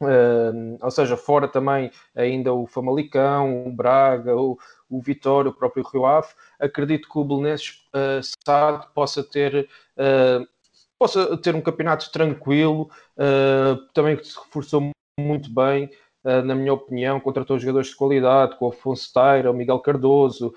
Uh, 0.00 0.78
ou 0.80 0.90
seja, 0.90 1.14
fora 1.14 1.46
também 1.46 1.90
ainda 2.16 2.54
o 2.54 2.66
Famalicão, 2.66 3.66
o 3.66 3.70
Braga, 3.70 4.34
o, 4.34 4.58
o 4.88 5.00
Vitória, 5.00 5.50
o 5.50 5.54
próprio 5.54 5.84
Rio 5.92 6.06
Ave, 6.06 6.28
acredito 6.58 7.08
que 7.08 7.18
o 7.18 7.24
Belenenses 7.24 7.84
uh, 7.94 8.92
possa 8.94 9.22
ter, 9.22 9.68
uh, 9.96 10.46
possa 10.98 11.36
ter 11.36 11.54
um 11.54 11.60
campeonato 11.60 12.10
tranquilo, 12.10 12.90
uh, 13.16 13.76
também 13.92 14.16
que 14.16 14.26
se 14.26 14.38
reforçou 14.38 14.90
muito 15.18 15.52
bem, 15.52 15.90
na 16.22 16.54
minha 16.54 16.74
opinião, 16.74 17.18
contratou 17.18 17.58
jogadores 17.58 17.88
de 17.88 17.96
qualidade, 17.96 18.58
com 18.58 18.66
o 18.66 18.68
Afonso 18.68 19.10
Taira, 19.10 19.50
o 19.50 19.54
Miguel 19.54 19.78
Cardoso, 19.78 20.52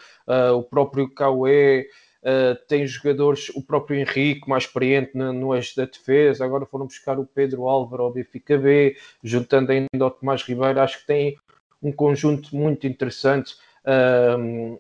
o 0.57 0.61
próprio 0.61 1.09
Cauê, 1.09 1.87
Uh, 2.23 2.55
tem 2.67 2.87
jogadores, 2.87 3.49
o 3.49 3.61
próprio 3.61 3.99
Henrique, 3.99 4.47
mais 4.49 4.63
experiente 4.63 5.11
no, 5.13 5.33
no 5.33 5.53
eixo 5.53 5.75
da 5.75 5.83
defesa, 5.83 6.45
agora 6.45 6.65
foram 6.65 6.85
buscar 6.85 7.19
o 7.19 7.25
Pedro 7.25 7.67
Álvaro 7.67 8.03
ao 8.03 8.13
Benfica 8.13 8.57
B, 8.57 8.95
juntando 9.21 9.73
ainda 9.73 10.05
o 10.05 10.09
Tomás 10.09 10.41
Ribeiro, 10.41 10.79
acho 10.79 11.01
que 11.01 11.07
tem 11.07 11.35
um 11.81 11.91
conjunto 11.91 12.55
muito 12.55 12.87
interessante 12.87 13.55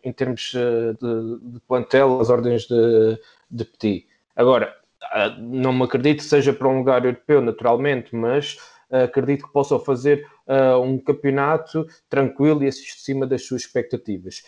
em 0.01 0.11
termos 0.13 0.53
eh, 0.55 0.93
de, 0.93 1.53
de, 1.53 1.59
plantel, 1.67 2.19
as 2.19 2.29
ordens 2.29 2.63
de, 2.63 3.19
de 3.51 3.65
Petit. 3.65 4.07
Agora, 4.35 4.75
uh, 5.13 5.41
não 5.41 5.73
me 5.73 5.83
acredito 5.83 6.23
seja 6.23 6.53
para 6.53 6.67
um 6.67 6.77
lugar 6.77 7.03
europeu, 7.05 7.41
naturalmente, 7.41 8.15
mas 8.15 8.55
uh, 8.89 9.03
acredito 9.03 9.45
que 9.45 9.53
possam 9.53 9.79
fazer 9.79 10.25
uh, 10.47 10.79
um 10.79 10.97
campeonato 10.97 11.85
tranquilo 12.09 12.63
e 12.63 12.67
acima 12.67 13.27
das 13.27 13.45
suas 13.45 13.63
expectativas. 13.63 14.41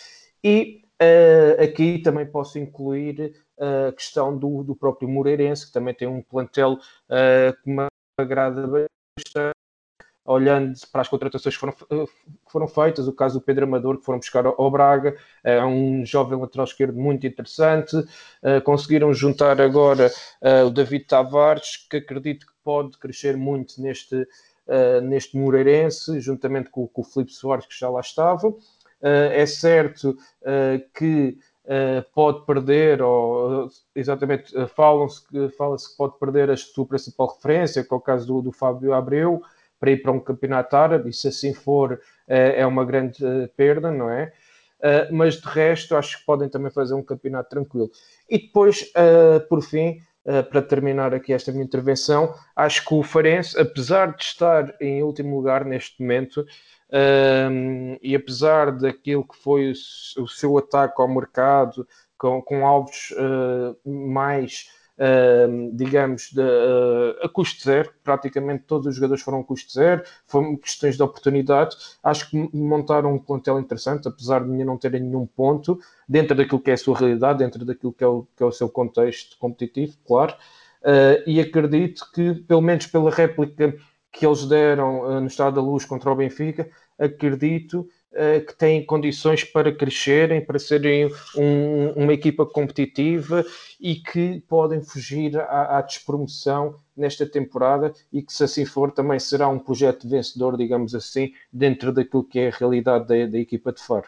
E 0.44 0.85
aqui 1.62 2.00
também 2.00 2.26
posso 2.26 2.58
incluir 2.60 3.34
a 3.60 3.92
questão 3.92 4.38
do, 4.38 4.64
do 4.64 4.76
próprio 4.76 5.10
Moreirense, 5.10 5.68
que 5.68 5.74
também 5.74 5.94
tem 5.94 6.08
um 6.08 6.22
plantel 6.22 6.78
que 7.64 7.70
me 7.70 7.88
agrada 8.18 8.68
bastante 8.68 9.56
olhando 10.26 10.74
para 10.92 11.02
as 11.02 11.08
contratações 11.08 11.56
que 11.56 11.60
foram, 11.60 11.74
que 11.74 12.52
foram 12.52 12.68
feitas, 12.68 13.08
o 13.08 13.14
caso 13.14 13.40
do 13.40 13.46
Pedro 13.46 13.66
Amador, 13.66 14.00
que 14.00 14.06
foram 14.06 14.18
buscar 14.18 14.46
ao 14.46 14.72
Braga, 14.72 15.16
é 15.44 15.64
um 15.64 16.04
jovem 16.04 16.40
lateral 16.40 16.66
esquerdo 16.66 16.98
muito 16.98 17.28
interessante. 17.28 17.96
Uh, 17.96 18.60
conseguiram 18.64 19.14
juntar 19.14 19.62
agora 19.62 20.12
uh, 20.42 20.66
o 20.66 20.72
David 20.72 21.06
Tavares, 21.06 21.78
que 21.90 21.98
acredito 21.98 22.48
que 22.48 22.54
pode 22.64 22.98
crescer 22.98 23.38
muito 23.38 23.80
neste, 23.80 24.16
uh, 24.16 25.02
neste 25.04 25.38
Moreirense, 25.38 26.20
juntamente 26.20 26.72
com, 26.72 26.88
com 26.88 27.02
o 27.02 27.06
Filipe 27.06 27.32
Soares, 27.32 27.68
que 27.68 27.78
já 27.78 27.88
lá 27.88 28.00
estava. 28.00 28.52
É 29.08 29.46
certo 29.46 30.18
que 30.94 31.38
pode 32.14 32.46
perder, 32.46 33.02
ou 33.02 33.68
exatamente 33.96 34.54
falam-se 34.70 35.28
que, 35.28 35.50
fala 35.50 35.78
que 35.78 35.98
pode 35.98 36.18
perder 36.20 36.50
a 36.50 36.58
sua 36.58 36.86
principal 36.86 37.28
referência, 37.28 37.84
que 37.84 37.94
é 37.94 37.98
o 37.98 38.02
caso 38.02 38.28
do, 38.28 38.42
do 38.42 38.52
Fábio 38.52 38.94
Abreu, 38.94 39.42
para 39.80 39.92
ir 39.92 40.02
para 40.02 40.12
um 40.12 40.20
campeonato 40.20 40.76
árabe, 40.76 41.10
e 41.10 41.14
se 41.14 41.28
assim 41.28 41.54
for, 41.54 42.00
eh, 42.28 42.62
é 42.62 42.66
uma 42.66 42.86
grande 42.86 43.24
eh, 43.24 43.48
perda, 43.56 43.92
não 43.92 44.10
é? 44.10 44.32
Eh, 44.82 45.10
mas 45.12 45.36
de 45.36 45.48
resto, 45.48 45.96
acho 45.96 46.20
que 46.20 46.26
podem 46.26 46.50
também 46.50 46.72
fazer 46.72 46.94
um 46.94 47.04
campeonato 47.04 47.50
tranquilo. 47.50 47.90
E 48.30 48.40
depois, 48.40 48.92
por 49.50 49.62
fim, 49.62 50.00
para 50.50 50.62
terminar 50.62 51.14
aqui 51.14 51.34
esta 51.34 51.52
minha 51.52 51.64
intervenção, 51.64 52.34
acho 52.56 52.84
que 52.84 52.94
o 52.94 53.04
Farense, 53.04 53.60
apesar 53.60 54.16
de 54.16 54.24
estar 54.24 54.76
em 54.82 55.04
último 55.04 55.36
lugar 55.36 55.64
neste 55.64 56.02
momento, 56.02 56.46
e 58.02 58.16
apesar 58.16 58.72
daquilo 58.72 59.28
que 59.28 59.38
foi 59.38 59.72
o, 60.18 60.28
seu 60.28 60.58
ataque 60.58 61.00
ao 61.00 61.08
mercado, 61.08 61.88
com, 62.18 62.42
com 62.42 62.66
alvos 62.66 63.14
mais 63.86 64.68
uh, 64.72 64.85
digamos, 65.74 66.32
de, 66.32 66.42
uh, 66.42 67.26
a 67.26 67.30
custo 67.30 67.64
zero. 67.64 67.92
Praticamente 68.04 68.64
todos 68.66 68.88
os 68.88 68.96
jogadores 68.96 69.24
foram 69.24 69.42
a 69.42 69.44
custo 69.44 69.74
zero, 69.74 70.04
foram 70.26 70.56
questões 70.56 70.96
de 70.96 71.04
oportunidade. 71.04 71.76
Acho 72.04 72.30
que 72.30 72.50
montaram 72.54 73.14
um 73.14 73.20
plantel 73.20 73.60
interessante, 73.60 74.08
apesar 74.08 74.44
de 74.44 74.64
não 74.64 74.78
terem 74.78 75.02
nenhum 75.02 75.26
ponto, 75.26 75.80
dentro 76.08 76.36
daquilo 76.36 76.62
que 76.62 76.72
é 76.72 76.74
a 76.74 76.78
sua 76.78 76.98
realidade, 76.98 77.40
dentro 77.40 77.66
daquilo 77.66 77.94
que 77.94 78.04
é 78.04 78.08
o, 78.08 78.26
que 78.36 78.44
é 78.44 78.46
o 78.46 78.52
seu 78.52 78.70
contexto 78.70 79.38
competitivo, 79.38 79.98
claro. 80.08 80.34
Uh, 80.82 81.18
e 81.26 81.40
acredito 81.40 82.10
que, 82.14 82.36
pelo 82.36 82.62
menos 82.62 82.86
pela 82.86 83.10
réplica 83.10 83.76
que 84.12 84.26
eles 84.26 84.46
deram 84.46 85.02
uh, 85.02 85.20
no 85.20 85.28
Estado 85.28 85.56
da 85.56 85.62
Luz 85.62 85.84
contra 85.84 86.12
o 86.12 86.16
Benfica, 86.16 86.70
acredito 86.98 87.88
eh, 87.90 87.95
que 88.48 88.56
têm 88.56 88.86
condições 88.86 89.44
para 89.44 89.76
crescerem, 89.76 90.44
para 90.44 90.58
serem 90.58 91.12
um, 91.36 92.04
uma 92.04 92.14
equipa 92.14 92.46
competitiva 92.46 93.44
e 93.80 93.96
que 93.96 94.42
podem 94.48 94.82
fugir 94.82 95.38
à, 95.38 95.78
à, 95.78 95.82
despromoção 95.82 96.76
nesta 96.96 97.26
temporada 97.26 97.94
e 98.12 98.22
que, 98.22 98.32
se 98.32 98.44
assim 98.44 98.66
for, 98.66 98.92
também 98.92 99.20
será 99.20 99.48
um 99.50 99.60
projeto 99.60 100.08
vencedor, 100.08 100.56
digamos 100.56 100.96
assim, 100.96 101.34
dentro 101.52 101.92
daquilo 101.92 102.24
que 102.24 102.40
é 102.40 102.48
a 102.48 102.52
realidade 102.52 103.08
da, 103.08 103.32
da 103.32 103.38
equipa 103.38 103.74
de 103.74 103.84
Faro. 103.84 104.08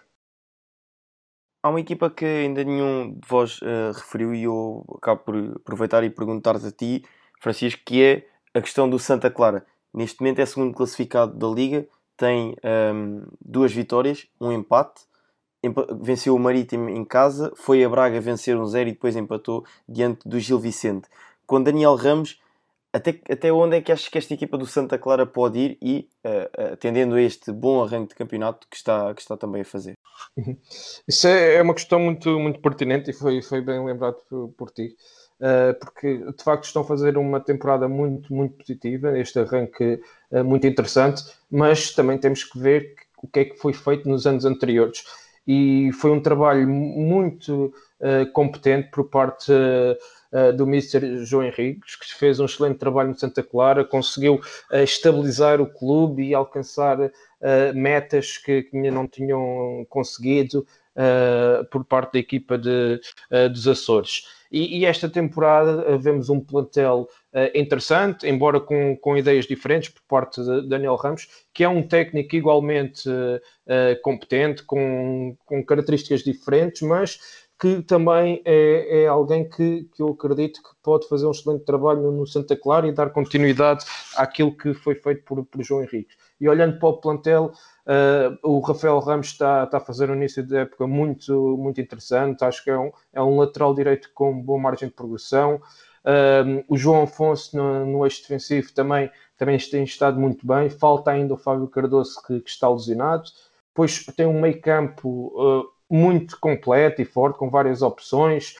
Há 1.62 1.70
uma 1.70 1.82
equipa 1.82 2.10
que 2.10 2.24
ainda 2.24 2.64
nenhum 2.64 3.14
de 3.14 3.28
vós 3.28 3.60
uh, 3.62 3.92
referiu 3.94 4.34
e 4.34 4.44
eu 4.44 4.86
acabo 4.96 5.22
por 5.24 5.36
aproveitar 5.58 6.04
e 6.04 6.10
perguntar-te 6.10 6.68
a 6.68 6.72
ti, 6.72 7.04
Francisco, 7.42 7.82
que 7.86 8.02
é 8.02 8.28
a 8.54 8.62
questão 8.62 8.90
do 8.90 8.98
Santa 8.98 9.30
Clara. 9.30 9.66
Neste 9.94 10.22
momento 10.22 10.40
é 10.40 10.46
segundo 10.46 10.74
classificado 10.74 11.36
da 11.38 11.48
Liga, 11.48 11.88
tem 12.18 12.56
um, 12.94 13.24
duas 13.40 13.72
vitórias, 13.72 14.28
um 14.42 14.52
empate, 14.52 15.02
venceu 16.02 16.36
o 16.36 16.40
Marítimo 16.40 16.90
em 16.90 17.06
casa, 17.06 17.52
foi 17.56 17.84
a 17.84 17.90
Braga 17.90 18.20
vencer 18.20 18.58
um 18.58 18.66
zero 18.66 18.90
e 18.90 18.94
depois 18.94 19.16
empatou 19.16 19.66
diante 19.88 20.28
do 20.28 20.40
Gil 20.40 20.60
Vicente. 20.60 21.08
Com 21.46 21.62
Daniel 21.62 21.96
Ramos, 21.96 22.40
até, 22.92 23.20
até 23.30 23.52
onde 23.52 23.78
é 23.78 23.82
que 23.82 23.92
achas 23.92 24.08
que 24.08 24.18
esta 24.18 24.34
equipa 24.34 24.58
do 24.58 24.66
Santa 24.66 24.98
Clara 24.98 25.26
pode 25.26 25.60
ir 25.60 25.78
e 25.82 26.10
uh, 26.26 26.74
atendendo 26.74 27.16
a 27.16 27.22
este 27.22 27.52
bom 27.52 27.84
arranque 27.84 28.10
de 28.10 28.16
campeonato 28.16 28.68
que 28.70 28.76
está, 28.76 29.14
que 29.14 29.22
está 29.22 29.38
também 29.38 29.62
a 29.62 29.66
fazer? 29.66 29.94
Isso 31.08 31.28
é, 31.28 31.56
é 31.56 31.62
uma 31.62 31.74
questão 31.74 32.00
muito, 32.00 32.40
muito 32.40 32.60
pertinente 32.60 33.12
e 33.12 33.14
foi, 33.14 33.42
foi 33.42 33.62
bem 33.62 33.84
lembrado 33.86 34.18
por, 34.30 34.50
por 34.50 34.72
ti. 34.72 34.96
Uh, 35.40 35.78
porque 35.80 36.18
de 36.18 36.44
facto 36.44 36.64
estão 36.64 36.82
a 36.82 36.86
fazer 36.86 37.16
uma 37.16 37.40
temporada 37.40 37.88
muito, 37.88 38.34
muito 38.34 38.56
positiva, 38.56 39.18
este 39.20 39.38
arranque 39.38 40.02
uh, 40.32 40.44
muito 40.44 40.66
interessante, 40.66 41.24
mas 41.50 41.94
também 41.94 42.18
temos 42.18 42.44
que 42.44 42.58
ver 42.58 42.96
o 43.22 43.28
que 43.28 43.40
é 43.42 43.46
que 43.46 43.56
foi 43.56 43.72
feito 43.72 44.10
nos 44.10 44.26
anos 44.26 44.46
anteriores. 44.46 45.04
E 45.46 45.92
foi 45.94 46.10
um 46.10 46.20
trabalho 46.20 46.68
muito 46.68 47.72
uh, 48.02 48.32
competente 48.34 48.90
por 48.90 49.10
parte 49.10 49.52
do 50.58 50.66
Mr. 50.66 51.24
João 51.24 51.46
Henriques, 51.46 51.96
que 51.96 52.14
fez 52.14 52.38
um 52.38 52.46
excelente 52.46 52.78
trabalho 52.78 53.10
no 53.10 53.18
Santa 53.18 53.42
Clara, 53.42 53.86
conseguiu 53.86 54.42
estabilizar 54.84 55.62
o 55.62 55.66
clube 55.66 56.22
e 56.22 56.36
alcançar 56.36 56.98
metas 57.74 58.38
que, 58.38 58.64
que 58.64 58.76
ainda 58.76 58.92
não 58.92 59.08
tinham 59.08 59.88
conseguido 59.90 60.68
por 61.72 61.86
parte 61.86 62.14
da 62.14 62.20
equipa 62.20 62.58
de, 62.58 63.00
dos 63.52 63.68
Açores. 63.68 64.24
E, 64.52 64.80
e, 64.80 64.86
esta 64.86 65.10
temporada 65.10 65.84
eh, 65.88 65.98
vemos 65.98 66.30
um 66.30 66.40
plantel 66.40 67.10
uh, 67.34 67.58
interessante, 67.58 68.28
embora 68.28 68.60
com, 68.60 68.96
com 68.96 69.18
ideias 69.18 69.46
diferentes 69.46 69.90
por 69.90 70.02
parte 70.08 70.42
de 70.42 70.68
Daniel 70.68 70.96
Ramos, 70.96 71.28
que 71.54 71.64
é 71.64 71.70
um 71.70 71.84
técnico 71.84 72.36
igualmente 72.36 73.10
uh, 73.10 74.02
competente, 74.02 74.64
com, 74.64 75.36
com 75.46 75.64
características 75.64 76.24
diferentes, 76.24 76.82
mas 76.82 77.47
que 77.60 77.82
também 77.82 78.42
é, 78.46 79.04
é 79.04 79.08
alguém 79.08 79.50
que, 79.50 79.90
que 79.96 80.02
eu 80.02 80.10
acredito 80.10 80.62
que 80.62 80.70
pode 80.84 81.08
fazer 81.08 81.26
um 81.26 81.32
excelente 81.32 81.66
trabalho 81.66 82.12
no 82.12 82.28
Santa 82.28 82.56
Clara 82.56 82.88
e 82.88 82.92
dar 82.92 83.10
continuidade 83.10 83.86
àquilo 84.16 84.56
que 84.56 84.74
foi 84.74 84.96
feito 84.96 85.24
por, 85.24 85.44
por 85.46 85.64
João 85.64 85.82
Henrique. 85.82 86.16
E 86.40 86.48
olhando 86.48 86.78
para 86.78 86.90
o 86.90 86.98
plantel, 86.98 87.52
Uh, 87.88 88.38
o 88.44 88.60
Rafael 88.60 89.00
Ramos 89.00 89.28
está, 89.28 89.64
está 89.64 89.78
a 89.78 89.80
fazer 89.80 90.12
um 90.12 90.16
início 90.16 90.44
de 90.46 90.58
época 90.58 90.86
muito, 90.86 91.56
muito 91.58 91.80
interessante. 91.80 92.44
Acho 92.44 92.62
que 92.62 92.70
é 92.70 92.78
um, 92.78 92.92
é 93.14 93.22
um 93.22 93.38
lateral 93.38 93.74
direito 93.74 94.12
com 94.14 94.38
boa 94.42 94.60
margem 94.60 94.90
de 94.90 94.94
progressão. 94.94 95.62
Uh, 96.04 96.64
o 96.68 96.78
João 96.78 97.04
Afonso 97.04 97.56
no, 97.56 97.86
no 97.86 98.06
eixo 98.06 98.22
defensivo 98.22 98.74
também, 98.74 99.10
também 99.38 99.58
tem 99.58 99.86
estado 99.86 100.20
muito 100.20 100.46
bem. 100.46 100.70
Falta 100.70 101.12
ainda 101.12 101.34
o 101.34 101.38
Fábio 101.38 101.68
Cardoso 101.70 102.22
que, 102.28 102.42
que 102.42 102.50
está 102.50 102.70
lesionado. 102.70 103.24
Depois 103.70 104.06
tem 104.18 104.26
um 104.26 104.42
meio 104.42 104.60
campo 104.60 105.32
uh, 105.42 105.70
muito 105.90 106.40
completo 106.40 107.02
e 107.02 107.06
forte, 107.06 107.40
com 107.40 107.50
várias 107.50 107.82
opções, 107.82 108.56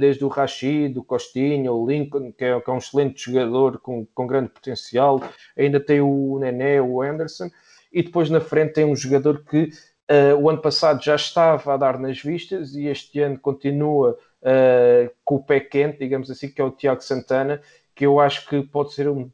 desde 0.00 0.24
o 0.24 0.28
Rashid, 0.28 0.98
o 0.98 1.04
Costinha, 1.04 1.72
o 1.72 1.86
Lincoln, 1.86 2.32
que 2.32 2.44
é, 2.44 2.60
que 2.60 2.68
é 2.68 2.72
um 2.72 2.78
excelente 2.78 3.30
jogador 3.30 3.78
com, 3.78 4.04
com 4.12 4.26
grande 4.26 4.48
potencial. 4.48 5.20
Ainda 5.56 5.78
tem 5.78 6.00
o 6.00 6.38
Nené, 6.40 6.82
o 6.82 7.00
Anderson 7.00 7.48
e 7.92 8.02
depois 8.02 8.30
na 8.30 8.40
frente 8.40 8.74
tem 8.74 8.84
um 8.84 8.96
jogador 8.96 9.44
que 9.44 9.70
uh, 10.10 10.36
o 10.40 10.48
ano 10.48 10.60
passado 10.60 11.02
já 11.02 11.14
estava 11.14 11.74
a 11.74 11.76
dar 11.76 11.98
nas 11.98 12.20
vistas 12.20 12.74
e 12.74 12.86
este 12.86 13.20
ano 13.20 13.38
continua 13.38 14.18
uh, 14.42 15.10
com 15.24 15.36
o 15.36 15.42
pé 15.42 15.60
quente, 15.60 15.98
digamos 15.98 16.30
assim, 16.30 16.48
que 16.48 16.60
é 16.60 16.64
o 16.64 16.70
Tiago 16.70 17.02
Santana, 17.02 17.60
que 17.94 18.06
eu 18.06 18.20
acho 18.20 18.46
que 18.48 18.62
pode 18.62 18.92
ser 18.92 19.08
um, 19.08 19.30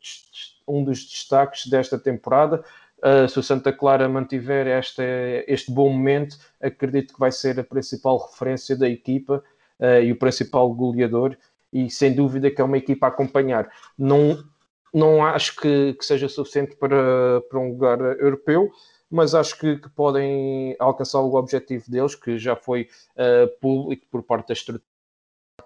um 0.66 0.84
dos 0.84 1.04
destaques 1.04 1.66
desta 1.66 1.98
temporada. 1.98 2.64
Uh, 3.04 3.28
se 3.28 3.38
o 3.38 3.42
Santa 3.42 3.70
Clara 3.70 4.08
mantiver 4.08 4.66
esta, 4.66 5.02
este 5.46 5.70
bom 5.70 5.90
momento, 5.90 6.38
acredito 6.60 7.12
que 7.12 7.20
vai 7.20 7.30
ser 7.30 7.60
a 7.60 7.64
principal 7.64 8.16
referência 8.16 8.74
da 8.74 8.88
equipa 8.88 9.44
uh, 9.78 10.00
e 10.02 10.10
o 10.10 10.18
principal 10.18 10.72
goleador, 10.72 11.36
e 11.70 11.90
sem 11.90 12.14
dúvida 12.14 12.50
que 12.50 12.62
é 12.62 12.64
uma 12.64 12.78
equipa 12.78 13.06
a 13.06 13.10
acompanhar. 13.10 13.70
Não, 13.98 14.42
não 14.92 15.22
acho 15.22 15.56
que, 15.56 15.92
que 15.94 16.04
seja 16.04 16.28
suficiente 16.28 16.76
para, 16.76 17.42
para 17.50 17.58
um 17.58 17.72
lugar 17.72 18.00
europeu, 18.18 18.70
mas 19.10 19.34
acho 19.34 19.58
que, 19.58 19.76
que, 19.76 19.88
podem 19.90 20.74
alcançar 20.78 21.20
o 21.20 21.34
objetivo 21.34 21.90
deles, 21.90 22.14
que 22.14 22.38
já 22.38 22.56
foi 22.56 22.88
uh, 23.16 23.48
público 23.60 24.06
por 24.10 24.22
parte 24.22 24.48
da 24.48 24.54
estrutura 24.54 24.84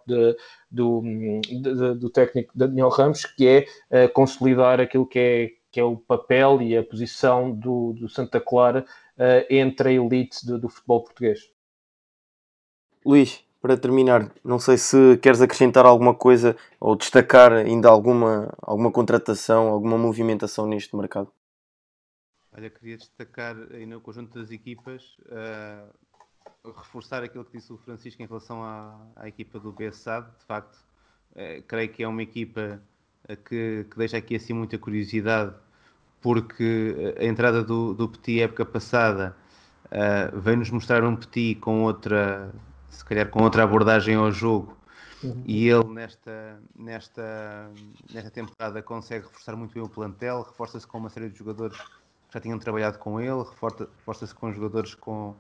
de, 0.07 0.37
do, 0.71 1.03
de, 1.43 1.95
do 1.95 2.11
técnico 2.11 2.53
Daniel 2.55 2.89
Ramos, 2.89 3.25
que 3.25 3.47
é 3.47 4.07
uh, 4.07 4.13
consolidar 4.13 4.81
aquilo 4.81 5.07
que 5.07 5.19
é, 5.19 5.51
que 5.71 5.81
é 5.81 5.85
o 5.85 5.97
papel 5.97 6.63
e 6.63 6.77
a 6.77 6.83
posição 6.83 7.51
do, 7.51 7.93
do 7.93 8.09
Santa 8.09 8.41
Clara 8.41 8.85
uh, 9.17 9.47
entre 9.51 9.91
a 9.91 9.93
elite 9.93 10.47
do, 10.47 10.59
do 10.59 10.69
futebol 10.69 11.03
português. 11.03 11.51
Luís, 13.05 13.45
para 13.61 13.77
terminar, 13.77 14.33
não 14.45 14.59
sei 14.59 14.77
se 14.79 15.17
queres 15.19 15.41
acrescentar 15.41 15.85
alguma 15.85 16.15
coisa 16.15 16.57
ou 16.81 16.95
destacar 16.95 17.53
ainda 17.53 17.89
alguma, 17.89 18.55
alguma 18.63 18.91
contratação, 18.91 19.69
alguma 19.69 19.99
movimentação 19.99 20.67
neste 20.67 20.97
mercado. 20.97 21.33
Olha, 22.53 22.71
queria 22.71 22.97
destacar 22.97 23.57
aí 23.73 23.87
no 23.87 24.01
conjunto 24.01 24.39
das 24.39 24.51
equipas, 24.51 25.17
uh, 25.27 26.73
reforçar 26.77 27.23
aquilo 27.23 27.45
que 27.45 27.57
disse 27.57 27.73
o 27.73 27.79
Francisco 27.79 28.23
em 28.23 28.27
relação 28.27 28.63
à, 28.63 29.01
à 29.17 29.29
equipa 29.29 29.61
do 29.61 29.73
BSAD. 29.73 30.29
De 30.39 30.45
facto, 30.45 30.77
uh, 31.33 31.63
creio 31.67 31.93
que 31.93 32.03
é 32.03 32.09
uma 32.09 32.23
equipa 32.23 32.83
que, 33.37 33.87
que, 33.91 33.97
deixa 33.97 34.17
aqui 34.17 34.37
assim 34.37 34.53
muita 34.53 34.79
curiosidade, 34.79 35.55
porque 36.21 37.15
a 37.19 37.25
entrada 37.25 37.63
do, 37.63 37.95
do 37.95 38.09
Petit 38.09 38.43
época 38.43 38.65
passada 38.65 39.37
uh, 39.87 40.41
veio-nos 40.41 40.71
mostrar 40.71 41.05
um 41.05 41.17
Petit 41.17 41.57
com 41.57 41.83
outra, 41.83 42.53
se 42.91 43.05
calhar 43.05 43.29
com 43.29 43.43
outra 43.43 43.63
abordagem 43.65 44.15
ao 44.15 44.33
jogo, 44.33 44.79
Uhum. 45.23 45.43
E 45.45 45.69
ele 45.69 45.85
nesta, 45.89 46.61
nesta, 46.77 47.71
nesta 48.13 48.31
temporada 48.31 48.81
consegue 48.83 49.25
reforçar 49.25 49.57
muito 49.57 49.75
bem 49.75 49.83
o 49.83 49.89
plantel, 49.89 50.43
reforça-se 50.43 50.87
com 50.87 50.99
uma 50.99 51.11
série 51.11 51.29
de 51.29 51.37
jogadores 51.37 51.77
que 51.77 52.35
já 52.35 52.41
tinham 52.41 52.59
trabalhado 52.59 52.99
com 52.99 53.21
ele, 53.21 53.43
reforça-se 53.43 54.35
com 54.35 54.53
jogadores 54.53 54.95
com, 54.95 55.35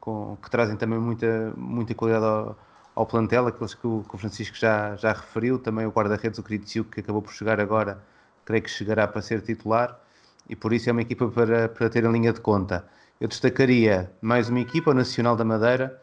com, 0.00 0.36
que 0.40 0.50
trazem 0.50 0.76
também 0.76 0.98
muita, 0.98 1.52
muita 1.56 1.94
qualidade 1.94 2.24
ao, 2.24 2.56
ao 2.96 3.06
plantel, 3.06 3.46
aqueles 3.46 3.74
que 3.74 3.86
o, 3.86 4.02
que 4.08 4.14
o, 4.14 4.18
Francisco 4.18 4.56
já, 4.56 4.96
já 4.96 5.12
referiu, 5.12 5.58
também 5.58 5.86
o 5.86 5.90
guarda-redes, 5.90 6.38
o 6.38 6.42
Kritiuk, 6.42 6.90
que 6.90 7.00
acabou 7.00 7.20
por 7.20 7.32
chegar 7.32 7.60
agora, 7.60 8.02
creio 8.44 8.62
que 8.62 8.70
chegará 8.70 9.06
para 9.06 9.20
ser 9.20 9.42
titular, 9.42 10.00
e 10.48 10.56
por 10.56 10.72
isso 10.72 10.88
é 10.88 10.92
uma 10.92 11.02
equipa 11.02 11.28
para, 11.28 11.68
para 11.68 11.90
ter 11.90 12.04
em 12.04 12.10
linha 12.10 12.32
de 12.32 12.40
conta. 12.40 12.88
Eu 13.20 13.28
destacaria 13.28 14.10
mais 14.22 14.48
uma 14.48 14.60
equipa, 14.60 14.92
o 14.92 14.94
Nacional 14.94 15.36
da 15.36 15.44
Madeira, 15.44 16.00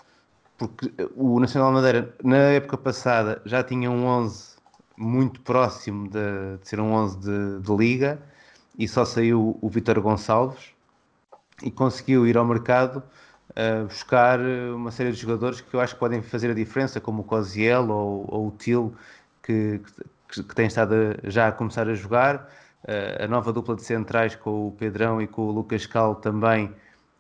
porque 0.55 0.93
o 1.15 1.39
Nacional 1.39 1.71
Madeira, 1.71 2.15
na 2.23 2.37
época 2.37 2.77
passada, 2.77 3.41
já 3.43 3.63
tinha 3.63 3.89
um 3.89 4.05
11 4.05 4.53
muito 4.95 5.41
próximo 5.41 6.07
de, 6.07 6.57
de 6.61 6.69
ser 6.69 6.79
um 6.79 6.93
11 6.93 7.19
de, 7.19 7.59
de, 7.59 7.75
liga 7.75 8.21
e 8.77 8.87
só 8.87 9.03
saiu 9.03 9.57
o 9.59 9.67
Vitor 9.69 9.99
Gonçalves 9.99 10.69
e 11.63 11.71
conseguiu 11.71 12.27
ir 12.27 12.37
ao 12.37 12.45
mercado 12.45 13.01
buscar 13.87 14.39
uma 14.39 14.91
série 14.91 15.11
de 15.11 15.17
jogadores 15.17 15.61
que 15.61 15.73
eu 15.73 15.79
acho 15.79 15.93
que 15.93 15.99
podem 15.99 16.21
fazer 16.21 16.49
a 16.49 16.53
diferença, 16.53 16.99
como 16.99 17.21
o 17.21 17.23
Coziel 17.23 17.89
ou, 17.89 18.25
ou 18.27 18.47
o 18.47 18.51
Til, 18.51 18.95
que, 19.43 19.79
que, 20.27 20.43
que 20.43 20.55
tem 20.55 20.67
estado 20.67 20.95
já 21.25 21.47
a 21.49 21.51
começar 21.51 21.87
a 21.87 21.93
jogar. 21.93 22.49
Uh, 22.83 23.23
a 23.23 23.27
nova 23.27 23.53
dupla 23.53 23.75
de 23.75 23.83
centrais 23.83 24.35
com 24.35 24.67
o 24.67 24.71
Pedrão 24.71 25.21
e 25.21 25.27
com 25.27 25.43
o 25.43 25.51
Lucas 25.51 25.85
Cal 25.85 26.15
também 26.15 26.73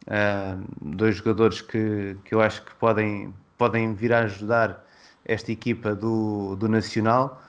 Uh, 0.03 0.61
dois 0.81 1.15
jogadores 1.15 1.61
que, 1.61 2.17
que 2.25 2.35
eu 2.35 2.41
acho 2.41 2.61
que 2.63 2.75
podem, 2.75 3.33
podem 3.57 3.93
vir 3.93 4.11
a 4.11 4.19
ajudar 4.19 4.85
esta 5.23 5.51
equipa 5.51 5.95
do, 5.95 6.55
do 6.57 6.67
Nacional. 6.67 7.41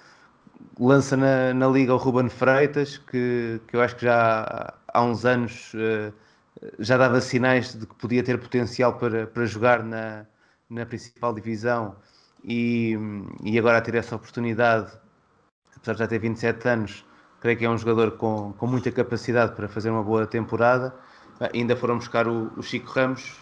Lança 0.79 1.17
na, 1.17 1.53
na 1.53 1.67
Liga 1.67 1.93
o 1.95 1.97
Ruben 1.97 2.29
Freitas, 2.29 2.99
que, 2.99 3.61
que 3.67 3.77
eu 3.77 3.81
acho 3.81 3.97
que 3.97 4.05
já 4.05 4.73
há 4.87 5.03
uns 5.03 5.25
anos 5.25 5.73
uh, 5.75 6.13
já 6.79 6.97
dava 6.97 7.21
sinais 7.21 7.75
de 7.75 7.87
que 7.87 7.95
podia 7.95 8.23
ter 8.23 8.39
potencial 8.39 8.95
para, 8.95 9.27
para 9.27 9.45
jogar 9.47 9.83
na, 9.83 10.27
na 10.69 10.87
principal 10.87 11.33
divisão 11.35 11.97
e, 12.43 12.97
e 13.43 13.59
agora 13.59 13.79
a 13.79 13.81
ter 13.81 13.95
essa 13.95 14.17
oportunidade, 14.17 14.93
apesar 15.77 15.95
de 15.95 15.99
já 15.99 16.07
ter 16.07 16.19
27 16.19 16.69
anos, 16.69 17.05
creio 17.41 17.59
que 17.59 17.65
é 17.65 17.71
um 17.71 17.79
jogador 17.79 18.13
com, 18.13 18.53
com 18.55 18.67
muita 18.67 18.91
capacidade 18.91 19.55
para 19.55 19.69
fazer 19.69 19.91
uma 19.91 20.03
boa 20.03 20.27
temporada 20.27 20.95
ah, 21.41 21.51
ainda 21.53 21.75
foram 21.77 21.99
buscar 21.99 22.29
o, 22.29 22.53
o, 22.57 22.63
Chico 22.63 22.91
Ramos, 22.93 23.37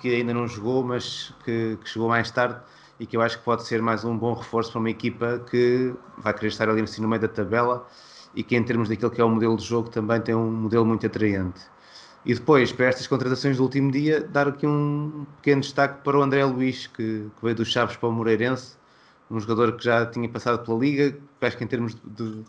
que 0.00 0.14
ainda 0.14 0.32
não 0.32 0.46
jogou, 0.46 0.84
mas 0.84 1.34
que, 1.44 1.76
que, 1.82 1.88
chegou 1.88 2.08
mais 2.08 2.30
tarde 2.30 2.60
e 3.00 3.06
que 3.06 3.16
eu 3.16 3.20
acho 3.22 3.38
que 3.38 3.44
pode 3.44 3.64
ser 3.64 3.82
mais 3.82 4.04
um 4.04 4.16
bom 4.16 4.32
reforço 4.32 4.70
para 4.70 4.78
uma 4.78 4.90
equipa 4.90 5.40
que 5.50 5.92
vai 6.18 6.32
querer 6.34 6.48
estar 6.48 6.68
ali 6.68 6.82
assim, 6.82 7.02
no 7.02 7.08
meio 7.08 7.20
da 7.20 7.28
tabela 7.28 7.86
e 8.34 8.42
que 8.44 8.56
em 8.56 8.62
termos 8.62 8.88
daquilo 8.88 9.10
que 9.10 9.20
é 9.20 9.24
o 9.24 9.28
modelo 9.28 9.56
de 9.56 9.64
jogo 9.64 9.90
também 9.90 10.20
tem 10.20 10.34
um 10.34 10.50
modelo 10.50 10.86
muito 10.86 11.04
atraente. 11.06 11.71
E 12.24 12.34
depois, 12.34 12.70
para 12.70 12.86
estas 12.86 13.06
contratações 13.06 13.56
do 13.56 13.64
último 13.64 13.90
dia, 13.90 14.20
dar 14.20 14.46
aqui 14.48 14.66
um 14.66 15.26
pequeno 15.36 15.60
destaque 15.60 16.04
para 16.04 16.16
o 16.16 16.22
André 16.22 16.44
Luiz, 16.44 16.86
que, 16.86 17.28
que 17.36 17.42
veio 17.42 17.56
dos 17.56 17.68
Chaves 17.68 17.96
para 17.96 18.08
o 18.08 18.12
Moreirense, 18.12 18.76
um 19.28 19.40
jogador 19.40 19.76
que 19.76 19.84
já 19.84 20.06
tinha 20.06 20.28
passado 20.28 20.64
pela 20.64 20.78
Liga, 20.78 21.12
que 21.12 21.46
acho 21.46 21.56
que 21.56 21.64
em 21.64 21.66
termos 21.66 21.96
de, 22.04 22.44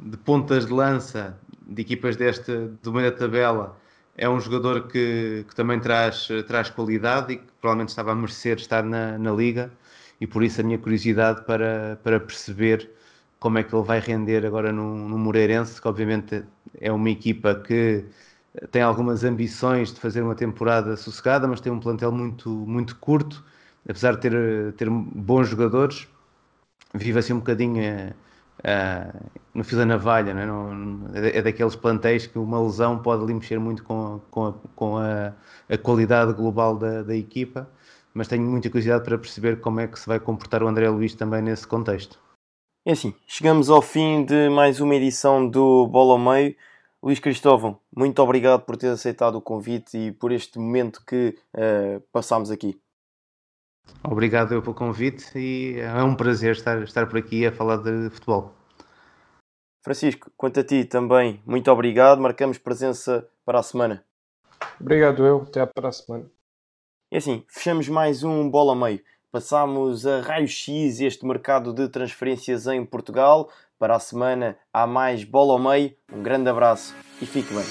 de, 0.00 0.16
pontas 0.16 0.66
de 0.66 0.72
lança 0.72 1.38
de 1.66 1.82
equipas 1.82 2.16
desta, 2.16 2.68
do 2.82 2.92
meio 2.92 3.10
da 3.10 3.16
tabela, 3.16 3.78
é 4.16 4.28
um 4.28 4.40
jogador 4.40 4.88
que, 4.88 5.44
que 5.48 5.54
também 5.54 5.78
traz, 5.78 6.28
traz 6.48 6.68
qualidade 6.70 7.34
e 7.34 7.36
que 7.36 7.46
provavelmente 7.60 7.90
estava 7.90 8.12
a 8.12 8.14
merecer 8.14 8.56
estar 8.56 8.82
na, 8.82 9.18
na 9.18 9.32
Liga. 9.32 9.70
E 10.20 10.26
por 10.26 10.42
isso 10.42 10.60
a 10.60 10.64
minha 10.64 10.78
curiosidade 10.78 11.44
para, 11.44 11.98
para 12.02 12.18
perceber 12.18 12.90
como 13.38 13.58
é 13.58 13.62
que 13.62 13.74
ele 13.74 13.84
vai 13.84 14.00
render 14.00 14.44
agora 14.46 14.72
no, 14.72 15.08
no 15.08 15.18
Moreirense, 15.18 15.80
que 15.80 15.88
obviamente 15.88 16.44
é 16.80 16.92
uma 16.92 17.10
equipa 17.10 17.54
que 17.54 18.04
tem 18.70 18.82
algumas 18.82 19.24
ambições 19.24 19.92
de 19.92 20.00
fazer 20.00 20.22
uma 20.22 20.34
temporada 20.34 20.96
sossegada, 20.96 21.48
mas 21.48 21.60
tem 21.60 21.72
um 21.72 21.80
plantel 21.80 22.12
muito, 22.12 22.50
muito 22.50 22.96
curto, 22.96 23.44
apesar 23.88 24.16
de 24.16 24.20
ter, 24.20 24.72
ter 24.74 24.90
bons 24.90 25.48
jogadores, 25.48 26.06
vive 26.94 27.18
assim 27.18 27.32
um 27.32 27.38
bocadinho 27.38 27.82
uh, 28.60 29.30
no 29.54 29.64
fio 29.64 29.78
da 29.78 29.86
navalha, 29.86 30.34
não 30.34 30.40
é? 30.40 30.46
Não, 30.46 31.10
é 31.14 31.40
daqueles 31.40 31.74
plantéis 31.74 32.26
que 32.26 32.38
uma 32.38 32.60
lesão 32.60 32.98
pode 32.98 33.22
ali 33.24 33.34
mexer 33.34 33.58
muito 33.58 33.82
com, 33.84 34.20
com, 34.30 34.46
a, 34.46 34.54
com 34.76 34.96
a, 34.98 35.32
qualidade 35.82 36.34
global 36.34 36.76
da, 36.76 37.02
da, 37.02 37.16
equipa, 37.16 37.68
mas 38.12 38.28
tenho 38.28 38.42
muita 38.42 38.68
curiosidade 38.68 39.04
para 39.04 39.16
perceber 39.16 39.60
como 39.60 39.80
é 39.80 39.86
que 39.86 39.98
se 39.98 40.06
vai 40.06 40.20
comportar 40.20 40.62
o 40.62 40.68
André 40.68 40.88
Luiz 40.90 41.14
também 41.14 41.40
nesse 41.40 41.66
contexto. 41.66 42.18
É 42.84 42.92
assim, 42.92 43.14
chegamos 43.26 43.70
ao 43.70 43.80
fim 43.80 44.24
de 44.24 44.50
mais 44.50 44.80
uma 44.80 44.94
edição 44.94 45.48
do 45.48 45.86
Bola 45.86 46.12
ao 46.12 46.18
Meio. 46.18 46.54
Luís 47.02 47.18
Cristóvão, 47.18 47.80
muito 47.94 48.22
obrigado 48.22 48.62
por 48.62 48.76
ter 48.76 48.86
aceitado 48.86 49.34
o 49.34 49.42
convite 49.42 49.98
e 49.98 50.12
por 50.12 50.30
este 50.30 50.56
momento 50.60 51.04
que 51.04 51.36
uh, 51.52 52.00
passámos 52.12 52.48
aqui. 52.48 52.80
Obrigado 54.04 54.54
eu 54.54 54.62
pelo 54.62 54.72
convite 54.74 55.36
e 55.36 55.80
é 55.80 56.02
um 56.04 56.14
prazer 56.14 56.52
estar, 56.52 56.80
estar 56.82 57.08
por 57.08 57.18
aqui 57.18 57.44
a 57.44 57.50
falar 57.50 57.78
de 57.78 58.08
futebol. 58.10 58.54
Francisco, 59.84 60.30
quanto 60.36 60.60
a 60.60 60.64
ti 60.64 60.84
também, 60.84 61.42
muito 61.44 61.68
obrigado. 61.72 62.20
Marcamos 62.20 62.56
presença 62.56 63.28
para 63.44 63.58
a 63.58 63.62
semana. 63.64 64.04
Obrigado 64.80 65.26
eu, 65.26 65.42
até 65.42 65.66
para 65.66 65.88
a 65.88 65.92
semana. 65.92 66.30
E 67.10 67.16
assim, 67.16 67.44
fechamos 67.48 67.88
mais 67.88 68.22
um 68.22 68.48
bola 68.48 68.76
meio. 68.76 69.02
Passamos 69.32 70.06
a 70.06 70.20
raio-x 70.20 71.00
este 71.00 71.26
mercado 71.26 71.72
de 71.72 71.88
transferências 71.88 72.68
em 72.68 72.84
Portugal. 72.86 73.50
Para 73.82 73.96
a 73.96 73.98
semana 73.98 74.56
há 74.72 74.86
mais 74.86 75.24
bola 75.24 75.54
ao 75.54 75.58
meio. 75.58 75.90
Um 76.12 76.22
grande 76.22 76.48
abraço 76.48 76.94
e 77.20 77.26
fique 77.26 77.52
bem. 77.52 77.64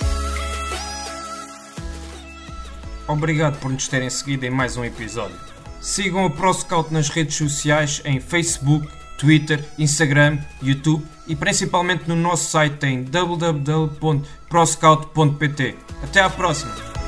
Obrigado 3.08 3.58
por 3.62 3.72
nos 3.72 3.88
terem 3.88 4.10
seguido 4.10 4.46
em 4.46 4.50
mais 4.50 4.76
um 4.76 4.84
episódio. 4.84 5.40
Sigam 5.80 6.26
o 6.26 6.30
ProScout 6.30 6.94
nas 6.94 7.08
redes 7.08 7.38
sociais 7.38 8.02
em 8.04 8.20
Facebook, 8.20 8.86
Twitter, 9.18 9.64
Instagram, 9.80 10.40
YouTube 10.62 11.02
e 11.30 11.34
principalmente 11.34 12.10
no 12.10 12.16
nosso 12.18 12.52
site 12.52 12.88
em 12.88 13.04
www.proscout.pt. 13.04 15.78
Até 16.04 16.20
à 16.20 16.30
próxima! 16.30 17.01